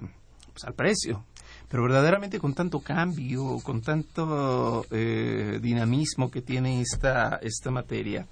pues, 0.53 0.63
al 0.63 0.73
precio, 0.73 1.25
pero 1.67 1.83
verdaderamente 1.83 2.39
con 2.39 2.53
tanto 2.53 2.79
cambio, 2.79 3.59
con 3.63 3.81
tanto 3.81 4.85
eh, 4.89 5.59
dinamismo 5.61 6.31
que 6.31 6.41
tiene 6.41 6.81
esta, 6.81 7.39
esta 7.41 7.69
materia, 7.69 8.25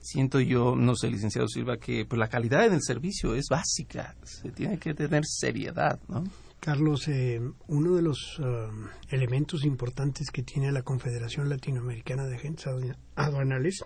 siento 0.00 0.38
yo, 0.38 0.76
no 0.76 0.94
sé, 0.94 1.08
licenciado 1.08 1.48
Silva, 1.48 1.78
que 1.78 2.04
pues, 2.04 2.18
la 2.18 2.28
calidad 2.28 2.66
en 2.66 2.74
el 2.74 2.82
servicio 2.82 3.34
es 3.34 3.46
básica, 3.50 4.14
se 4.22 4.50
tiene 4.50 4.78
que 4.78 4.92
tener 4.92 5.24
seriedad, 5.24 5.98
¿no? 6.08 6.24
Carlos, 6.62 7.08
eh, 7.08 7.40
uno 7.66 7.96
de 7.96 8.02
los 8.02 8.38
eh, 8.38 8.68
elementos 9.08 9.64
importantes 9.64 10.30
que 10.30 10.44
tiene 10.44 10.70
la 10.70 10.84
Confederación 10.84 11.48
Latinoamericana 11.48 12.24
de 12.24 12.36
Agentes 12.36 12.68
Aduanales 13.16 13.84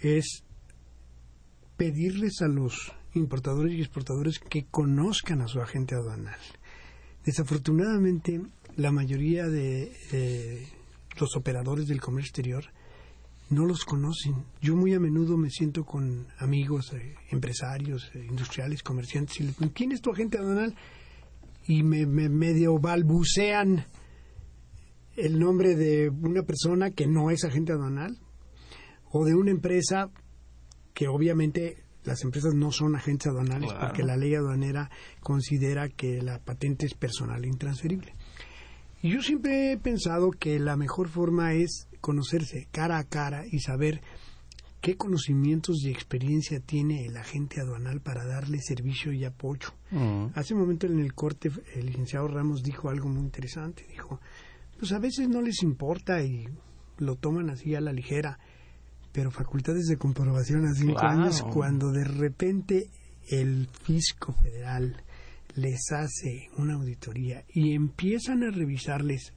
es 0.00 0.42
pedirles 1.76 2.40
a 2.40 2.48
los 2.48 2.94
importadores 3.12 3.74
y 3.74 3.80
exportadores 3.82 4.38
que 4.38 4.64
conozcan 4.70 5.42
a 5.42 5.48
su 5.48 5.60
agente 5.60 5.94
aduanal. 5.94 6.38
Desafortunadamente, 7.26 8.40
la 8.76 8.90
mayoría 8.90 9.48
de 9.48 9.92
eh, 10.12 10.66
los 11.20 11.36
operadores 11.36 11.88
del 11.88 12.00
comercio 12.00 12.30
exterior 12.30 12.64
no 13.50 13.66
los 13.66 13.84
conocen. 13.84 14.46
Yo 14.62 14.76
muy 14.76 14.94
a 14.94 15.00
menudo 15.00 15.36
me 15.36 15.50
siento 15.50 15.84
con 15.84 16.26
amigos, 16.38 16.94
empresarios, 17.30 18.10
industriales, 18.14 18.82
comerciantes 18.82 19.38
y 19.40 19.42
les 19.42 19.58
digo, 19.58 19.70
¿quién 19.74 19.92
es 19.92 20.00
tu 20.00 20.10
agente 20.10 20.38
aduanal? 20.38 20.74
Y 21.68 21.82
me, 21.82 22.06
medio 22.06 22.78
balbucean 22.78 23.84
el 25.16 25.38
nombre 25.38 25.76
de 25.76 26.08
una 26.08 26.42
persona 26.42 26.90
que 26.90 27.06
no 27.06 27.30
es 27.30 27.44
agente 27.44 27.72
aduanal 27.72 28.18
o 29.12 29.26
de 29.26 29.34
una 29.34 29.50
empresa 29.50 30.10
que 30.94 31.08
obviamente 31.08 31.84
las 32.04 32.24
empresas 32.24 32.54
no 32.54 32.72
son 32.72 32.96
agentes 32.96 33.26
aduanales 33.26 33.70
porque 33.78 34.02
la 34.02 34.16
ley 34.16 34.34
aduanera 34.34 34.90
considera 35.20 35.90
que 35.90 36.22
la 36.22 36.38
patente 36.38 36.86
es 36.86 36.94
personal 36.94 37.44
e 37.44 37.48
intransferible. 37.48 38.14
Y 39.02 39.10
yo 39.10 39.20
siempre 39.20 39.72
he 39.72 39.76
pensado 39.76 40.30
que 40.30 40.58
la 40.58 40.76
mejor 40.76 41.08
forma 41.08 41.52
es 41.52 41.86
conocerse 42.00 42.66
cara 42.72 42.96
a 42.96 43.04
cara 43.04 43.44
y 43.46 43.58
saber 43.58 44.00
qué 44.80 44.96
conocimientos 44.96 45.82
y 45.84 45.90
experiencia 45.90 46.60
tiene 46.60 47.04
el 47.04 47.16
agente 47.16 47.60
aduanal 47.60 48.00
para 48.00 48.24
darle 48.24 48.60
servicio 48.60 49.12
y 49.12 49.24
apoyo. 49.24 49.68
Hace 50.34 50.54
un 50.54 50.60
momento 50.60 50.86
en 50.86 50.98
el 50.98 51.14
corte 51.14 51.50
el 51.74 51.86
licenciado 51.86 52.28
Ramos 52.28 52.62
dijo 52.62 52.88
algo 52.88 53.08
muy 53.08 53.22
interesante. 53.22 53.86
Dijo, 53.88 54.20
pues 54.78 54.92
a 54.92 54.98
veces 54.98 55.28
no 55.28 55.42
les 55.42 55.62
importa 55.62 56.22
y 56.22 56.48
lo 56.98 57.16
toman 57.16 57.50
así 57.50 57.74
a 57.74 57.80
la 57.80 57.92
ligera, 57.92 58.38
pero 59.12 59.30
facultades 59.30 59.86
de 59.86 59.96
comprobación 59.96 60.66
a 60.66 60.74
cinco 60.74 61.04
años 61.04 61.42
cuando 61.42 61.90
de 61.90 62.04
repente 62.04 62.90
el 63.30 63.68
fisco 63.82 64.32
federal 64.32 65.02
les 65.54 65.90
hace 65.92 66.50
una 66.56 66.74
auditoría 66.74 67.44
y 67.52 67.74
empiezan 67.74 68.44
a 68.44 68.50
revisarles 68.50 69.32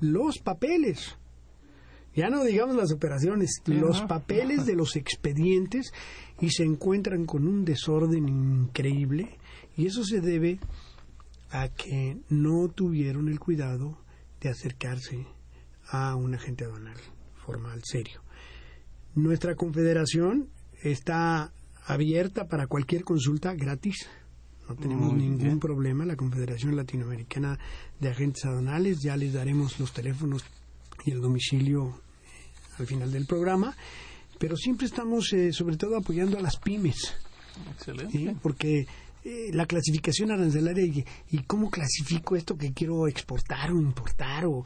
los 0.00 0.38
papeles 0.38 1.16
Ya 2.14 2.28
no 2.28 2.44
digamos 2.44 2.76
las 2.76 2.92
operaciones, 2.92 3.62
los 3.66 4.02
papeles 4.02 4.66
de 4.66 4.76
los 4.76 4.96
expedientes 4.96 5.92
y 6.40 6.50
se 6.50 6.64
encuentran 6.64 7.24
con 7.24 7.46
un 7.46 7.64
desorden 7.64 8.28
increíble 8.28 9.38
y 9.76 9.86
eso 9.86 10.04
se 10.04 10.20
debe 10.20 10.58
a 11.50 11.68
que 11.68 12.18
no 12.28 12.68
tuvieron 12.68 13.28
el 13.28 13.40
cuidado 13.40 13.98
de 14.40 14.50
acercarse 14.50 15.26
a 15.88 16.14
un 16.16 16.34
agente 16.34 16.64
aduanal 16.64 16.96
formal 17.44 17.82
serio. 17.84 18.20
Nuestra 19.14 19.54
confederación 19.54 20.48
está 20.82 21.52
abierta 21.84 22.48
para 22.48 22.66
cualquier 22.66 23.04
consulta 23.04 23.54
gratis. 23.54 24.08
No 24.68 24.76
tenemos 24.76 25.12
ningún 25.12 25.58
problema. 25.58 26.06
La 26.06 26.16
Confederación 26.16 26.76
Latinoamericana 26.76 27.58
de 28.00 28.08
Agentes 28.08 28.44
Aduanales, 28.44 29.00
ya 29.00 29.16
les 29.16 29.32
daremos 29.32 29.78
los 29.78 29.92
teléfonos 29.92 30.44
y 31.04 31.10
el 31.10 31.20
domicilio 31.20 31.88
eh, 31.88 32.72
al 32.78 32.86
final 32.86 33.10
del 33.12 33.26
programa. 33.26 33.76
Pero 34.38 34.56
siempre 34.56 34.86
estamos, 34.86 35.32
eh, 35.32 35.52
sobre 35.52 35.76
todo, 35.76 35.96
apoyando 35.96 36.38
a 36.38 36.40
las 36.40 36.56
pymes. 36.56 37.14
Excelente. 37.74 38.36
Porque 38.42 38.86
eh, 39.24 39.50
la 39.52 39.66
clasificación 39.66 40.32
arancelaria 40.32 40.84
y, 40.84 41.04
y, 41.30 41.42
cómo 41.44 41.70
clasifico 41.70 42.34
esto 42.34 42.56
que 42.56 42.72
quiero 42.72 43.06
exportar 43.06 43.70
o 43.70 43.80
importar 43.80 44.46
o 44.46 44.64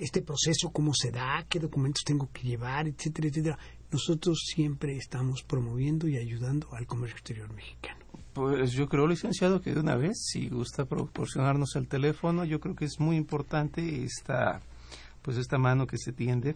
este 0.00 0.22
proceso 0.22 0.70
cómo 0.70 0.92
se 0.92 1.12
da, 1.12 1.46
qué 1.48 1.60
documentos 1.60 2.02
tengo 2.04 2.28
que 2.32 2.42
llevar, 2.42 2.88
etcétera, 2.88 3.28
etcétera. 3.28 3.58
Nosotros 3.92 4.42
siempre 4.44 4.96
estamos 4.96 5.42
promoviendo 5.44 6.08
y 6.08 6.16
ayudando 6.16 6.68
al 6.74 6.86
comercio 6.86 7.16
exterior 7.16 7.52
mexicano. 7.54 8.04
Pues 8.32 8.72
yo 8.72 8.88
creo, 8.88 9.06
licenciado, 9.06 9.62
que 9.62 9.72
de 9.72 9.80
una 9.80 9.96
vez, 9.96 10.26
si 10.30 10.48
gusta 10.48 10.84
proporcionarnos 10.84 11.74
el 11.76 11.88
teléfono, 11.88 12.44
yo 12.44 12.60
creo 12.60 12.74
que 12.74 12.84
es 12.84 13.00
muy 13.00 13.16
importante 13.16 14.04
esta, 14.04 14.60
pues 15.26 15.38
esta 15.38 15.58
mano 15.58 15.88
que 15.88 15.98
se 15.98 16.12
tiende 16.12 16.54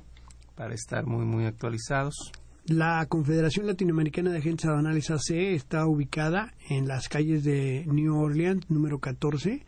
para 0.55 0.75
estar 0.75 1.05
muy, 1.05 1.27
muy 1.27 1.45
actualizados. 1.45 2.31
La 2.67 3.05
Confederación 3.07 3.67
Latinoamericana 3.67 4.31
de 4.31 4.39
Agentes 4.39 4.67
Aduanales 4.67 5.11
AC 5.11 5.31
está 5.31 5.87
ubicada 5.89 6.55
en 6.69 6.87
las 6.87 7.09
calles 7.09 7.43
de 7.43 7.85
New 7.89 8.17
Orleans, 8.17 8.71
número 8.71 9.01
14, 9.01 9.67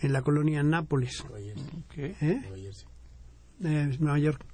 en 0.00 0.12
la 0.12 0.22
colonia 0.22 0.62
Nápoles. 0.62 1.24
Nueva 1.24 1.40
Jersey. 1.44 2.16
¿Eh? 2.20 2.40
Nueva 2.40 2.56
Jersey. 2.56 2.88
Eh, 3.64 3.96
Nueva 3.98 4.18
York. 4.20 4.46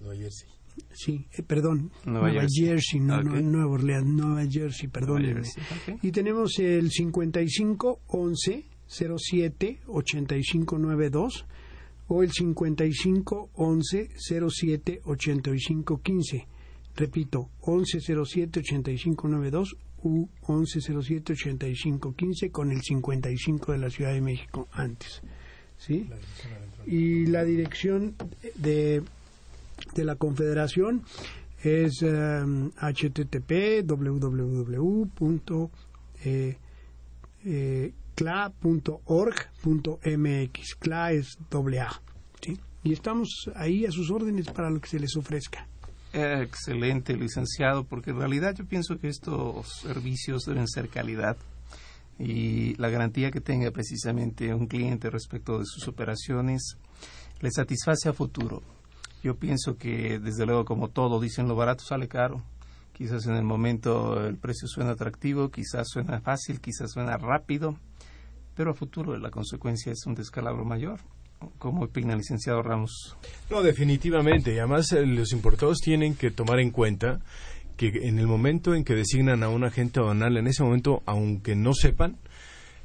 Nueva 0.00 0.16
Jersey. 0.16 0.48
Sí, 0.94 1.26
eh, 1.36 1.42
perdón, 1.42 1.92
Nueva 2.06 2.28
Nueva, 2.28 2.40
Jersey. 2.40 2.64
Jersey, 2.64 3.00
no, 3.00 3.22
no, 3.22 3.32
Ok. 3.32 3.40
Nueva 3.42 3.72
Orleans, 3.72 4.06
Nueva 4.06 4.46
Jersey, 4.50 4.88
perdónenme. 4.88 5.42
Jersey, 5.44 5.62
ok. 5.92 5.98
Y 6.02 6.12
tenemos 6.12 6.58
el 6.60 6.90
55 6.90 8.00
11 8.06 8.64
07 8.86 9.80
85 9.86 10.78
92 10.78 11.44
o 12.08 12.22
el 12.22 12.30
55 12.32 13.50
11 13.54 14.10
07 14.16 15.00
85 15.04 16.00
15. 16.02 16.46
Repito, 16.96 17.50
11 17.60 18.00
07 18.00 18.60
85 18.60 19.28
92 19.28 19.76
u 20.04 20.28
11 20.42 20.80
07 20.80 21.32
85 21.32 22.14
15 22.14 22.50
con 22.50 22.70
el 22.70 22.82
55 22.82 23.72
de 23.72 23.78
la 23.78 23.90
Ciudad 23.90 24.12
de 24.12 24.20
México 24.20 24.68
antes. 24.72 25.22
¿Sí? 25.78 26.08
Y 26.86 27.26
la 27.26 27.44
dirección 27.44 28.14
de, 28.56 29.02
de 29.94 30.04
la 30.04 30.16
Confederación 30.16 31.02
es 31.62 32.02
em, 32.02 32.70
http 32.70 33.82
www. 33.86 35.08
eh, 36.24 36.56
eh, 37.44 37.92
cla.org.mx. 38.14 39.54
CLA 40.78 41.12
es 41.12 41.38
doble 41.50 41.80
A. 41.80 42.00
¿sí? 42.40 42.58
Y 42.82 42.92
estamos 42.92 43.50
ahí 43.54 43.86
a 43.86 43.90
sus 43.90 44.10
órdenes 44.10 44.46
para 44.46 44.70
lo 44.70 44.80
que 44.80 44.88
se 44.88 44.98
les 44.98 45.16
ofrezca. 45.16 45.66
Excelente, 46.12 47.16
licenciado, 47.16 47.84
porque 47.84 48.10
en 48.10 48.18
realidad 48.18 48.54
yo 48.54 48.64
pienso 48.64 48.98
que 48.98 49.08
estos 49.08 49.80
servicios 49.82 50.44
deben 50.44 50.68
ser 50.68 50.88
calidad 50.88 51.36
y 52.18 52.74
la 52.76 52.88
garantía 52.88 53.32
que 53.32 53.40
tenga 53.40 53.70
precisamente 53.72 54.54
un 54.54 54.68
cliente 54.68 55.10
respecto 55.10 55.58
de 55.58 55.64
sus 55.64 55.88
operaciones 55.88 56.76
le 57.40 57.50
satisface 57.50 58.08
a 58.08 58.12
futuro. 58.12 58.62
Yo 59.24 59.36
pienso 59.36 59.76
que, 59.76 60.18
desde 60.20 60.46
luego, 60.46 60.64
como 60.64 60.88
todo, 60.88 61.20
dicen 61.20 61.48
lo 61.48 61.56
barato 61.56 61.82
sale 61.82 62.08
caro. 62.08 62.42
Quizás 62.94 63.26
en 63.26 63.34
el 63.34 63.42
momento 63.42 64.24
el 64.24 64.36
precio 64.36 64.68
suena 64.68 64.92
atractivo, 64.92 65.50
quizás 65.50 65.88
suena 65.88 66.20
fácil, 66.20 66.60
quizás 66.60 66.92
suena 66.92 67.16
rápido, 67.18 67.76
pero 68.54 68.70
a 68.70 68.74
futuro 68.74 69.18
la 69.18 69.30
consecuencia 69.30 69.90
es 69.90 70.06
un 70.06 70.14
descalabro 70.14 70.64
mayor. 70.64 71.00
¿Cómo 71.58 71.82
opina 71.82 72.12
el 72.12 72.18
licenciado 72.18 72.62
Ramos? 72.62 73.16
No, 73.50 73.62
definitivamente. 73.62 74.54
Y 74.54 74.58
además 74.58 74.92
eh, 74.92 75.04
los 75.04 75.32
importados 75.32 75.78
tienen 75.78 76.14
que 76.14 76.30
tomar 76.30 76.60
en 76.60 76.70
cuenta 76.70 77.20
que 77.76 77.88
en 78.02 78.20
el 78.20 78.28
momento 78.28 78.74
en 78.74 78.84
que 78.84 78.94
designan 78.94 79.42
a 79.42 79.48
un 79.48 79.64
agente 79.64 79.98
aduanal, 79.98 80.36
en 80.36 80.46
ese 80.46 80.62
momento, 80.62 81.02
aunque 81.04 81.56
no 81.56 81.74
sepan, 81.74 82.16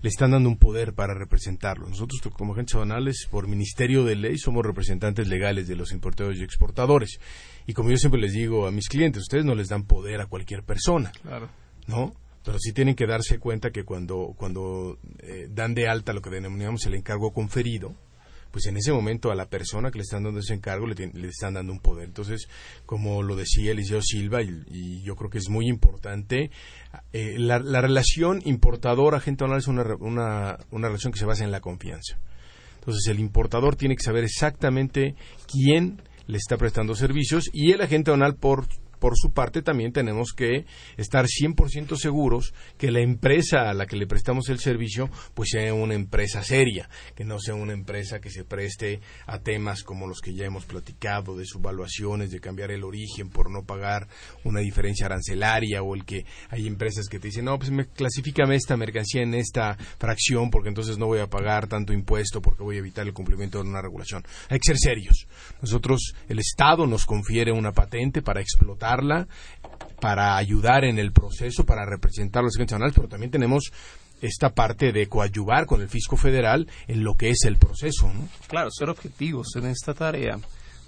le 0.01 0.09
están 0.09 0.31
dando 0.31 0.49
un 0.49 0.57
poder 0.57 0.93
para 0.93 1.13
representarlo. 1.13 1.87
Nosotros 1.87 2.21
como 2.37 2.53
agentes 2.53 2.75
aduanales, 2.75 3.27
por 3.29 3.47
Ministerio 3.47 4.03
de 4.03 4.15
Ley, 4.15 4.37
somos 4.37 4.65
representantes 4.65 5.27
legales 5.27 5.67
de 5.67 5.75
los 5.75 5.91
importadores 5.91 6.39
y 6.39 6.43
exportadores. 6.43 7.19
Y 7.67 7.73
como 7.73 7.89
yo 7.89 7.97
siempre 7.97 8.21
les 8.21 8.33
digo 8.33 8.67
a 8.67 8.71
mis 8.71 8.87
clientes, 8.87 9.21
ustedes 9.23 9.45
no 9.45 9.55
les 9.55 9.67
dan 9.67 9.83
poder 9.83 10.21
a 10.21 10.27
cualquier 10.27 10.63
persona, 10.63 11.11
Claro. 11.21 11.49
¿no? 11.87 12.13
Pero 12.45 12.57
sí 12.59 12.71
tienen 12.71 12.95
que 12.95 13.05
darse 13.05 13.37
cuenta 13.37 13.71
que 13.71 13.83
cuando, 13.83 14.33
cuando 14.37 14.97
eh, 15.19 15.47
dan 15.51 15.73
de 15.75 15.87
alta 15.89 16.13
lo 16.13 16.21
que 16.21 16.29
denominamos 16.29 16.85
el 16.85 16.95
encargo 16.95 17.31
conferido, 17.31 17.93
pues 18.51 18.65
en 18.67 18.77
ese 18.77 18.91
momento 18.91 19.31
a 19.31 19.35
la 19.35 19.49
persona 19.49 19.91
que 19.91 19.99
le 19.99 20.03
están 20.03 20.23
dando 20.23 20.39
ese 20.39 20.53
encargo 20.53 20.87
le, 20.87 20.95
le 20.95 21.27
están 21.27 21.53
dando 21.53 21.71
un 21.71 21.79
poder. 21.79 22.05
Entonces, 22.05 22.47
como 22.85 23.21
lo 23.23 23.35
decía 23.35 23.71
Eliseo 23.71 24.01
Silva, 24.01 24.41
y, 24.41 25.01
yo 25.03 25.15
creo 25.15 25.29
que 25.29 25.37
es 25.37 25.49
muy 25.49 25.67
importante, 25.67 26.51
eh, 27.13 27.35
la, 27.37 27.59
la 27.59 27.81
relación 27.81 28.41
importador-agente 28.45 29.43
aduanal 29.43 29.59
es 29.59 29.67
una, 29.67 29.83
una, 29.99 30.57
una 30.71 30.87
relación 30.87 31.13
que 31.13 31.19
se 31.19 31.25
basa 31.25 31.43
en 31.43 31.51
la 31.51 31.61
confianza. 31.61 32.19
Entonces, 32.75 33.07
el 33.07 33.19
importador 33.19 33.75
tiene 33.75 33.95
que 33.95 34.03
saber 34.03 34.23
exactamente 34.23 35.15
quién 35.47 36.01
le 36.27 36.37
está 36.37 36.57
prestando 36.57 36.95
servicios 36.95 37.49
y 37.53 37.71
el 37.71 37.81
agente 37.81 38.11
aduanal 38.11 38.35
por 38.35 38.67
por 38.99 39.17
su 39.17 39.31
parte 39.31 39.61
también 39.61 39.91
tenemos 39.91 40.33
que 40.33 40.65
estar 40.97 41.25
100% 41.25 41.95
seguros 41.97 42.53
que 42.77 42.91
la 42.91 43.01
empresa 43.01 43.69
a 43.69 43.73
la 43.73 43.85
que 43.85 43.95
le 43.95 44.07
prestamos 44.07 44.49
el 44.49 44.59
servicio 44.59 45.09
pues 45.33 45.49
sea 45.51 45.73
una 45.73 45.95
empresa 45.95 46.43
seria, 46.43 46.89
que 47.15 47.23
no 47.23 47.39
sea 47.39 47.55
una 47.55 47.73
empresa 47.73 48.19
que 48.19 48.29
se 48.29 48.43
preste 48.43 48.99
a 49.25 49.39
temas 49.39 49.83
como 49.83 50.07
los 50.07 50.21
que 50.21 50.33
ya 50.33 50.45
hemos 50.45 50.65
platicado 50.65 51.35
de 51.35 51.45
subvaluaciones, 51.45 52.31
de 52.31 52.39
cambiar 52.39 52.71
el 52.71 52.83
origen 52.83 53.29
por 53.29 53.49
no 53.49 53.63
pagar 53.63 54.07
una 54.43 54.59
diferencia 54.59 55.05
arancelaria 55.05 55.81
o 55.81 55.95
el 55.95 56.05
que 56.05 56.25
hay 56.49 56.67
empresas 56.67 57.07
que 57.07 57.19
te 57.19 57.27
dicen, 57.27 57.45
no, 57.45 57.57
pues 57.57 57.71
me, 57.71 57.87
clasifícame 57.87 58.55
esta 58.55 58.77
mercancía 58.77 59.21
en 59.21 59.33
esta 59.33 59.75
fracción 59.97 60.49
porque 60.49 60.69
entonces 60.69 60.97
no 60.97 61.07
voy 61.07 61.19
a 61.19 61.27
pagar 61.27 61.67
tanto 61.67 61.93
impuesto 61.93 62.41
porque 62.41 62.63
voy 62.63 62.75
a 62.75 62.79
evitar 62.79 63.05
el 63.05 63.13
cumplimiento 63.13 63.61
de 63.61 63.69
una 63.69 63.81
regulación. 63.81 64.23
Hay 64.49 64.59
que 64.59 64.67
ser 64.67 64.77
serios. 64.77 65.27
Nosotros, 65.61 66.13
el 66.27 66.39
Estado 66.39 66.85
nos 66.87 67.05
confiere 67.05 67.51
una 67.51 67.71
patente 67.71 68.21
para 68.21 68.41
para 69.99 70.37
ayudar 70.37 70.85
en 70.85 70.97
el 70.97 71.11
proceso, 71.11 71.65
para 71.65 71.85
representar 71.85 72.43
los 72.43 72.55
agentes 72.55 72.73
aduanales, 72.73 72.95
pero 72.95 73.09
también 73.09 73.31
tenemos 73.31 73.71
esta 74.21 74.49
parte 74.49 74.91
de 74.91 75.07
coadyuvar 75.07 75.65
con 75.65 75.81
el 75.81 75.89
fisco 75.89 76.17
federal 76.17 76.67
en 76.87 77.03
lo 77.03 77.15
que 77.15 77.29
es 77.29 77.43
el 77.45 77.57
proceso. 77.57 78.11
¿no? 78.13 78.27
Claro, 78.47 78.69
ser 78.71 78.89
objetivos 78.89 79.55
en 79.55 79.65
esta 79.65 79.93
tarea 79.93 80.39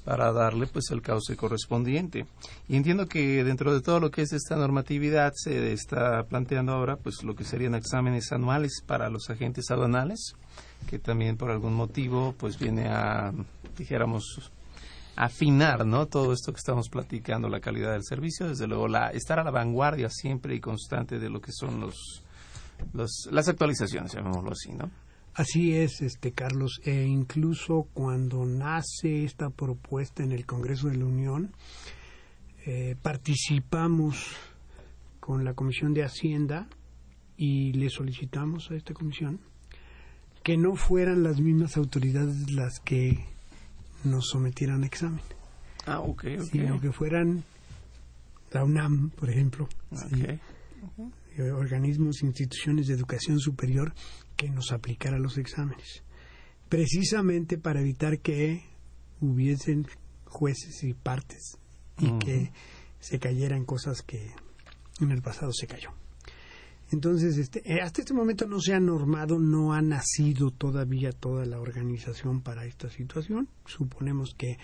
para 0.03 0.31
darle 0.31 0.67
pues 0.67 0.89
el 0.91 1.01
cauce 1.01 1.35
correspondiente. 1.35 2.25
Y 2.67 2.75
entiendo 2.75 3.07
que 3.07 3.43
dentro 3.43 3.73
de 3.73 3.81
todo 3.81 3.99
lo 3.99 4.09
que 4.09 4.23
es 4.23 4.33
esta 4.33 4.55
normatividad 4.55 5.33
se 5.35 5.73
está 5.73 6.23
planteando 6.23 6.73
ahora 6.73 6.97
pues 6.97 7.23
lo 7.23 7.35
que 7.35 7.43
serían 7.43 7.75
exámenes 7.75 8.31
anuales 8.31 8.81
para 8.85 9.09
los 9.09 9.29
agentes 9.29 9.69
aduanales, 9.69 10.33
que 10.89 10.99
también 10.99 11.37
por 11.37 11.51
algún 11.51 11.73
motivo 11.73 12.33
pues 12.37 12.57
viene 12.57 12.87
a 12.87 13.31
dijéramos 13.77 14.51
afinar, 15.21 15.85
¿no? 15.85 16.07
Todo 16.07 16.33
esto 16.33 16.51
que 16.51 16.57
estamos 16.57 16.89
platicando, 16.89 17.47
la 17.47 17.59
calidad 17.59 17.91
del 17.91 18.03
servicio, 18.03 18.47
desde 18.47 18.65
luego 18.65 18.87
la 18.87 19.11
estar 19.11 19.37
a 19.37 19.43
la 19.43 19.51
vanguardia 19.51 20.09
siempre 20.09 20.55
y 20.55 20.59
constante 20.59 21.19
de 21.19 21.29
lo 21.29 21.39
que 21.39 21.51
son 21.51 21.79
los, 21.79 22.23
los 22.91 23.29
las 23.31 23.47
actualizaciones, 23.47 24.13
llamémoslo 24.13 24.51
así, 24.51 24.71
¿no? 24.73 24.89
Así 25.35 25.75
es, 25.75 26.01
este 26.01 26.31
Carlos, 26.31 26.81
e 26.83 27.03
incluso 27.05 27.87
cuando 27.93 28.45
nace 28.47 29.23
esta 29.23 29.51
propuesta 29.51 30.23
en 30.23 30.31
el 30.31 30.47
Congreso 30.47 30.87
de 30.87 30.97
la 30.97 31.05
Unión, 31.05 31.51
eh, 32.65 32.95
participamos 32.99 34.25
con 35.19 35.45
la 35.45 35.53
Comisión 35.53 35.93
de 35.93 36.03
Hacienda 36.03 36.67
y 37.37 37.73
le 37.73 37.91
solicitamos 37.91 38.71
a 38.71 38.75
esta 38.75 38.95
comisión 38.95 39.39
que 40.41 40.57
no 40.57 40.75
fueran 40.75 41.21
las 41.21 41.39
mismas 41.39 41.77
autoridades 41.77 42.49
las 42.51 42.79
que 42.79 43.30
nos 44.03 44.27
sometieran 44.29 44.83
a 44.83 44.85
examen, 44.87 45.21
Ah, 45.85 45.99
ok, 45.99 46.25
ok. 46.39 46.43
sino 46.51 46.79
que 46.79 46.91
fueran 46.91 47.43
la 48.51 48.63
UNAM, 48.63 49.09
por 49.11 49.29
ejemplo, 49.29 49.67
¿sí? 49.91 50.23
Ok. 50.23 51.11
eh, 51.37 51.51
organismos, 51.51 52.21
instituciones 52.23 52.87
de 52.87 52.93
educación 52.95 53.39
superior 53.39 53.93
que 54.35 54.49
nos 54.49 54.71
aplicara 54.71 55.17
los 55.19 55.37
exámenes, 55.37 56.03
precisamente 56.69 57.57
para 57.57 57.81
evitar 57.81 58.19
que 58.19 58.63
hubiesen 59.21 59.85
jueces 60.25 60.83
y 60.83 60.93
partes 60.93 61.57
y 61.99 62.17
que 62.19 62.51
se 62.99 63.19
cayeran 63.19 63.65
cosas 63.65 64.01
que 64.01 64.31
en 64.99 65.11
el 65.11 65.21
pasado 65.21 65.51
se 65.53 65.67
cayó. 65.67 65.89
Entonces, 66.91 67.37
este, 67.37 67.61
eh, 67.65 67.81
hasta 67.81 68.01
este 68.01 68.13
momento 68.13 68.45
no 68.45 68.59
se 68.59 68.73
ha 68.73 68.79
normado, 68.79 69.39
no 69.39 69.73
ha 69.73 69.81
nacido 69.81 70.51
todavía 70.51 71.11
toda 71.11 71.45
la 71.45 71.59
organización 71.59 72.41
para 72.41 72.65
esta 72.65 72.89
situación. 72.89 73.47
Suponemos 73.65 74.35
que 74.37 74.57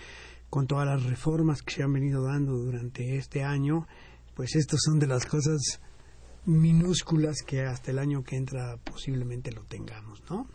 con 0.50 0.68
todas 0.68 0.86
las 0.86 1.04
reformas 1.04 1.62
que 1.62 1.76
se 1.76 1.84
han 1.84 1.94
venido 1.94 2.24
dando 2.24 2.54
durante 2.54 3.18
este 3.18 3.44
año, 3.44 3.88
pues 4.36 4.56
estas 4.56 4.82
son 4.84 5.00
de 5.00 5.08
las 5.08 5.26
cosas 5.26 5.80
minúsculas 6.46 7.42
que 7.46 7.64
hasta 7.64 7.92
el 7.92 8.00
año 8.00 8.24
que 8.24 8.38
entra 8.38 8.78
posiblemente 8.78 9.52
lo 9.52 9.64
tengamos, 9.64 10.24
¿no? 10.30 10.48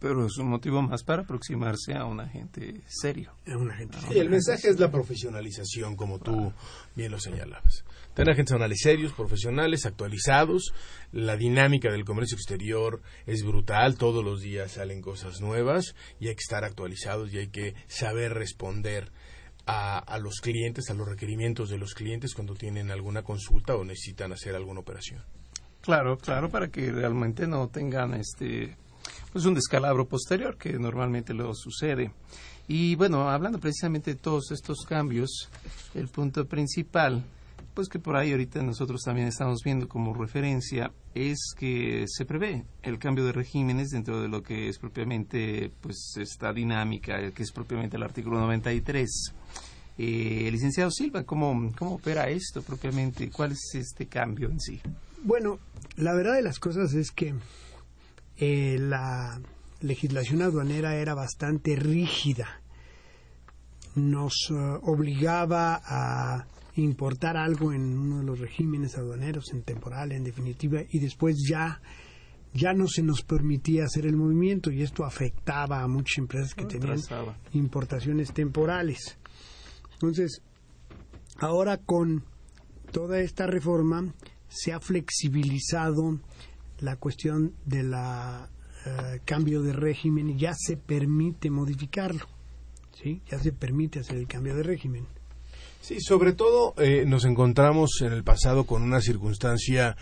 Pero 0.00 0.26
es 0.26 0.36
un 0.38 0.48
motivo 0.48 0.82
más 0.82 1.04
para 1.04 1.22
aproximarse 1.22 1.94
a 1.94 2.04
un 2.04 2.20
agente 2.20 2.82
serio. 2.88 3.32
A 3.46 3.56
un 3.56 3.70
agente 3.70 4.00
serio. 4.00 4.22
el 4.22 4.30
mensaje 4.30 4.68
es 4.68 4.80
la 4.80 4.90
profesionalización, 4.90 5.94
como 5.94 6.18
tú 6.18 6.52
bien 6.96 7.12
lo 7.12 7.20
señalabas. 7.20 7.84
Tener 8.16 8.32
agentes 8.32 8.54
anales 8.54 8.78
serios, 8.80 9.12
profesionales, 9.12 9.84
actualizados. 9.84 10.72
La 11.12 11.36
dinámica 11.36 11.92
del 11.92 12.06
comercio 12.06 12.34
exterior 12.34 13.02
es 13.26 13.44
brutal. 13.44 13.98
Todos 13.98 14.24
los 14.24 14.40
días 14.40 14.72
salen 14.72 15.02
cosas 15.02 15.42
nuevas 15.42 15.94
y 16.18 16.28
hay 16.28 16.34
que 16.34 16.40
estar 16.40 16.64
actualizados 16.64 17.30
y 17.34 17.36
hay 17.36 17.48
que 17.48 17.74
saber 17.88 18.32
responder 18.32 19.12
a, 19.66 20.18
los 20.18 20.40
clientes, 20.40 20.88
a 20.88 20.94
los 20.94 21.06
requerimientos 21.06 21.68
de 21.68 21.76
los 21.76 21.92
clientes 21.92 22.32
cuando 22.32 22.54
tienen 22.54 22.90
alguna 22.90 23.22
consulta 23.22 23.76
o 23.76 23.84
necesitan 23.84 24.32
hacer 24.32 24.54
alguna 24.54 24.80
operación. 24.80 25.22
Claro, 25.82 26.16
claro, 26.16 26.48
para 26.48 26.68
que 26.68 26.90
realmente 26.90 27.46
no 27.46 27.68
tengan 27.68 28.14
este 28.14 28.78
pues 29.30 29.44
un 29.44 29.52
descalabro 29.52 30.08
posterior 30.08 30.56
que 30.56 30.72
normalmente 30.78 31.34
lo 31.34 31.52
sucede. 31.52 32.12
Y 32.66 32.94
bueno, 32.94 33.28
hablando 33.28 33.60
precisamente 33.60 34.14
de 34.14 34.20
todos 34.20 34.52
estos 34.52 34.86
cambios, 34.88 35.50
el 35.94 36.08
punto 36.08 36.46
principal, 36.46 37.22
pues 37.76 37.90
que 37.90 37.98
por 37.98 38.16
ahí 38.16 38.32
ahorita 38.32 38.62
nosotros 38.62 39.02
también 39.04 39.28
estamos 39.28 39.60
viendo 39.62 39.86
como 39.86 40.14
referencia, 40.14 40.92
es 41.14 41.52
que 41.58 42.06
se 42.08 42.24
prevé 42.24 42.64
el 42.82 42.98
cambio 42.98 43.22
de 43.26 43.32
regímenes 43.32 43.90
dentro 43.90 44.22
de 44.22 44.28
lo 44.28 44.42
que 44.42 44.70
es 44.70 44.78
propiamente 44.78 45.70
pues 45.82 46.14
esta 46.16 46.54
dinámica, 46.54 47.30
que 47.32 47.42
es 47.42 47.52
propiamente 47.52 47.98
el 47.98 48.02
artículo 48.02 48.40
93 48.40 49.34
eh, 49.98 50.48
licenciado 50.50 50.90
Silva, 50.90 51.24
¿cómo, 51.24 51.70
¿cómo 51.78 51.96
opera 51.96 52.30
esto 52.30 52.62
propiamente? 52.62 53.30
¿Cuál 53.30 53.52
es 53.52 53.74
este 53.74 54.06
cambio 54.06 54.48
en 54.48 54.58
sí? 54.58 54.80
Bueno, 55.22 55.58
la 55.96 56.14
verdad 56.14 56.34
de 56.34 56.42
las 56.42 56.58
cosas 56.58 56.94
es 56.94 57.10
que 57.10 57.34
eh, 58.38 58.78
la 58.78 59.38
legislación 59.82 60.40
aduanera 60.40 60.96
era 60.96 61.14
bastante 61.14 61.76
rígida. 61.76 62.62
Nos 63.94 64.50
eh, 64.50 64.54
obligaba 64.54 65.82
a 65.84 66.46
importar 66.76 67.36
algo 67.36 67.72
en 67.72 67.98
uno 67.98 68.18
de 68.18 68.24
los 68.24 68.38
regímenes 68.38 68.96
aduaneros, 68.96 69.52
en 69.52 69.62
temporal, 69.62 70.12
en 70.12 70.24
definitiva, 70.24 70.80
y 70.90 70.98
después 70.98 71.36
ya 71.48 71.80
ya 72.56 72.72
no 72.72 72.86
se 72.88 73.02
nos 73.02 73.22
permitía 73.22 73.84
hacer 73.84 74.06
el 74.06 74.16
movimiento 74.16 74.70
y 74.70 74.82
esto 74.82 75.04
afectaba 75.04 75.82
a 75.82 75.88
muchas 75.88 76.18
empresas 76.18 76.54
que 76.54 76.64
tenían 76.64 76.98
importaciones 77.52 78.32
temporales. 78.32 79.18
Entonces, 79.92 80.42
ahora 81.38 81.76
con 81.76 82.24
toda 82.92 83.20
esta 83.20 83.46
reforma 83.46 84.14
se 84.48 84.72
ha 84.72 84.80
flexibilizado 84.80 86.18
la 86.78 86.96
cuestión 86.96 87.54
del 87.64 87.92
eh, 87.94 89.20
cambio 89.24 89.62
de 89.62 89.72
régimen 89.72 90.30
y 90.30 90.38
ya 90.38 90.54
se 90.54 90.76
permite 90.76 91.50
modificarlo. 91.50 92.26
¿sí? 92.92 93.22
Ya 93.30 93.38
se 93.38 93.52
permite 93.52 94.00
hacer 94.00 94.16
el 94.16 94.26
cambio 94.26 94.54
de 94.54 94.62
régimen. 94.62 95.06
Sí, 95.80 96.00
sobre 96.00 96.32
todo 96.32 96.74
eh, 96.78 97.04
nos 97.06 97.24
encontramos 97.24 98.00
en 98.00 98.12
el 98.12 98.24
pasado 98.24 98.64
con 98.64 98.82
una 98.82 99.00
circunstancia 99.00 99.96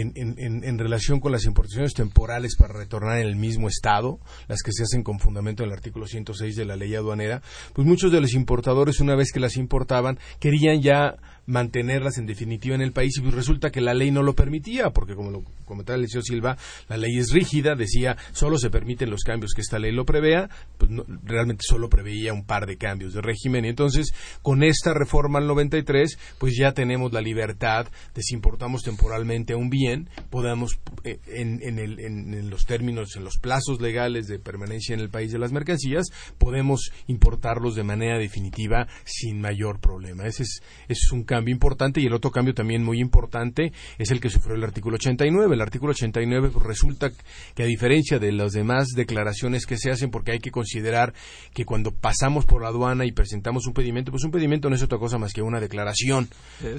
en, 0.00 0.12
en, 0.16 0.64
en, 0.64 0.78
relación 0.78 1.20
con 1.20 1.32
las 1.32 1.44
importaciones 1.44 1.94
temporales 1.94 2.56
para 2.56 2.74
retornar 2.74 3.18
en 3.18 3.26
el 3.26 3.36
mismo 3.36 3.68
estado, 3.68 4.18
las 4.48 4.62
que 4.62 4.72
se 4.72 4.82
hacen 4.82 5.02
con 5.02 5.18
fundamento 5.18 5.62
en 5.62 5.68
el 5.68 5.74
artículo 5.74 6.06
106 6.06 6.56
de 6.56 6.64
la 6.64 6.76
ley 6.76 6.94
aduanera, 6.94 7.42
pues 7.72 7.86
muchos 7.86 8.10
de 8.10 8.20
los 8.20 8.34
importadores, 8.34 9.00
una 9.00 9.14
vez 9.14 9.30
que 9.32 9.40
las 9.40 9.56
importaban, 9.56 10.18
querían 10.40 10.82
ya 10.82 11.16
mantenerlas 11.46 12.18
en 12.18 12.26
definitiva 12.26 12.74
en 12.74 12.80
el 12.80 12.92
país 12.92 13.16
y 13.18 13.20
pues 13.20 13.34
resulta 13.34 13.70
que 13.70 13.80
la 13.80 13.94
ley 13.94 14.10
no 14.10 14.22
lo 14.22 14.34
permitía, 14.34 14.90
porque 14.90 15.14
como 15.14 15.30
lo 15.30 15.42
comentaba 15.64 15.96
el 15.96 16.02
Liceo 16.02 16.22
Silva, 16.22 16.56
la 16.88 16.96
ley 16.96 17.18
es 17.18 17.32
rígida, 17.32 17.74
decía 17.74 18.16
solo 18.32 18.58
se 18.58 18.70
permiten 18.70 19.10
los 19.10 19.22
cambios 19.22 19.52
que 19.54 19.60
esta 19.60 19.78
ley 19.78 19.92
lo 19.92 20.04
prevea, 20.04 20.48
pues 20.78 20.90
realmente 21.22 21.64
solo 21.66 21.88
preveía 21.88 22.32
un 22.32 22.44
par 22.44 22.66
de 22.66 22.76
cambios 22.76 23.14
de 23.14 23.20
régimen. 23.20 23.64
Y 23.64 23.68
entonces 23.68 24.12
con 24.42 24.62
esta 24.62 24.94
reforma 24.94 25.38
al 25.38 25.46
93 25.46 26.18
pues 26.38 26.54
ya 26.58 26.72
tenemos 26.72 27.12
la 27.12 27.20
libertad 27.20 27.86
de 28.14 28.22
si 28.22 28.34
importamos 28.34 28.82
temporalmente 28.82 29.54
un 29.54 29.70
bien, 29.70 29.83
podamos 30.30 30.78
eh, 31.04 31.18
en, 31.26 31.60
en, 31.62 32.50
los 32.50 32.64
términos, 32.64 33.16
en 33.16 33.24
los 33.24 33.38
plazos 33.38 33.80
legales 33.80 34.26
de 34.26 34.38
permanencia 34.38 34.94
en 34.94 35.00
el 35.00 35.10
país 35.10 35.32
de 35.32 35.38
las 35.38 35.52
mercancías, 35.52 36.06
podemos 36.38 36.90
importarlos 37.06 37.74
de 37.74 37.84
manera 37.84 38.18
definitiva 38.18 38.86
sin 39.04 39.40
mayor 39.40 39.80
problema. 39.80 40.24
Ese 40.26 40.44
es, 40.44 40.60
ese 40.88 41.00
es 41.06 41.12
un 41.12 41.24
cambio 41.24 41.52
importante 41.52 42.00
y 42.00 42.06
el 42.06 42.14
otro 42.14 42.30
cambio 42.30 42.54
también 42.54 42.82
muy 42.82 43.00
importante 43.00 43.72
es 43.98 44.10
el 44.10 44.20
que 44.20 44.30
sufrió 44.30 44.56
el 44.56 44.64
artículo 44.64 44.96
89. 44.96 45.54
El 45.54 45.60
artículo 45.60 45.92
89 45.92 46.50
pues, 46.52 46.64
resulta 46.64 47.10
que 47.54 47.62
a 47.62 47.66
diferencia 47.66 48.18
de 48.18 48.32
las 48.32 48.52
demás 48.52 48.88
declaraciones 48.94 49.66
que 49.66 49.76
se 49.76 49.90
hacen, 49.90 50.10
porque 50.10 50.32
hay 50.32 50.38
que 50.38 50.50
considerar 50.50 51.14
que 51.52 51.64
cuando 51.64 51.92
pasamos 51.92 52.46
por 52.46 52.62
la 52.62 52.68
aduana 52.68 53.04
y 53.06 53.12
presentamos 53.12 53.66
un 53.66 53.74
pedimento, 53.74 54.10
pues 54.10 54.24
un 54.24 54.30
pedimento 54.30 54.68
no 54.68 54.76
es 54.76 54.82
otra 54.82 54.98
cosa 54.98 55.18
más 55.18 55.32
que 55.32 55.42
una 55.42 55.60
declaración 55.60 56.28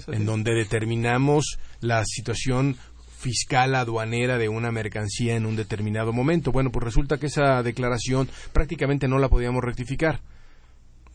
en 0.08 0.26
donde 0.26 0.54
determinamos 0.54 1.58
la 1.82 2.04
situación 2.06 2.78
fiscal 3.18 3.76
aduanera 3.76 4.38
de 4.38 4.50
una 4.50 4.72
mercancía 4.72 5.36
en 5.36 5.46
un 5.46 5.56
determinado 5.56 6.14
momento. 6.14 6.52
Bueno, 6.52 6.72
pues 6.72 6.84
resulta 6.84 7.18
que 7.18 7.28
esa 7.28 7.64
declaración 7.64 8.30
prácticamente 8.54 9.08
no 9.08 9.20
la 9.20 9.30
podíamos 9.30 9.64
rectificar 9.64 10.22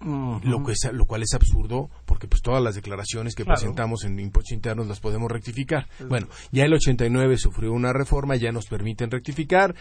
lo, 0.02 0.64
que 0.64 0.72
lo 0.92 1.04
cual 1.04 1.22
es 1.22 1.34
absurdo 1.34 1.90
porque 2.06 2.26
pues 2.26 2.40
todas 2.40 2.62
las 2.62 2.74
declaraciones 2.74 3.34
que 3.34 3.44
presentamos 3.44 4.04
en 4.04 4.18
impuestos 4.18 4.52
internos 4.52 4.86
las 4.86 5.00
podemos 5.00 5.30
rectificar. 5.30 5.86
Bueno, 6.08 6.28
ya 6.52 6.64
el 6.64 6.72
89 6.72 7.36
sufrió 7.36 7.72
una 7.72 7.92
reforma, 7.92 8.36
ya 8.36 8.50
nos 8.50 8.66
permiten 8.66 9.10
rectificar. 9.10 9.74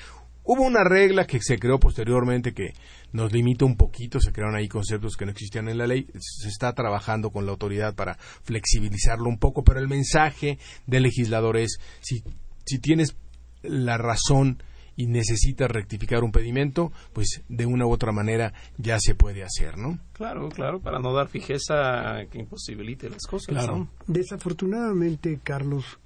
Hubo 0.52 0.64
una 0.64 0.84
regla 0.84 1.28
que 1.28 1.40
se 1.40 1.60
creó 1.60 1.80
posteriormente 1.80 2.56
que 2.56 2.74
nos 3.12 3.32
limita 3.32 3.66
un 3.66 3.78
poquito, 3.78 4.20
se 4.20 4.32
crearon 4.32 4.56
ahí 4.56 4.68
conceptos 4.68 5.16
que 5.16 5.24
no 5.24 5.32
existían 5.32 5.70
en 5.70 5.78
la 5.78 5.86
ley, 5.86 6.08
se 6.18 6.48
está 6.48 6.74
trabajando 6.74 7.30
con 7.30 7.46
la 7.46 7.52
autoridad 7.52 7.94
para 7.94 8.16
flexibilizarlo 8.16 9.30
un 9.30 9.38
poco, 9.38 9.64
pero 9.64 9.80
el 9.80 9.88
mensaje 9.88 10.58
del 10.88 11.04
legislador 11.04 11.56
es 11.56 11.78
si, 12.00 12.24
si 12.66 12.80
tienes 12.80 13.16
la 13.62 14.00
razón 14.00 14.64
y 14.96 15.06
necesita 15.06 15.68
rectificar 15.68 16.24
un 16.24 16.32
pedimento, 16.32 16.92
pues 17.14 17.44
de 17.48 17.68
una 17.68 17.86
u 17.86 17.92
otra 17.92 18.12
manera 18.12 18.52
ya 18.80 19.00
se 19.00 19.14
puede 19.14 19.44
hacer, 19.44 19.78
¿no? 19.78 20.00
Claro, 20.14 20.50
claro, 20.50 20.80
para 20.80 20.98
no 20.98 21.14
dar 21.14 21.28
fijeza 21.28 22.26
que 22.32 22.40
imposibilite 22.40 23.08
las 23.08 23.28
cosas. 23.28 23.50
Claro. 23.50 23.88
Desafortunadamente, 24.08 25.40
Carlos, 25.44 26.00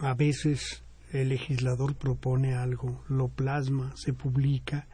a 0.00 0.12
veces 0.14 0.81
el 1.12 1.28
legislador 1.28 1.94
propone 1.94 2.54
algo, 2.54 3.02
lo 3.08 3.28
plasma, 3.28 3.92
se 3.96 4.12
publica 4.12 4.88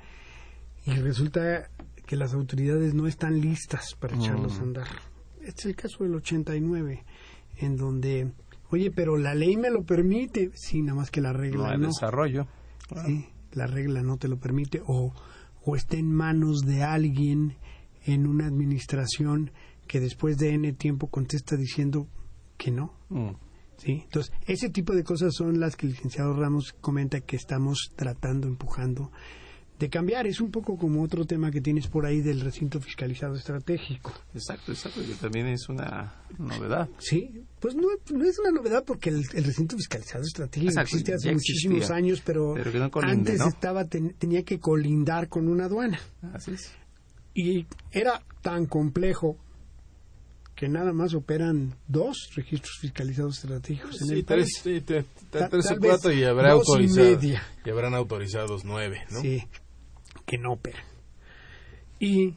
y 0.85 0.93
resulta 0.93 1.71
que 2.07 2.17
las 2.17 2.35
autoridades 2.35 2.95
no 2.95 3.07
están 3.07 3.41
listas 3.41 3.95
para 3.95 4.17
echarlos 4.17 4.59
a 4.59 4.63
andar. 4.63 4.87
Este 5.41 5.61
es 5.61 5.67
el 5.67 5.77
caso 5.77 6.05
del 6.05 6.15
89, 6.15 7.05
en 7.59 7.77
donde, 7.77 8.33
oye, 8.71 8.91
pero 8.91 9.17
la 9.17 9.35
ley 9.35 9.57
me 9.57 9.71
lo 9.71 9.85
permite, 9.85 10.51
sí, 10.55 10.83
nada 10.83 10.97
más 10.97 11.11
que 11.11 11.21
la 11.21 11.33
regla 11.33 11.77
no. 11.77 11.89
desarrollo 11.89 12.47
la 13.53 13.67
regla 13.67 14.03
no 14.03 14.17
te 14.17 14.29
lo 14.29 14.39
permite 14.39 14.83
o, 14.87 15.13
o 15.65 15.77
está 15.77 15.97
en 15.97 16.13
manos 16.13 16.63
de 16.63 16.83
alguien 16.83 17.57
en 18.05 18.27
una 18.27 18.47
administración 18.47 19.51
que 19.87 20.01
después 20.01 20.39
de 20.39 20.55
N 20.55 20.73
tiempo 20.75 21.09
contesta 21.09 21.57
diciendo 21.57 22.09
que 22.57 22.71
no. 22.71 22.95
Mm. 23.09 23.31
¿Sí? 23.79 24.03
Entonces, 24.05 24.33
ese 24.47 24.69
tipo 24.71 24.95
de 24.95 25.05
cosas 25.05 25.35
son 25.35 25.61
las 25.61 25.77
que 25.77 25.87
el 25.87 25.93
licenciado 25.93 26.35
Ramos 26.35 26.75
comenta 26.81 27.21
que 27.21 27.37
estamos 27.37 27.93
tratando, 27.97 28.47
empujando 28.47 29.11
de 29.79 29.89
cambiar. 29.89 30.27
Es 30.27 30.41
un 30.41 30.51
poco 30.51 30.77
como 30.77 31.03
otro 31.03 31.25
tema 31.25 31.51
que 31.51 31.61
tienes 31.61 31.87
por 31.87 32.05
ahí 32.05 32.21
del 32.21 32.41
recinto 32.41 32.81
fiscalizado 32.81 33.35
estratégico. 33.35 34.13
Exacto, 34.35 34.73
exacto, 34.73 35.01
que 35.01 35.15
también 35.15 35.47
es 35.47 35.69
una 35.69 36.15
novedad. 36.39 36.89
Sí, 36.99 37.45
pues 37.61 37.75
no, 37.75 37.89
es 37.93 38.39
una 38.39 38.51
novedad 38.51 38.85
porque 38.85 39.11
el, 39.11 39.25
recinto 39.25 39.77
fiscalizado 39.77 40.25
estratégico 40.25 40.81
existe 40.81 41.15
hace 41.15 41.33
muchísimos 41.33 41.91
años, 41.91 42.23
pero, 42.25 42.55
antes 43.03 43.41
estaba 43.41 43.85
tenía 43.85 44.43
que 44.43 44.59
colindar 44.59 45.29
con 45.29 45.49
una 45.49 45.67
aduana. 45.67 46.01
Así 46.33 46.53
es. 46.53 46.73
Y 47.35 47.67
era 47.93 48.23
tan 48.43 48.67
complejo 48.67 49.37
que 50.59 50.69
nada 50.69 50.93
más 50.93 51.15
operan 51.15 51.77
dos 51.87 52.31
registros 52.35 52.79
fiscalizados 52.81 53.39
estratégicos 53.39 54.03
en 54.03 54.17
el 54.17 54.25
país. 54.25 54.61
Sí, 54.61 54.81
tres, 54.81 55.05
o 55.33 55.77
cuatro 55.81 56.13
y, 56.13 56.25
habrá 56.25 56.53
autorizado, 56.53 57.21
y 57.23 57.71
habrán 57.71 57.95
autorizados 57.95 58.65
nueve, 58.65 59.05
¿no? 59.11 59.21
Sí 59.21 59.45
que 60.29 60.39
no 60.39 60.53
operan. 60.53 60.85
Y 61.99 62.37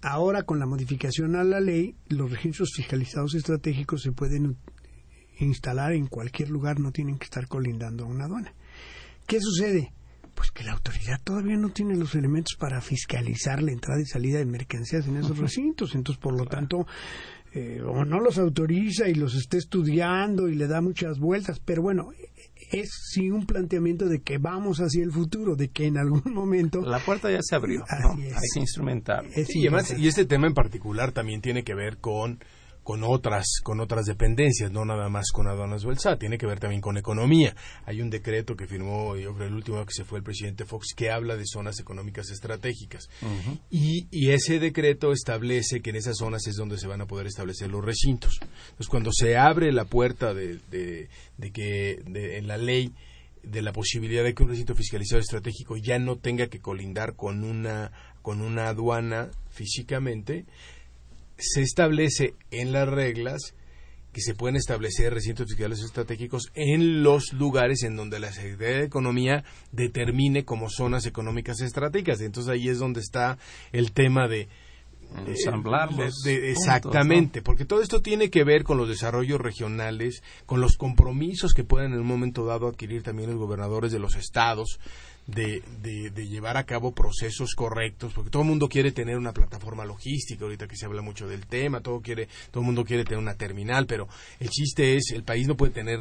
ahora 0.00 0.44
con 0.44 0.58
la 0.58 0.66
modificación 0.66 1.36
a 1.36 1.44
la 1.44 1.60
ley, 1.60 1.96
los 2.08 2.30
registros 2.30 2.70
fiscalizados 2.74 3.34
estratégicos 3.34 4.02
se 4.02 4.12
pueden 4.12 4.56
instalar 5.38 5.92
en 5.92 6.06
cualquier 6.06 6.48
lugar, 6.48 6.78
no 6.78 6.92
tienen 6.92 7.18
que 7.18 7.24
estar 7.24 7.48
colindando 7.48 8.04
a 8.04 8.06
una 8.06 8.24
aduana. 8.24 8.54
¿Qué 9.26 9.40
sucede? 9.40 9.92
Pues 10.40 10.52
que 10.52 10.64
la 10.64 10.72
autoridad 10.72 11.20
todavía 11.22 11.58
no 11.58 11.68
tiene 11.68 11.94
los 11.96 12.14
elementos 12.14 12.56
para 12.58 12.80
fiscalizar 12.80 13.62
la 13.62 13.72
entrada 13.72 14.00
y 14.00 14.06
salida 14.06 14.38
de 14.38 14.46
mercancías 14.46 15.06
en 15.06 15.18
esos 15.18 15.36
recintos. 15.36 15.94
Entonces, 15.94 16.18
por 16.18 16.32
lo 16.32 16.46
tanto, 16.46 16.86
eh, 17.52 17.82
o 17.82 18.06
no 18.06 18.20
los 18.20 18.38
autoriza 18.38 19.06
y 19.06 19.16
los 19.16 19.34
está 19.34 19.58
estudiando 19.58 20.48
y 20.48 20.54
le 20.54 20.66
da 20.66 20.80
muchas 20.80 21.18
vueltas. 21.18 21.60
Pero 21.62 21.82
bueno, 21.82 22.08
es 22.72 22.88
sí 23.12 23.30
un 23.30 23.44
planteamiento 23.44 24.06
de 24.08 24.22
que 24.22 24.38
vamos 24.38 24.78
hacia 24.78 25.04
el 25.04 25.12
futuro, 25.12 25.56
de 25.56 25.68
que 25.68 25.84
en 25.84 25.98
algún 25.98 26.22
momento... 26.32 26.80
La 26.80 27.00
puerta 27.00 27.30
ya 27.30 27.40
se 27.42 27.56
abrió, 27.56 27.84
hay 27.90 28.30
que 28.54 28.60
instrumentar. 28.60 29.26
y, 29.36 29.66
además, 29.66 29.94
y 29.98 30.08
este 30.08 30.24
tema 30.24 30.46
en 30.46 30.54
particular 30.54 31.12
también 31.12 31.42
tiene 31.42 31.64
que 31.64 31.74
ver 31.74 31.98
con 31.98 32.42
con 32.90 33.04
otras 33.04 33.60
con 33.62 33.78
otras 33.78 34.04
dependencias, 34.04 34.72
no 34.72 34.84
nada 34.84 35.08
más 35.08 35.30
con 35.30 35.46
aduanas 35.46 35.84
o 35.84 35.92
el 35.92 36.00
SAT, 36.00 36.18
tiene 36.18 36.38
que 36.38 36.46
ver 36.46 36.58
también 36.58 36.80
con 36.80 36.96
economía. 36.96 37.54
Hay 37.84 38.02
un 38.02 38.10
decreto 38.10 38.56
que 38.56 38.66
firmó, 38.66 39.16
yo 39.16 39.32
creo 39.32 39.46
el 39.46 39.54
último 39.54 39.86
que 39.86 39.92
se 39.92 40.02
fue 40.02 40.18
el 40.18 40.24
presidente 40.24 40.64
Fox, 40.64 40.88
que 40.96 41.08
habla 41.08 41.36
de 41.36 41.44
zonas 41.46 41.78
económicas 41.78 42.30
estratégicas. 42.30 43.08
y, 43.70 44.08
y, 44.10 44.30
ese 44.32 44.58
decreto 44.58 45.12
establece 45.12 45.82
que 45.82 45.90
en 45.90 45.96
esas 45.96 46.16
zonas 46.16 46.44
es 46.48 46.56
donde 46.56 46.78
se 46.78 46.88
van 46.88 47.00
a 47.00 47.06
poder 47.06 47.28
establecer 47.28 47.70
los 47.70 47.84
recintos. 47.84 48.40
Entonces, 48.40 48.88
cuando 48.88 49.12
se 49.12 49.36
abre 49.36 49.70
la 49.70 49.84
puerta 49.84 50.34
de, 50.34 50.58
de, 50.68 51.08
de 51.38 51.52
que 51.52 52.02
en 52.04 52.48
la 52.48 52.56
ley 52.56 52.92
de 53.44 53.62
la 53.62 53.72
posibilidad 53.72 54.24
de 54.24 54.34
que 54.34 54.42
un 54.42 54.48
recinto 54.48 54.74
fiscalizado 54.74 55.20
estratégico 55.20 55.76
ya 55.76 56.00
no 56.00 56.16
tenga 56.16 56.48
que 56.48 56.58
colindar 56.58 57.14
con 57.14 57.44
una 57.44 57.92
con 58.20 58.42
una 58.42 58.68
aduana 58.68 59.30
físicamente, 59.48 60.44
se 61.40 61.62
establece 61.62 62.34
en 62.50 62.72
las 62.72 62.88
reglas 62.88 63.54
que 64.12 64.20
se 64.20 64.34
pueden 64.34 64.56
establecer 64.56 65.14
recintos 65.14 65.46
fiscales 65.48 65.80
estratégicos 65.80 66.50
en 66.54 67.02
los 67.02 67.32
lugares 67.32 67.82
en 67.84 67.96
donde 67.96 68.18
la 68.18 68.32
Secretaría 68.32 68.78
de 68.78 68.84
Economía 68.84 69.44
determine 69.70 70.44
como 70.44 70.68
zonas 70.68 71.06
económicas 71.06 71.60
estratégicas. 71.60 72.20
Entonces 72.20 72.52
ahí 72.52 72.68
es 72.68 72.78
donde 72.78 73.00
está 73.00 73.38
el 73.72 73.92
tema 73.92 74.26
de 74.26 74.48
ensamblarlos. 75.26 76.24
exactamente, 76.26 77.42
porque 77.42 77.64
todo 77.64 77.82
esto 77.82 78.00
tiene 78.00 78.30
que 78.30 78.44
ver 78.44 78.64
con 78.64 78.78
los 78.78 78.88
desarrollos 78.88 79.40
regionales, 79.40 80.22
con 80.46 80.60
los 80.60 80.76
compromisos 80.76 81.52
que 81.52 81.64
pueden 81.64 81.92
en 81.92 82.00
un 82.00 82.06
momento 82.06 82.44
dado 82.44 82.68
adquirir 82.68 83.02
también 83.02 83.30
los 83.30 83.38
gobernadores 83.38 83.92
de 83.92 83.98
los 83.98 84.16
estados 84.16 84.78
de, 85.26 85.62
de, 85.82 86.28
llevar 86.28 86.56
a 86.56 86.64
cabo 86.64 86.92
procesos 86.92 87.54
correctos, 87.54 88.12
porque 88.12 88.30
todo 88.30 88.42
el 88.42 88.48
mundo 88.48 88.68
quiere 88.68 88.92
tener 88.92 89.16
una 89.16 89.32
plataforma 89.32 89.84
logística, 89.84 90.44
ahorita 90.44 90.66
que 90.66 90.76
se 90.76 90.86
habla 90.86 91.02
mucho 91.02 91.28
del 91.28 91.46
tema, 91.46 91.80
todo 91.80 92.00
quiere, 92.00 92.28
todo 92.50 92.62
el 92.62 92.66
mundo 92.66 92.84
quiere 92.84 93.04
tener 93.04 93.18
una 93.18 93.34
terminal, 93.34 93.86
pero 93.86 94.08
el 94.38 94.48
chiste 94.50 94.96
es, 94.96 95.12
el 95.12 95.24
país 95.24 95.46
no 95.46 95.56
puede 95.56 95.72
tener 95.72 96.00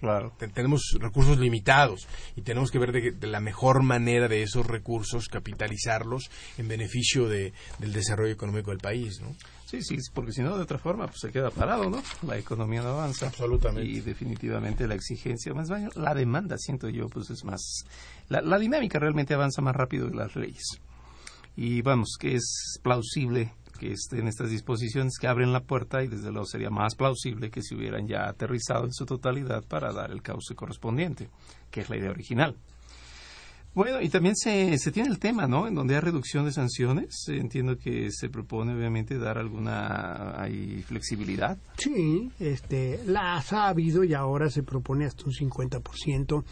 Claro. 0.00 0.32
tenemos 0.52 0.98
recursos 1.00 1.38
limitados 1.38 2.06
y 2.36 2.42
tenemos 2.42 2.70
que 2.70 2.78
ver 2.78 2.92
de, 2.92 3.26
la 3.26 3.40
mejor 3.40 3.82
manera 3.82 4.28
de 4.28 4.42
esos 4.42 4.66
recursos, 4.66 5.28
capitalizarlos 5.28 6.30
en 6.58 6.68
beneficio 6.68 7.28
de, 7.28 7.52
del 7.78 7.92
desarrollo 7.92 8.32
económico 8.32 8.70
del 8.70 8.80
país, 8.80 9.20
¿no? 9.22 9.34
Sí, 9.82 10.00
sí, 10.00 10.10
porque 10.12 10.32
si 10.32 10.42
no, 10.42 10.56
de 10.56 10.62
otra 10.62 10.78
forma, 10.78 11.06
pues 11.06 11.20
se 11.20 11.30
queda 11.30 11.50
parado, 11.50 11.90
¿no? 11.90 12.02
La 12.26 12.38
economía 12.38 12.82
no 12.82 12.90
avanza. 12.90 13.26
Absolutamente. 13.26 13.88
Y 13.88 14.00
definitivamente 14.00 14.86
la 14.86 14.94
exigencia, 14.94 15.54
más 15.54 15.68
bien, 15.68 15.90
la 15.94 16.14
demanda, 16.14 16.56
siento 16.58 16.88
yo, 16.88 17.08
pues 17.08 17.30
es 17.30 17.44
más... 17.44 17.84
La, 18.28 18.40
la 18.40 18.58
dinámica 18.58 18.98
realmente 18.98 19.34
avanza 19.34 19.62
más 19.62 19.74
rápido 19.74 20.08
que 20.08 20.16
las 20.16 20.36
leyes. 20.36 20.80
Y 21.56 21.82
vamos, 21.82 22.16
que 22.18 22.34
es 22.34 22.78
plausible 22.82 23.52
que 23.78 23.92
estén 23.92 24.28
estas 24.28 24.50
disposiciones 24.50 25.18
que 25.18 25.26
abren 25.26 25.52
la 25.52 25.60
puerta 25.60 26.02
y 26.02 26.08
desde 26.08 26.30
luego 26.30 26.46
sería 26.46 26.70
más 26.70 26.94
plausible 26.94 27.50
que 27.50 27.62
se 27.62 27.74
hubieran 27.74 28.06
ya 28.06 28.28
aterrizado 28.28 28.84
en 28.84 28.92
su 28.92 29.04
totalidad 29.04 29.64
para 29.64 29.92
dar 29.92 30.10
el 30.10 30.22
cauce 30.22 30.54
correspondiente, 30.54 31.28
que 31.70 31.80
es 31.80 31.90
la 31.90 31.96
idea 31.96 32.10
original. 32.10 32.56
Bueno, 33.74 34.00
y 34.00 34.08
también 34.08 34.36
se, 34.36 34.78
se 34.78 34.92
tiene 34.92 35.08
el 35.08 35.18
tema, 35.18 35.48
¿no? 35.48 35.66
En 35.66 35.74
donde 35.74 35.96
hay 35.96 36.00
reducción 36.00 36.44
de 36.44 36.52
sanciones. 36.52 37.24
Entiendo 37.28 37.76
que 37.76 38.10
se 38.12 38.28
propone, 38.28 38.72
obviamente, 38.72 39.18
dar 39.18 39.36
alguna 39.36 40.40
hay 40.40 40.82
flexibilidad. 40.82 41.58
Sí, 41.76 42.30
este, 42.38 43.00
las 43.06 43.52
ha 43.52 43.68
habido 43.68 44.04
y 44.04 44.14
ahora 44.14 44.48
se 44.48 44.62
propone 44.62 45.06
hasta 45.06 45.24
un 45.24 45.32
50% 45.32 46.44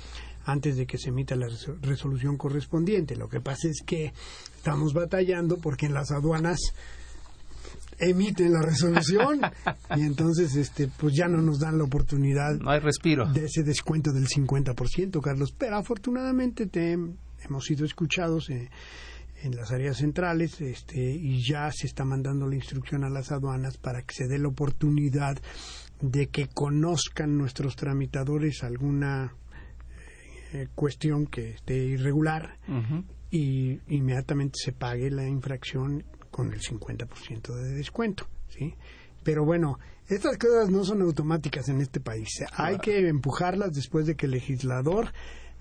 antes 0.44 0.76
de 0.76 0.86
que 0.86 0.98
se 0.98 1.10
emita 1.10 1.36
la 1.36 1.48
resolución 1.80 2.36
correspondiente. 2.36 3.14
Lo 3.14 3.28
que 3.28 3.40
pasa 3.40 3.68
es 3.68 3.82
que 3.86 4.12
estamos 4.56 4.92
batallando 4.92 5.58
porque 5.58 5.86
en 5.86 5.94
las 5.94 6.10
aduanas 6.10 6.58
emiten 8.02 8.52
la 8.52 8.62
resolución. 8.62 9.40
Y 9.96 10.02
entonces 10.02 10.56
este 10.56 10.88
pues 10.88 11.14
ya 11.14 11.28
no 11.28 11.42
nos 11.42 11.58
dan 11.58 11.76
la 11.78 11.84
oportunidad 11.84 12.54
no 12.58 12.70
hay 12.70 12.80
respiro. 12.80 13.30
de 13.30 13.44
ese 13.44 13.62
descuento 13.62 14.12
del 14.12 14.26
50%, 14.26 15.20
Carlos, 15.20 15.54
pero 15.56 15.76
afortunadamente 15.76 16.66
te 16.66 16.92
hemos 16.92 17.64
sido 17.64 17.84
escuchados 17.84 18.48
eh, 18.50 18.70
en 19.42 19.54
las 19.54 19.70
áreas 19.70 19.98
centrales 19.98 20.60
este 20.60 20.98
y 20.98 21.42
ya 21.46 21.70
se 21.70 21.86
está 21.86 22.04
mandando 22.04 22.46
la 22.48 22.54
instrucción 22.54 23.04
a 23.04 23.10
las 23.10 23.32
aduanas 23.32 23.76
para 23.76 24.02
que 24.02 24.14
se 24.14 24.28
dé 24.28 24.38
la 24.38 24.48
oportunidad 24.48 25.36
de 26.00 26.28
que 26.28 26.48
conozcan 26.48 27.36
nuestros 27.36 27.76
tramitadores 27.76 28.62
alguna 28.62 29.34
eh, 30.52 30.68
cuestión 30.74 31.26
que 31.26 31.50
esté 31.50 31.76
irregular 31.76 32.58
y 33.30 33.78
inmediatamente 33.88 34.58
se 34.62 34.72
pague 34.72 35.10
la 35.10 35.26
infracción 35.26 36.04
con 36.32 36.52
el 36.52 36.60
50% 36.60 37.54
de 37.54 37.74
descuento, 37.74 38.26
¿sí? 38.48 38.74
Pero 39.22 39.44
bueno, 39.44 39.78
estas 40.08 40.36
cosas 40.36 40.68
no 40.68 40.84
son 40.84 41.02
automáticas 41.02 41.68
en 41.68 41.80
este 41.80 42.00
país. 42.00 42.28
Hay 42.56 42.78
que 42.78 43.08
empujarlas 43.08 43.72
después 43.72 44.06
de 44.06 44.16
que 44.16 44.26
el 44.26 44.32
legislador 44.32 45.12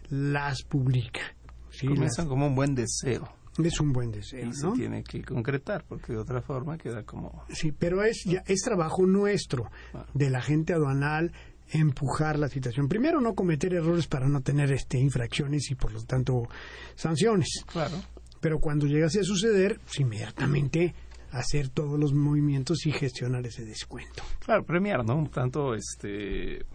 las 0.10 0.64
publica. 0.64 1.22
¿sí? 1.70 1.86
Comienzan 1.86 2.28
como 2.28 2.48
un 2.48 2.56
buen 2.56 2.74
deseo. 2.74 3.32
Es 3.64 3.80
un 3.82 3.92
buen 3.92 4.12
deseo, 4.12 4.48
y 4.48 4.54
se 4.54 4.72
tiene 4.72 5.04
que 5.04 5.24
concretar, 5.24 5.84
porque 5.88 6.14
de 6.14 6.20
otra 6.20 6.42
forma 6.42 6.78
queda 6.78 7.04
como... 7.04 7.44
Sí, 7.50 7.74
pero 7.74 8.02
es, 8.02 8.24
ya, 8.26 8.42
es 8.48 8.62
trabajo 8.62 9.06
nuestro, 9.06 9.70
ah. 9.94 10.06
de 10.14 10.30
la 10.30 10.42
gente 10.42 10.72
aduanal, 10.74 11.34
empujar 11.70 12.40
la 12.40 12.48
situación. 12.48 12.88
Primero, 12.88 13.20
no 13.20 13.36
cometer 13.36 13.74
errores 13.74 14.08
para 14.08 14.30
no 14.30 14.42
tener 14.42 14.72
este 14.72 14.98
infracciones 15.00 15.70
y, 15.70 15.76
por 15.76 15.92
lo 15.92 16.02
tanto, 16.04 16.48
sanciones. 16.96 17.66
Claro. 17.68 17.98
Pero 18.42 18.60
cuando 18.60 18.88
llegase 18.88 19.22
a 19.22 19.24
suceder, 19.24 19.80
pues 19.86 20.00
inmediatamente 20.00 20.94
hacer 21.32 21.70
todos 21.70 21.98
los 21.98 22.14
movimientos 22.14 22.86
y 22.86 22.92
gestionar 22.92 23.46
ese 23.46 23.64
descuento. 23.64 24.24
Claro, 24.40 24.66
premiar, 24.66 25.06
¿no? 25.06 25.16
Un 25.16 25.30
tanto, 25.30 25.74
este, 25.74 26.66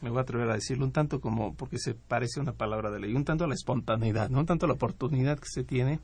me 0.00 0.10
voy 0.10 0.18
a 0.18 0.22
atrever 0.22 0.50
a 0.50 0.54
decirlo, 0.54 0.84
un 0.84 0.92
tanto 0.92 1.20
como, 1.20 1.54
porque 1.54 1.78
se 1.78 1.94
parece 1.94 2.40
una 2.40 2.52
palabra 2.52 2.90
de 2.90 3.00
ley, 3.00 3.14
un 3.14 3.24
tanto 3.24 3.44
a 3.44 3.46
la 3.46 3.54
espontaneidad, 3.54 4.30
¿no? 4.30 4.40
Un 4.40 4.46
tanto 4.46 4.66
a 4.66 4.68
la 4.68 4.74
oportunidad 4.74 5.38
que 5.38 5.48
se 5.48 5.62
tiene 5.62 6.00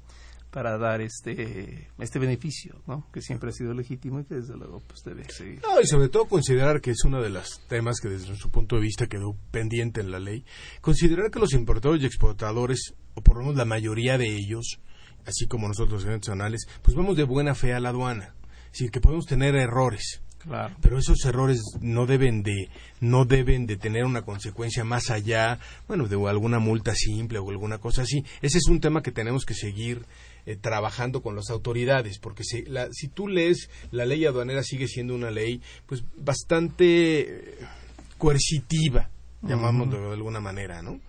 para 0.50 0.78
dar 0.78 1.00
este 1.00 1.88
este 1.98 2.18
beneficio, 2.18 2.80
¿no? 2.86 3.06
Que 3.12 3.20
siempre 3.20 3.50
ha 3.50 3.52
sido 3.52 3.74
legítimo 3.74 4.20
y 4.20 4.24
que 4.24 4.36
desde 4.36 4.56
luego 4.56 4.80
pues 4.86 5.02
debe 5.04 5.24
seguir. 5.30 5.60
No, 5.62 5.80
y 5.80 5.86
sobre 5.86 6.08
todo 6.08 6.26
considerar 6.26 6.80
que 6.80 6.92
es 6.92 7.04
uno 7.04 7.22
de 7.22 7.30
los 7.30 7.60
temas 7.68 8.00
que 8.00 8.08
desde 8.08 8.34
su 8.36 8.50
punto 8.50 8.76
de 8.76 8.82
vista 8.82 9.06
quedó 9.06 9.36
pendiente 9.50 10.00
en 10.00 10.10
la 10.10 10.18
ley, 10.18 10.44
considerar 10.80 11.30
que 11.30 11.40
los 11.40 11.52
importadores 11.52 12.02
y 12.02 12.06
exportadores 12.06 12.94
o 13.14 13.22
por 13.22 13.36
lo 13.36 13.42
menos 13.42 13.56
la 13.56 13.64
mayoría 13.64 14.18
de 14.18 14.28
ellos, 14.28 14.78
así 15.24 15.46
como 15.46 15.68
nosotros 15.68 16.04
los 16.04 16.12
nacionales, 16.12 16.66
pues 16.82 16.96
vamos 16.96 17.16
de 17.16 17.24
buena 17.24 17.54
fe 17.54 17.74
a 17.74 17.80
la 17.80 17.88
aduana. 17.88 18.34
Es 18.66 18.72
decir, 18.72 18.90
que 18.90 19.00
podemos 19.00 19.26
tener 19.26 19.54
errores. 19.56 20.22
Claro. 20.38 20.76
Pero 20.80 20.98
esos 20.98 21.24
errores 21.24 21.60
no 21.80 22.06
deben 22.06 22.42
de 22.42 22.68
no 23.00 23.24
deben 23.24 23.66
de 23.66 23.76
tener 23.76 24.04
una 24.04 24.22
consecuencia 24.22 24.84
más 24.84 25.10
allá, 25.10 25.58
bueno, 25.88 26.06
de 26.06 26.16
alguna 26.28 26.60
multa 26.60 26.94
simple 26.94 27.38
o 27.40 27.50
alguna 27.50 27.78
cosa 27.78 28.02
así. 28.02 28.22
Ese 28.42 28.58
es 28.58 28.68
un 28.68 28.80
tema 28.80 29.02
que 29.02 29.10
tenemos 29.10 29.44
que 29.44 29.54
seguir 29.54 30.06
eh, 30.46 30.56
trabajando 30.56 31.22
con 31.22 31.36
las 31.36 31.50
autoridades, 31.50 32.18
porque 32.18 32.44
si, 32.44 32.62
la, 32.64 32.88
si 32.92 33.08
tú 33.08 33.28
lees 33.28 33.68
la 33.90 34.06
ley 34.06 34.24
aduanera 34.24 34.62
sigue 34.62 34.88
siendo 34.88 35.14
una 35.14 35.30
ley 35.30 35.60
pues 35.86 36.04
bastante 36.16 37.20
eh, 37.20 37.54
coercitiva, 38.16 39.10
llamámoslo 39.42 40.08
de 40.08 40.14
alguna 40.14 40.40
manera, 40.40 40.82
¿no? 40.82 41.00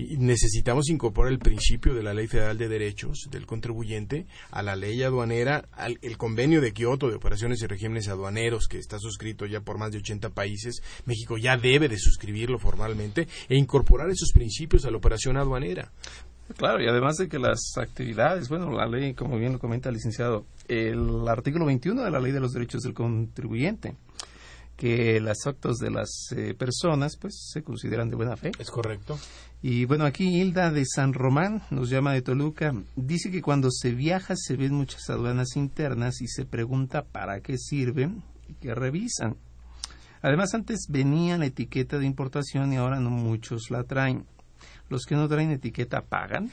y 0.00 0.16
necesitamos 0.16 0.88
incorporar 0.88 1.32
el 1.32 1.38
principio 1.38 1.94
de 1.94 2.02
la 2.02 2.14
Ley 2.14 2.26
Federal 2.26 2.56
de 2.56 2.68
Derechos 2.68 3.28
del 3.30 3.46
contribuyente 3.46 4.26
a 4.50 4.62
la 4.62 4.76
ley 4.76 5.02
aduanera, 5.02 5.68
al 5.72 5.98
el 6.02 6.16
convenio 6.16 6.60
de 6.60 6.72
Kioto 6.72 7.08
de 7.08 7.16
operaciones 7.16 7.60
y 7.62 7.66
regímenes 7.66 8.08
aduaneros 8.08 8.66
que 8.68 8.78
está 8.78 8.98
suscrito 8.98 9.46
ya 9.46 9.60
por 9.60 9.78
más 9.78 9.92
de 9.92 9.98
80 9.98 10.30
países. 10.30 10.82
México 11.04 11.36
ya 11.36 11.56
debe 11.56 11.88
de 11.88 11.98
suscribirlo 11.98 12.58
formalmente 12.58 13.28
e 13.48 13.56
incorporar 13.56 14.08
esos 14.10 14.32
principios 14.32 14.84
a 14.84 14.90
la 14.90 14.96
operación 14.96 15.36
aduanera. 15.36 15.92
Claro, 16.56 16.82
y 16.82 16.88
además 16.88 17.16
de 17.16 17.28
que 17.28 17.38
las 17.38 17.60
actividades, 17.76 18.48
bueno, 18.48 18.70
la 18.70 18.86
ley, 18.86 19.14
como 19.14 19.38
bien 19.38 19.52
lo 19.52 19.58
comenta 19.58 19.88
el 19.88 19.96
licenciado, 19.96 20.46
el 20.68 21.26
artículo 21.28 21.66
21 21.66 22.02
de 22.02 22.10
la 22.10 22.20
Ley 22.20 22.32
de 22.32 22.40
los 22.40 22.52
Derechos 22.52 22.82
del 22.82 22.94
Contribuyente 22.94 23.94
que 24.80 25.20
las 25.20 25.46
actos 25.46 25.76
de 25.76 25.90
las 25.90 26.32
eh, 26.34 26.54
personas 26.54 27.18
pues 27.18 27.50
se 27.52 27.62
consideran 27.62 28.08
de 28.08 28.16
buena 28.16 28.34
fe. 28.34 28.50
Es 28.58 28.70
correcto. 28.70 29.18
Y 29.60 29.84
bueno, 29.84 30.06
aquí 30.06 30.40
Hilda 30.40 30.70
de 30.70 30.86
San 30.86 31.12
Román 31.12 31.60
nos 31.70 31.90
llama 31.90 32.14
de 32.14 32.22
Toluca. 32.22 32.72
Dice 32.96 33.30
que 33.30 33.42
cuando 33.42 33.70
se 33.70 33.90
viaja 33.90 34.36
se 34.36 34.56
ven 34.56 34.72
muchas 34.72 35.10
aduanas 35.10 35.54
internas 35.54 36.22
y 36.22 36.28
se 36.28 36.46
pregunta 36.46 37.04
para 37.04 37.42
qué 37.42 37.58
sirven 37.58 38.22
y 38.48 38.54
que 38.54 38.74
revisan. 38.74 39.36
Además, 40.22 40.54
antes 40.54 40.86
venía 40.88 41.36
la 41.36 41.44
etiqueta 41.44 41.98
de 41.98 42.06
importación 42.06 42.72
y 42.72 42.76
ahora 42.76 43.00
no 43.00 43.10
muchos 43.10 43.70
la 43.70 43.84
traen. 43.84 44.24
Los 44.90 45.06
que 45.06 45.14
no 45.14 45.28
traen 45.28 45.52
etiqueta 45.52 46.02
pagan. 46.02 46.50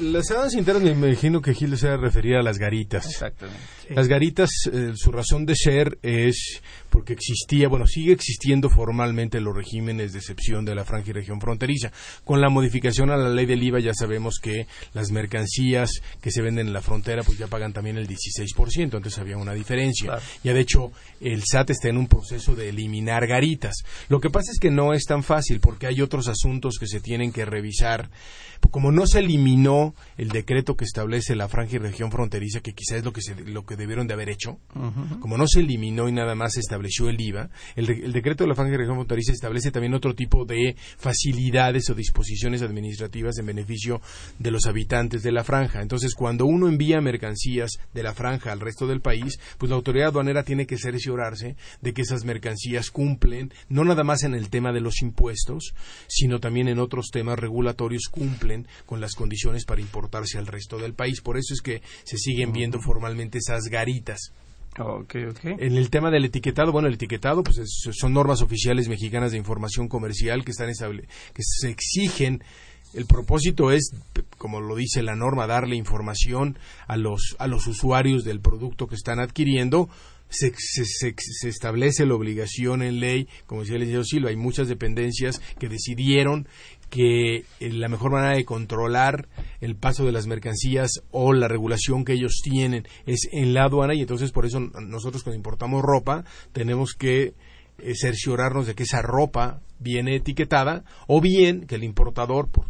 Las 0.00 0.30
aduanas 0.30 0.54
internas 0.54 0.82
me 0.82 1.08
imagino 1.08 1.42
que 1.42 1.52
Gil 1.52 1.76
se 1.76 1.94
refería 1.96 2.38
a 2.38 2.42
las 2.42 2.58
garitas. 2.58 3.06
Exactamente. 3.06 3.60
Las 3.90 4.08
garitas, 4.08 4.50
eh, 4.72 4.92
su 4.94 5.12
razón 5.12 5.44
de 5.44 5.54
ser 5.54 5.98
es 6.02 6.62
porque 6.92 7.14
existía, 7.14 7.68
bueno, 7.68 7.86
sigue 7.86 8.12
existiendo 8.12 8.68
formalmente 8.68 9.40
los 9.40 9.56
regímenes 9.56 10.12
de 10.12 10.18
excepción 10.18 10.66
de 10.66 10.74
la 10.74 10.84
franja 10.84 11.10
y 11.10 11.12
región 11.14 11.40
fronteriza. 11.40 11.90
Con 12.22 12.42
la 12.42 12.50
modificación 12.50 13.10
a 13.10 13.16
la 13.16 13.30
ley 13.30 13.46
del 13.46 13.62
IVA 13.62 13.80
ya 13.80 13.94
sabemos 13.94 14.38
que 14.40 14.66
las 14.92 15.10
mercancías 15.10 16.02
que 16.20 16.30
se 16.30 16.42
venden 16.42 16.66
en 16.66 16.72
la 16.74 16.82
frontera 16.82 17.22
pues 17.22 17.38
ya 17.38 17.46
pagan 17.46 17.72
también 17.72 17.96
el 17.96 18.06
16%, 18.06 18.76
entonces 18.76 19.18
había 19.18 19.38
una 19.38 19.54
diferencia. 19.54 20.18
Ya 20.44 20.52
de 20.52 20.60
hecho 20.60 20.92
el 21.20 21.42
SAT 21.42 21.70
está 21.70 21.88
en 21.88 21.96
un 21.96 22.08
proceso 22.08 22.54
de 22.54 22.68
eliminar 22.68 23.26
garitas. 23.26 23.76
Lo 24.08 24.20
que 24.20 24.28
pasa 24.28 24.52
es 24.52 24.58
que 24.58 24.70
no 24.70 24.92
es 24.92 25.04
tan 25.04 25.22
fácil 25.22 25.60
porque 25.60 25.86
hay 25.86 26.02
otros 26.02 26.28
asuntos 26.28 26.76
que 26.78 26.86
se 26.86 27.00
tienen 27.00 27.32
que 27.32 27.46
revisar. 27.46 28.10
Como 28.70 28.92
no 28.92 29.06
se 29.06 29.18
eliminó 29.18 29.94
el 30.16 30.28
decreto 30.28 30.76
que 30.76 30.84
establece 30.84 31.34
la 31.34 31.48
franja 31.48 31.76
y 31.76 31.78
región 31.78 32.12
fronteriza, 32.12 32.60
que 32.60 32.74
quizás 32.74 32.98
es 32.98 33.04
lo 33.04 33.12
que, 33.12 33.20
se, 33.20 33.34
lo 33.34 33.66
que 33.66 33.76
debieron 33.76 34.06
de 34.06 34.14
haber 34.14 34.30
hecho, 34.30 34.58
como 35.20 35.36
no 35.36 35.46
se 35.48 35.60
eliminó 35.60 36.08
y 36.08 36.12
nada 36.12 36.34
más 36.34 36.52
se 36.52 36.60
estableció 36.82 37.08
el 37.08 37.20
IVA, 37.20 37.48
el, 37.76 38.12
decreto 38.12 38.44
de 38.44 38.48
la 38.48 38.54
franja 38.54 38.74
y 38.74 38.76
región 38.76 38.96
fronteriza 38.96 39.32
establece 39.32 39.70
también 39.70 39.94
otro 39.94 40.14
tipo 40.14 40.44
de 40.44 40.74
facilidades 40.96 41.88
o 41.90 41.94
disposiciones 41.94 42.62
administrativas 42.62 43.38
en 43.38 43.46
beneficio 43.46 44.00
de 44.38 44.50
los 44.50 44.66
habitantes 44.66 45.22
de 45.22 45.32
la 45.32 45.44
franja. 45.44 45.80
Entonces, 45.80 46.14
cuando 46.14 46.44
uno 46.44 46.68
envía 46.68 47.00
mercancías 47.00 47.78
de 47.94 48.02
la 48.02 48.14
franja 48.14 48.52
al 48.52 48.60
resto 48.60 48.86
del 48.86 49.00
país, 49.00 49.38
pues 49.58 49.70
la 49.70 49.76
autoridad 49.76 50.08
aduanera 50.08 50.42
tiene 50.42 50.66
que 50.66 50.76
cerciorarse 50.76 51.56
de 51.80 51.92
que 51.92 52.02
esas 52.02 52.24
mercancías 52.24 52.90
cumplen, 52.90 53.52
no 53.68 53.84
nada 53.84 54.02
más 54.02 54.24
en 54.24 54.34
el 54.34 54.50
tema 54.50 54.72
de 54.72 54.80
los 54.80 55.02
impuestos, 55.02 55.74
sino 56.08 56.40
también 56.40 56.68
en 56.68 56.78
otros 56.78 57.10
temas 57.12 57.38
regulatorios, 57.38 58.08
cumplen 58.10 58.66
con 58.86 59.00
las 59.00 59.14
condiciones 59.14 59.64
para 59.64 59.80
importarse 59.80 60.38
al 60.38 60.46
resto 60.46 60.78
del 60.78 60.94
país. 60.94 61.20
Por 61.20 61.38
eso 61.38 61.54
es 61.54 61.60
que 61.60 61.82
se 62.04 62.18
siguen 62.18 62.52
viendo 62.52 62.80
formalmente 62.80 63.38
esas 63.38 63.64
garitas. 63.70 64.32
En 65.58 65.76
el 65.76 65.90
tema 65.90 66.10
del 66.10 66.24
etiquetado, 66.24 66.72
bueno, 66.72 66.88
el 66.88 66.94
etiquetado 66.94 67.42
pues 67.42 67.60
son 67.92 68.12
normas 68.12 68.40
oficiales 68.40 68.88
mexicanas 68.88 69.32
de 69.32 69.38
información 69.38 69.88
comercial 69.88 70.44
que 70.44 70.52
están 70.52 70.70
que 70.70 71.42
se 71.42 71.68
exigen 71.68 72.42
el 72.94 73.06
propósito 73.06 73.70
es, 73.70 73.90
como 74.36 74.60
lo 74.60 74.76
dice 74.76 75.02
la 75.02 75.16
norma, 75.16 75.46
darle 75.46 75.76
información 75.76 76.58
a 76.86 76.96
los, 76.96 77.36
a 77.38 77.46
los 77.46 77.66
usuarios 77.66 78.24
del 78.24 78.40
producto 78.40 78.86
que 78.86 78.96
están 78.96 79.18
adquiriendo. 79.18 79.88
Se, 80.28 80.52
se, 80.56 80.84
se, 80.84 81.48
establece 81.48 82.06
la 82.06 82.14
obligación 82.14 82.82
en 82.82 83.00
ley, 83.00 83.28
como 83.46 83.62
decía 83.62 83.76
el 83.76 83.84
señor 83.84 84.06
Silva, 84.06 84.30
hay 84.30 84.36
muchas 84.36 84.66
dependencias 84.66 85.42
que 85.58 85.68
decidieron 85.68 86.48
que 86.92 87.36
eh, 87.36 87.72
la 87.72 87.88
mejor 87.88 88.12
manera 88.12 88.36
de 88.36 88.44
controlar 88.44 89.26
el 89.62 89.76
paso 89.76 90.04
de 90.04 90.12
las 90.12 90.26
mercancías 90.26 91.02
o 91.10 91.32
la 91.32 91.48
regulación 91.48 92.04
que 92.04 92.12
ellos 92.12 92.42
tienen 92.44 92.86
es 93.06 93.30
en 93.32 93.54
la 93.54 93.64
aduana 93.64 93.94
y 93.94 94.02
entonces 94.02 94.30
por 94.30 94.44
eso 94.44 94.60
nosotros 94.60 95.22
cuando 95.22 95.38
importamos 95.38 95.80
ropa 95.80 96.26
tenemos 96.52 96.92
que 96.92 97.32
eh, 97.78 97.94
cerciorarnos 97.94 98.66
de 98.66 98.74
que 98.74 98.82
esa 98.82 99.00
ropa 99.00 99.62
viene 99.78 100.16
etiquetada 100.16 100.84
o 101.06 101.22
bien 101.22 101.66
que 101.66 101.76
el 101.76 101.84
importador 101.84 102.50
por 102.50 102.66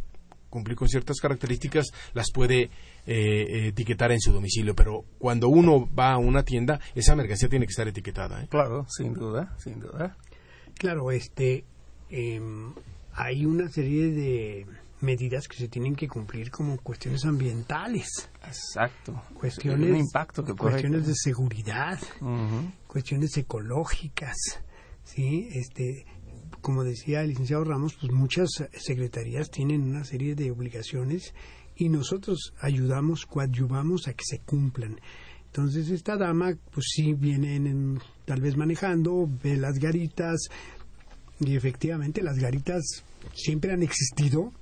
cumplir 0.48 0.76
con 0.76 0.88
ciertas 0.88 1.18
características 1.18 1.90
las 2.14 2.30
puede 2.30 2.70
eh, 3.06 3.66
etiquetar 3.66 4.12
en 4.12 4.20
su 4.20 4.32
domicilio. 4.32 4.76
Pero 4.76 5.04
cuando 5.18 5.48
uno 5.48 5.92
va 5.92 6.12
a 6.12 6.18
una 6.18 6.44
tienda 6.44 6.78
esa 6.94 7.16
mercancía 7.16 7.48
tiene 7.48 7.66
que 7.66 7.70
estar 7.70 7.88
etiquetada 7.88 8.46
claro 8.46 8.86
sin 8.88 9.14
duda 9.14 9.56
sin 9.58 9.80
duda. 9.80 10.16
Claro 10.78 11.10
este 11.10 11.64
em, 12.08 12.72
hay 13.14 13.44
una 13.44 13.68
serie 13.68 14.10
de 14.10 14.66
medidas 15.00 15.48
que 15.48 15.56
se 15.56 15.68
tienen 15.68 15.96
que 15.96 16.08
cumplir 16.08 16.50
como 16.50 16.78
cuestiones 16.78 17.24
ambientales. 17.24 18.30
Exacto. 18.46 19.20
Cuestiones, 19.34 19.98
impacto 19.98 20.44
cuestiones 20.56 21.06
de 21.06 21.14
seguridad, 21.14 21.98
cuestiones 22.86 23.36
ecológicas, 23.36 24.36
sí, 25.02 25.48
este, 25.52 26.06
como 26.60 26.84
decía 26.84 27.22
el 27.22 27.30
licenciado 27.30 27.64
Ramos, 27.64 27.96
pues 28.00 28.12
muchas 28.12 28.48
secretarías 28.72 29.50
tienen 29.50 29.82
una 29.82 30.04
serie 30.04 30.34
de 30.34 30.50
obligaciones 30.50 31.34
y 31.76 31.88
nosotros 31.88 32.54
ayudamos, 32.60 33.26
coadyuvamos 33.26 34.06
a 34.06 34.14
que 34.14 34.24
se 34.24 34.38
cumplan. 34.38 35.00
Entonces 35.46 35.90
esta 35.90 36.16
dama, 36.16 36.54
pues 36.70 36.86
sí, 36.94 37.12
viene 37.12 37.98
tal 38.24 38.40
vez 38.40 38.56
manejando, 38.56 39.28
ve 39.42 39.56
las 39.56 39.78
garitas, 39.78 40.48
y 41.46 41.56
efectivamente 41.56 42.22
las 42.22 42.38
garitas 42.38 42.82
siempre 43.34 43.72
han 43.72 43.82
existido, 43.82 44.52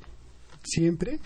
siempre. 0.62 1.20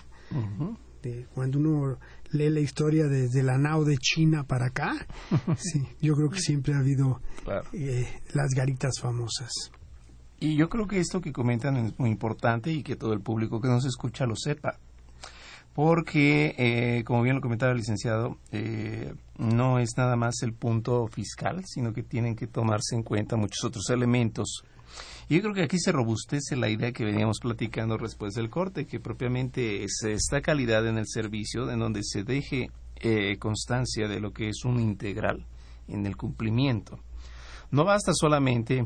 cuando 1.33 1.59
uno 1.59 1.97
lee 2.31 2.49
la 2.49 2.59
historia 2.59 3.05
desde 3.05 3.43
la 3.43 3.57
nao 3.57 3.85
de 3.85 3.97
China 3.97 4.43
para 4.43 4.67
acá, 4.67 4.93
sí, 5.57 5.87
yo 6.01 6.15
creo 6.15 6.29
que 6.29 6.39
siempre 6.39 6.73
ha 6.73 6.79
habido 6.79 7.21
eh, 7.73 8.07
las 8.33 8.49
garitas 8.55 8.99
famosas. 9.01 9.51
Y 10.39 10.57
yo 10.57 10.67
creo 10.67 10.87
que 10.87 10.99
esto 10.99 11.21
que 11.21 11.31
comentan 11.31 11.77
es 11.77 11.97
muy 11.97 12.09
importante 12.09 12.71
y 12.71 12.83
que 12.83 12.95
todo 12.95 13.13
el 13.13 13.21
público 13.21 13.61
que 13.61 13.67
nos 13.69 13.85
escucha 13.85 14.25
lo 14.25 14.35
sepa. 14.35 14.77
Porque, 15.73 16.55
eh, 16.57 17.03
como 17.03 17.21
bien 17.21 17.35
lo 17.35 17.41
comentaba 17.41 17.73
el 17.73 17.79
licenciado, 17.79 18.37
eh, 18.51 19.13
no 19.37 19.79
es 19.79 19.91
nada 19.97 20.15
más 20.15 20.35
el 20.41 20.53
punto 20.53 21.07
fiscal, 21.07 21.63
sino 21.65 21.93
que 21.93 22.01
tienen 22.01 22.35
que 22.35 22.47
tomarse 22.47 22.95
en 22.95 23.03
cuenta 23.03 23.35
muchos 23.35 23.63
otros 23.65 23.89
elementos 23.89 24.63
yo 25.27 25.41
creo 25.41 25.53
que 25.53 25.63
aquí 25.63 25.79
se 25.79 25.91
robustece 25.91 26.55
la 26.55 26.69
idea 26.69 26.91
que 26.91 27.03
veníamos 27.03 27.39
platicando 27.41 27.97
después 27.97 28.33
del 28.35 28.49
corte, 28.49 28.85
que 28.85 28.99
propiamente 28.99 29.83
es 29.83 30.03
esta 30.03 30.41
calidad 30.41 30.87
en 30.87 30.97
el 30.97 31.07
servicio, 31.07 31.71
en 31.71 31.79
donde 31.79 32.01
se 32.03 32.23
deje 32.23 32.69
eh, 32.97 33.37
constancia 33.39 34.07
de 34.07 34.19
lo 34.19 34.31
que 34.31 34.49
es 34.49 34.63
un 34.65 34.79
integral 34.79 35.45
en 35.87 36.05
el 36.05 36.15
cumplimiento. 36.15 36.99
No 37.71 37.85
basta 37.85 38.11
solamente 38.13 38.85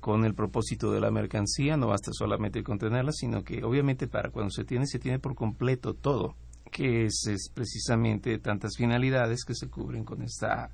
con 0.00 0.24
el 0.24 0.34
propósito 0.34 0.92
de 0.92 1.00
la 1.00 1.10
mercancía, 1.10 1.76
no 1.76 1.88
basta 1.88 2.12
solamente 2.12 2.62
con 2.62 2.78
tenerla, 2.78 3.10
sino 3.12 3.42
que 3.42 3.64
obviamente 3.64 4.06
para 4.06 4.30
cuando 4.30 4.50
se 4.50 4.64
tiene, 4.64 4.86
se 4.86 5.00
tiene 5.00 5.18
por 5.18 5.34
completo 5.34 5.94
todo, 5.94 6.36
que 6.70 7.06
es, 7.06 7.26
es 7.28 7.50
precisamente 7.52 8.38
tantas 8.38 8.76
finalidades 8.76 9.44
que 9.44 9.54
se 9.54 9.68
cubren 9.68 10.04
con 10.04 10.22
esta, 10.22 10.70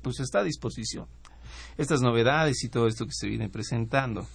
pues 0.00 0.20
esta 0.20 0.44
disposición 0.44 1.06
estas 1.76 2.00
novedades 2.00 2.62
y 2.64 2.68
todo 2.68 2.86
esto 2.86 3.06
que 3.06 3.12
se 3.12 3.28
viene 3.28 3.48
presentando. 3.48 4.26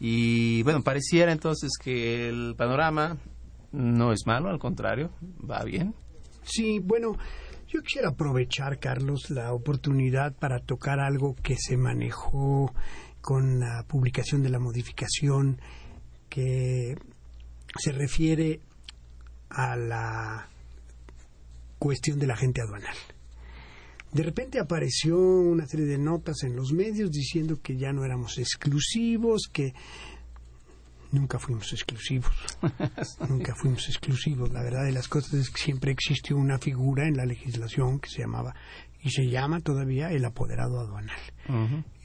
Y 0.00 0.62
bueno, 0.62 0.82
pareciera 0.82 1.32
entonces 1.32 1.72
que 1.82 2.28
el 2.28 2.54
panorama 2.56 3.16
no 3.72 4.12
es 4.12 4.26
malo, 4.26 4.50
al 4.50 4.58
contrario, 4.58 5.10
va 5.48 5.64
bien. 5.64 5.94
Sí, 6.42 6.78
bueno, 6.78 7.16
yo 7.68 7.82
quisiera 7.82 8.10
aprovechar, 8.10 8.78
Carlos, 8.78 9.30
la 9.30 9.52
oportunidad 9.52 10.34
para 10.34 10.60
tocar 10.60 11.00
algo 11.00 11.34
que 11.42 11.56
se 11.56 11.76
manejó 11.76 12.72
con 13.20 13.58
la 13.58 13.84
publicación 13.88 14.42
de 14.42 14.50
la 14.50 14.58
modificación 14.58 15.60
que 16.28 16.96
se 17.78 17.92
refiere 17.92 18.60
a 19.48 19.76
la 19.76 20.48
cuestión 21.78 22.18
del 22.18 22.30
agente 22.30 22.60
aduanal. 22.60 22.96
De 24.14 24.22
repente 24.22 24.60
apareció 24.60 25.18
una 25.18 25.66
serie 25.66 25.86
de 25.86 25.98
notas 25.98 26.44
en 26.44 26.54
los 26.54 26.72
medios 26.72 27.10
diciendo 27.10 27.58
que 27.60 27.76
ya 27.76 27.92
no 27.92 28.04
éramos 28.04 28.38
exclusivos, 28.38 29.50
que 29.52 29.74
nunca 31.10 31.40
fuimos 31.40 31.72
exclusivos. 31.72 32.30
nunca 33.28 33.56
fuimos 33.56 33.88
exclusivos. 33.88 34.52
La 34.52 34.62
verdad 34.62 34.84
de 34.84 34.92
las 34.92 35.08
cosas 35.08 35.34
es 35.34 35.50
que 35.50 35.60
siempre 35.60 35.90
existió 35.90 36.36
una 36.36 36.60
figura 36.60 37.08
en 37.08 37.16
la 37.16 37.26
legislación 37.26 37.98
que 37.98 38.08
se 38.08 38.20
llamaba 38.20 38.54
y 39.02 39.10
se 39.10 39.26
llama 39.26 39.58
todavía 39.58 40.12
el 40.12 40.24
apoderado 40.24 40.78
aduanal. 40.78 41.18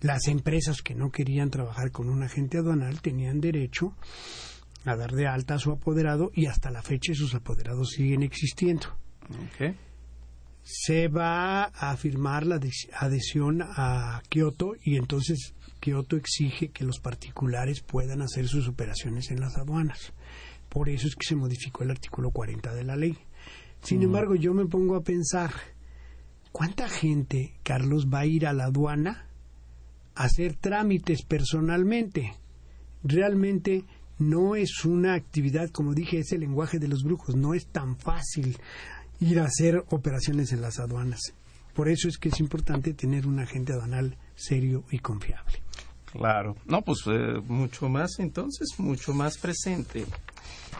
Las 0.01 0.28
empresas 0.28 0.82
que 0.82 0.95
no 0.95 1.12
querían 1.12 1.51
trabajar 1.51 1.91
con 1.91 2.10
un 2.10 2.24
agente 2.24 2.57
aduanal 2.57 3.01
tenían 3.01 3.39
derecho 3.39 3.93
a 4.84 4.95
dar 4.95 5.12
de 5.12 5.28
alta 5.28 5.53
a 5.53 5.60
su 5.60 5.72
apoderado 5.72 6.32
y 6.34 6.47
hasta 6.47 6.72
la 6.72 6.82
fecha 6.82 7.12
esos 7.12 7.36
apoderados 7.36 7.91
siguen 7.91 8.24
existiendo 8.24 8.97
se 10.72 11.07
va 11.07 11.63
a 11.63 11.97
firmar 11.97 12.45
la 12.45 12.59
adhesión 12.93 13.63
a 13.63 14.22
Kioto 14.30 14.76
y 14.84 14.97
entonces 14.97 15.55
Kioto 15.80 16.15
exige 16.15 16.70
que 16.70 16.84
los 16.84 16.99
particulares 16.99 17.82
puedan 17.82 18.22
hacer 18.22 18.47
sus 18.47 18.67
operaciones 18.67 19.32
en 19.32 19.39
las 19.39 19.57
aduanas. 19.57 20.13
Por 20.70 20.89
eso 20.89 21.07
es 21.07 21.15
que 21.15 21.26
se 21.26 21.36
modificó 21.36 21.84
el 21.84 21.91
artículo 21.91 22.30
40 22.30 22.74
de 22.76 22.84
la 22.84 22.95
ley. 22.95 23.17
Sin 23.82 24.03
embargo, 24.03 24.36
yo 24.36 24.53
me 24.53 24.65
pongo 24.65 24.95
a 24.95 25.03
pensar, 25.03 25.51
¿cuánta 26.51 26.88
gente, 26.88 27.55
Carlos, 27.63 28.07
va 28.07 28.20
a 28.20 28.26
ir 28.28 28.45
a 28.45 28.53
la 28.53 28.65
aduana 28.65 29.30
hacer 30.20 30.57
trámites 30.57 31.24
personalmente. 31.24 32.34
Realmente 33.03 33.86
no 34.17 34.57
es 34.57 34.84
una 34.84 35.13
actividad, 35.13 35.70
como 35.70 35.93
dije, 35.93 36.20
es 36.20 36.34
el 36.34 36.41
lenguaje 36.41 36.78
de 36.78 36.89
los 36.89 37.03
brujos, 37.03 37.38
no 37.38 37.53
es 37.53 37.67
tan 37.67 37.95
fácil 37.95 38.57
ir 39.20 39.39
a 39.39 39.45
hacer 39.45 39.84
operaciones 39.89 40.51
en 40.51 40.61
las 40.61 40.80
aduanas. 40.80 41.34
Por 41.74 41.89
eso 41.89 42.07
es 42.07 42.17
que 42.17 42.30
es 42.30 42.39
importante 42.39 42.93
tener 42.93 43.28
un 43.28 43.39
agente 43.39 43.74
aduanal 43.74 44.17
serio 44.36 44.84
y 44.91 44.99
confiable. 44.99 45.61
Claro, 46.11 46.55
no, 46.65 46.82
pues 46.82 46.99
eh, 47.05 47.39
mucho 47.47 47.88
más 47.88 48.20
entonces, 48.20 48.67
mucho 48.80 49.13
más 49.13 49.38
presente. 49.38 50.05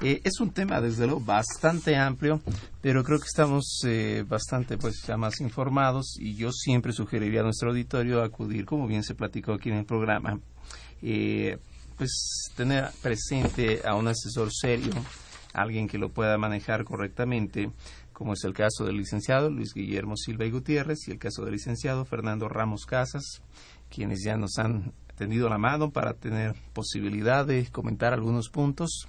Eh, 0.02 0.22
es 0.24 0.40
un 0.40 0.52
tema, 0.52 0.82
desde 0.82 1.06
luego, 1.06 1.22
bastante 1.22 1.96
amplio, 1.96 2.42
pero 2.82 3.04
creo 3.04 3.20
que 3.20 3.28
estamos 3.28 3.82
eh, 3.86 4.24
bastante, 4.28 4.78
pues, 4.78 5.04
ya 5.06 5.18
más 5.18 5.40
informados 5.40 6.18
y 6.18 6.36
yo 6.36 6.52
siempre 6.52 6.94
sugeriría 6.94 7.42
a 7.42 7.44
nuestro 7.44 7.70
auditorio 7.70 8.24
acudir, 8.24 8.66
como 8.66 8.88
bien 8.88 9.04
se 9.04 9.14
platicó 9.14 9.54
aquí 9.54 9.70
en 9.70 9.78
el 9.78 9.86
programa, 9.86 10.40
pues 11.98 12.52
tener 12.56 12.90
presente 13.02 13.82
a 13.86 13.96
un 13.96 14.08
asesor 14.08 14.50
serio, 14.52 14.94
alguien 15.54 15.88
que 15.88 15.98
lo 15.98 16.10
pueda 16.10 16.38
manejar 16.38 16.86
correctamente, 16.86 17.70
como 18.20 18.34
es 18.34 18.44
el 18.44 18.54
caso 18.54 18.84
del 18.84 18.98
licenciado 18.98 19.50
Luis 19.50 19.74
Guillermo 19.74 20.18
Silva 20.18 20.44
y 20.44 20.52
Gutiérrez 20.52 21.08
y 21.08 21.12
el 21.12 21.20
caso 21.20 21.46
del 21.46 21.54
licenciado 21.54 22.04
Fernando 22.04 22.50
Ramos 22.50 22.86
Casas, 22.86 23.42
quienes 23.90 24.26
ya 24.26 24.36
nos 24.36 24.58
han 24.58 24.92
tendido 25.16 25.48
la 25.48 25.58
mano 25.58 25.92
para 25.92 26.14
tener 26.14 26.54
posibilidad 26.74 27.46
de 27.46 27.66
comentar 27.72 28.14
algunos 28.14 28.50
puntos. 28.50 29.08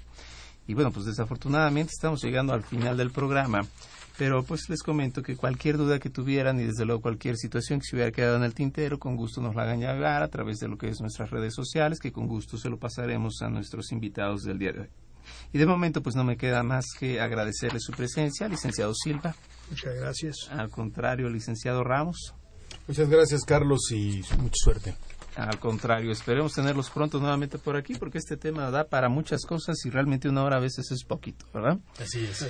Y 0.68 0.74
bueno, 0.74 0.92
pues 0.92 1.06
desafortunadamente 1.06 1.90
estamos 1.92 2.22
llegando 2.22 2.52
al 2.52 2.62
final 2.62 2.96
del 2.96 3.10
programa, 3.10 3.62
pero 4.16 4.44
pues 4.44 4.68
les 4.68 4.80
comento 4.80 5.24
que 5.24 5.34
cualquier 5.34 5.76
duda 5.76 5.98
que 5.98 6.08
tuvieran 6.08 6.60
y 6.60 6.66
desde 6.66 6.84
luego 6.84 7.02
cualquier 7.02 7.36
situación 7.36 7.80
que 7.80 7.86
se 7.86 7.96
hubiera 7.96 8.12
quedado 8.12 8.36
en 8.36 8.44
el 8.44 8.54
tintero, 8.54 9.00
con 9.00 9.16
gusto 9.16 9.40
nos 9.40 9.56
la 9.56 9.62
hagan 9.62 9.80
llegar 9.80 10.22
a 10.22 10.28
través 10.28 10.58
de 10.58 10.68
lo 10.68 10.78
que 10.78 10.88
es 10.88 11.00
nuestras 11.00 11.30
redes 11.30 11.52
sociales, 11.52 11.98
que 11.98 12.12
con 12.12 12.28
gusto 12.28 12.56
se 12.58 12.70
lo 12.70 12.78
pasaremos 12.78 13.42
a 13.42 13.50
nuestros 13.50 13.90
invitados 13.90 14.42
del 14.42 14.60
día 14.60 14.72
de 14.72 14.80
hoy. 14.82 14.99
Y 15.52 15.58
de 15.58 15.66
momento 15.66 16.02
pues 16.02 16.16
no 16.16 16.24
me 16.24 16.36
queda 16.36 16.62
más 16.62 16.86
que 16.98 17.20
agradecerle 17.20 17.80
su 17.80 17.92
presencia, 17.92 18.48
licenciado 18.48 18.94
Silva. 18.94 19.34
Muchas 19.70 19.94
gracias. 19.94 20.36
Al 20.50 20.70
contrario, 20.70 21.28
licenciado 21.28 21.84
Ramos. 21.84 22.34
Muchas 22.86 23.08
gracias 23.08 23.42
Carlos 23.44 23.90
y 23.92 24.22
mucha 24.38 24.56
suerte. 24.56 24.94
Al 25.36 25.58
contrario, 25.58 26.10
esperemos 26.10 26.52
tenerlos 26.52 26.90
pronto 26.90 27.18
nuevamente 27.18 27.58
por 27.58 27.76
aquí 27.76 27.94
porque 27.94 28.18
este 28.18 28.36
tema 28.36 28.70
da 28.70 28.84
para 28.84 29.08
muchas 29.08 29.44
cosas 29.46 29.76
y 29.84 29.90
realmente 29.90 30.28
una 30.28 30.42
hora 30.42 30.56
a 30.56 30.60
veces 30.60 30.90
es 30.90 31.04
poquito, 31.04 31.46
¿verdad? 31.54 31.78
Así 32.00 32.20
es. 32.20 32.46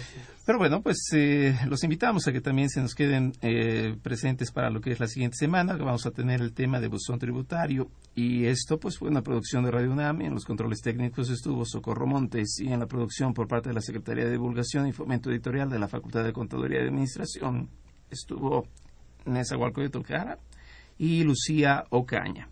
Pero 0.46 0.58
bueno, 0.58 0.80
pues 0.82 0.96
eh, 1.12 1.56
los 1.68 1.84
invitamos 1.84 2.26
a 2.26 2.32
que 2.32 2.40
también 2.40 2.70
se 2.70 2.80
nos 2.80 2.94
queden 2.94 3.32
eh, 3.42 3.96
presentes 4.02 4.50
para 4.50 4.70
lo 4.70 4.80
que 4.80 4.92
es 4.92 5.00
la 5.00 5.06
siguiente 5.06 5.36
semana, 5.36 5.76
que 5.76 5.84
vamos 5.84 6.06
a 6.06 6.10
tener 6.10 6.40
el 6.40 6.52
tema 6.52 6.80
de 6.80 6.88
buzón 6.88 7.18
tributario 7.18 7.90
y 8.14 8.46
esto 8.46 8.78
pues 8.78 8.98
fue 8.98 9.08
una 9.08 9.22
producción 9.22 9.64
de 9.64 9.70
Radio 9.70 9.92
UNAM, 9.92 10.22
en 10.22 10.34
los 10.34 10.44
controles 10.44 10.80
técnicos 10.80 11.30
estuvo 11.30 11.64
Socorro 11.64 12.06
Montes 12.06 12.58
y 12.60 12.72
en 12.72 12.80
la 12.80 12.86
producción 12.86 13.34
por 13.34 13.46
parte 13.46 13.68
de 13.68 13.74
la 13.74 13.82
Secretaría 13.82 14.24
de 14.24 14.32
Divulgación 14.32 14.86
y 14.86 14.92
Fomento 14.92 15.30
Editorial 15.30 15.68
de 15.68 15.78
la 15.78 15.88
Facultad 15.88 16.24
de 16.24 16.32
Contaduría 16.32 16.80
y 16.80 16.84
Administración 16.84 17.68
estuvo 18.10 18.66
Nessa 19.24 19.56
de 19.56 19.88
Tolcara 19.90 20.38
y 20.98 21.22
Lucía 21.22 21.84
Ocaña. 21.90 22.48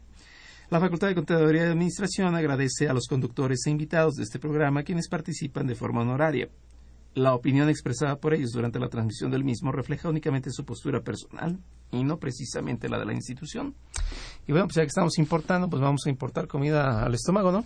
La 0.71 0.81
Facultad 0.81 1.09
de 1.09 1.15
Contaduría 1.15 1.63
y 1.63 1.69
Administración 1.69 2.35
agradece 2.35 2.91
a 2.91 2.93
los 2.93 3.07
conductores 3.07 3.61
e 3.67 3.71
invitados 3.71 4.17
de 4.17 4.25
este 4.25 4.39
programa 4.39 4.83
quienes 4.83 5.09
participan 5.09 5.67
de 5.67 5.75
forma 5.75 6.03
honoraria. 6.03 6.51
La 7.15 7.35
opinión 7.35 7.71
expresada 7.71 8.17
por 8.17 8.35
ellos 8.35 8.51
durante 8.53 8.79
la 8.79 8.91
transmisión 8.91 9.31
del 9.31 9.45
mismo 9.45 9.73
refleja 9.73 10.11
únicamente 10.11 10.51
su 10.51 10.67
postura 10.67 11.01
personal 11.01 11.59
y 11.91 12.05
no 12.05 12.19
precisamente 12.19 12.91
la 12.91 12.99
de 12.99 13.07
la 13.07 13.15
institución. 13.15 13.75
Y 14.47 14.53
bueno, 14.53 14.67
pues 14.67 14.77
ya 14.77 14.83
que 14.83 14.89
estamos 14.89 15.19
importando, 15.19 15.71
pues 15.71 15.81
vamos 15.81 16.03
a 16.05 16.11
importar 16.11 16.47
comida 16.47 17.03
al 17.03 17.15
estómago, 17.15 17.51
¿no? 17.51 17.65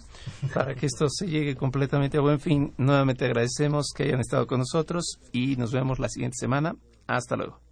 Para 0.55 0.77
que 0.77 0.87
esto 0.87 1.09
se 1.09 1.27
llegue 1.27 1.57
completamente 1.57 2.19
a 2.19 2.21
buen 2.21 2.39
fin. 2.39 2.73
Nuevamente 2.79 3.25
agradecemos 3.25 3.89
que 3.97 4.05
hayan 4.05 4.21
estado 4.21 4.47
con 4.47 4.61
nosotros 4.61 5.19
y 5.33 5.57
nos 5.57 5.73
vemos 5.73 5.99
la 5.99 6.09
siguiente 6.09 6.37
semana. 6.39 6.77
Hasta 7.09 7.35
luego. 7.35 7.72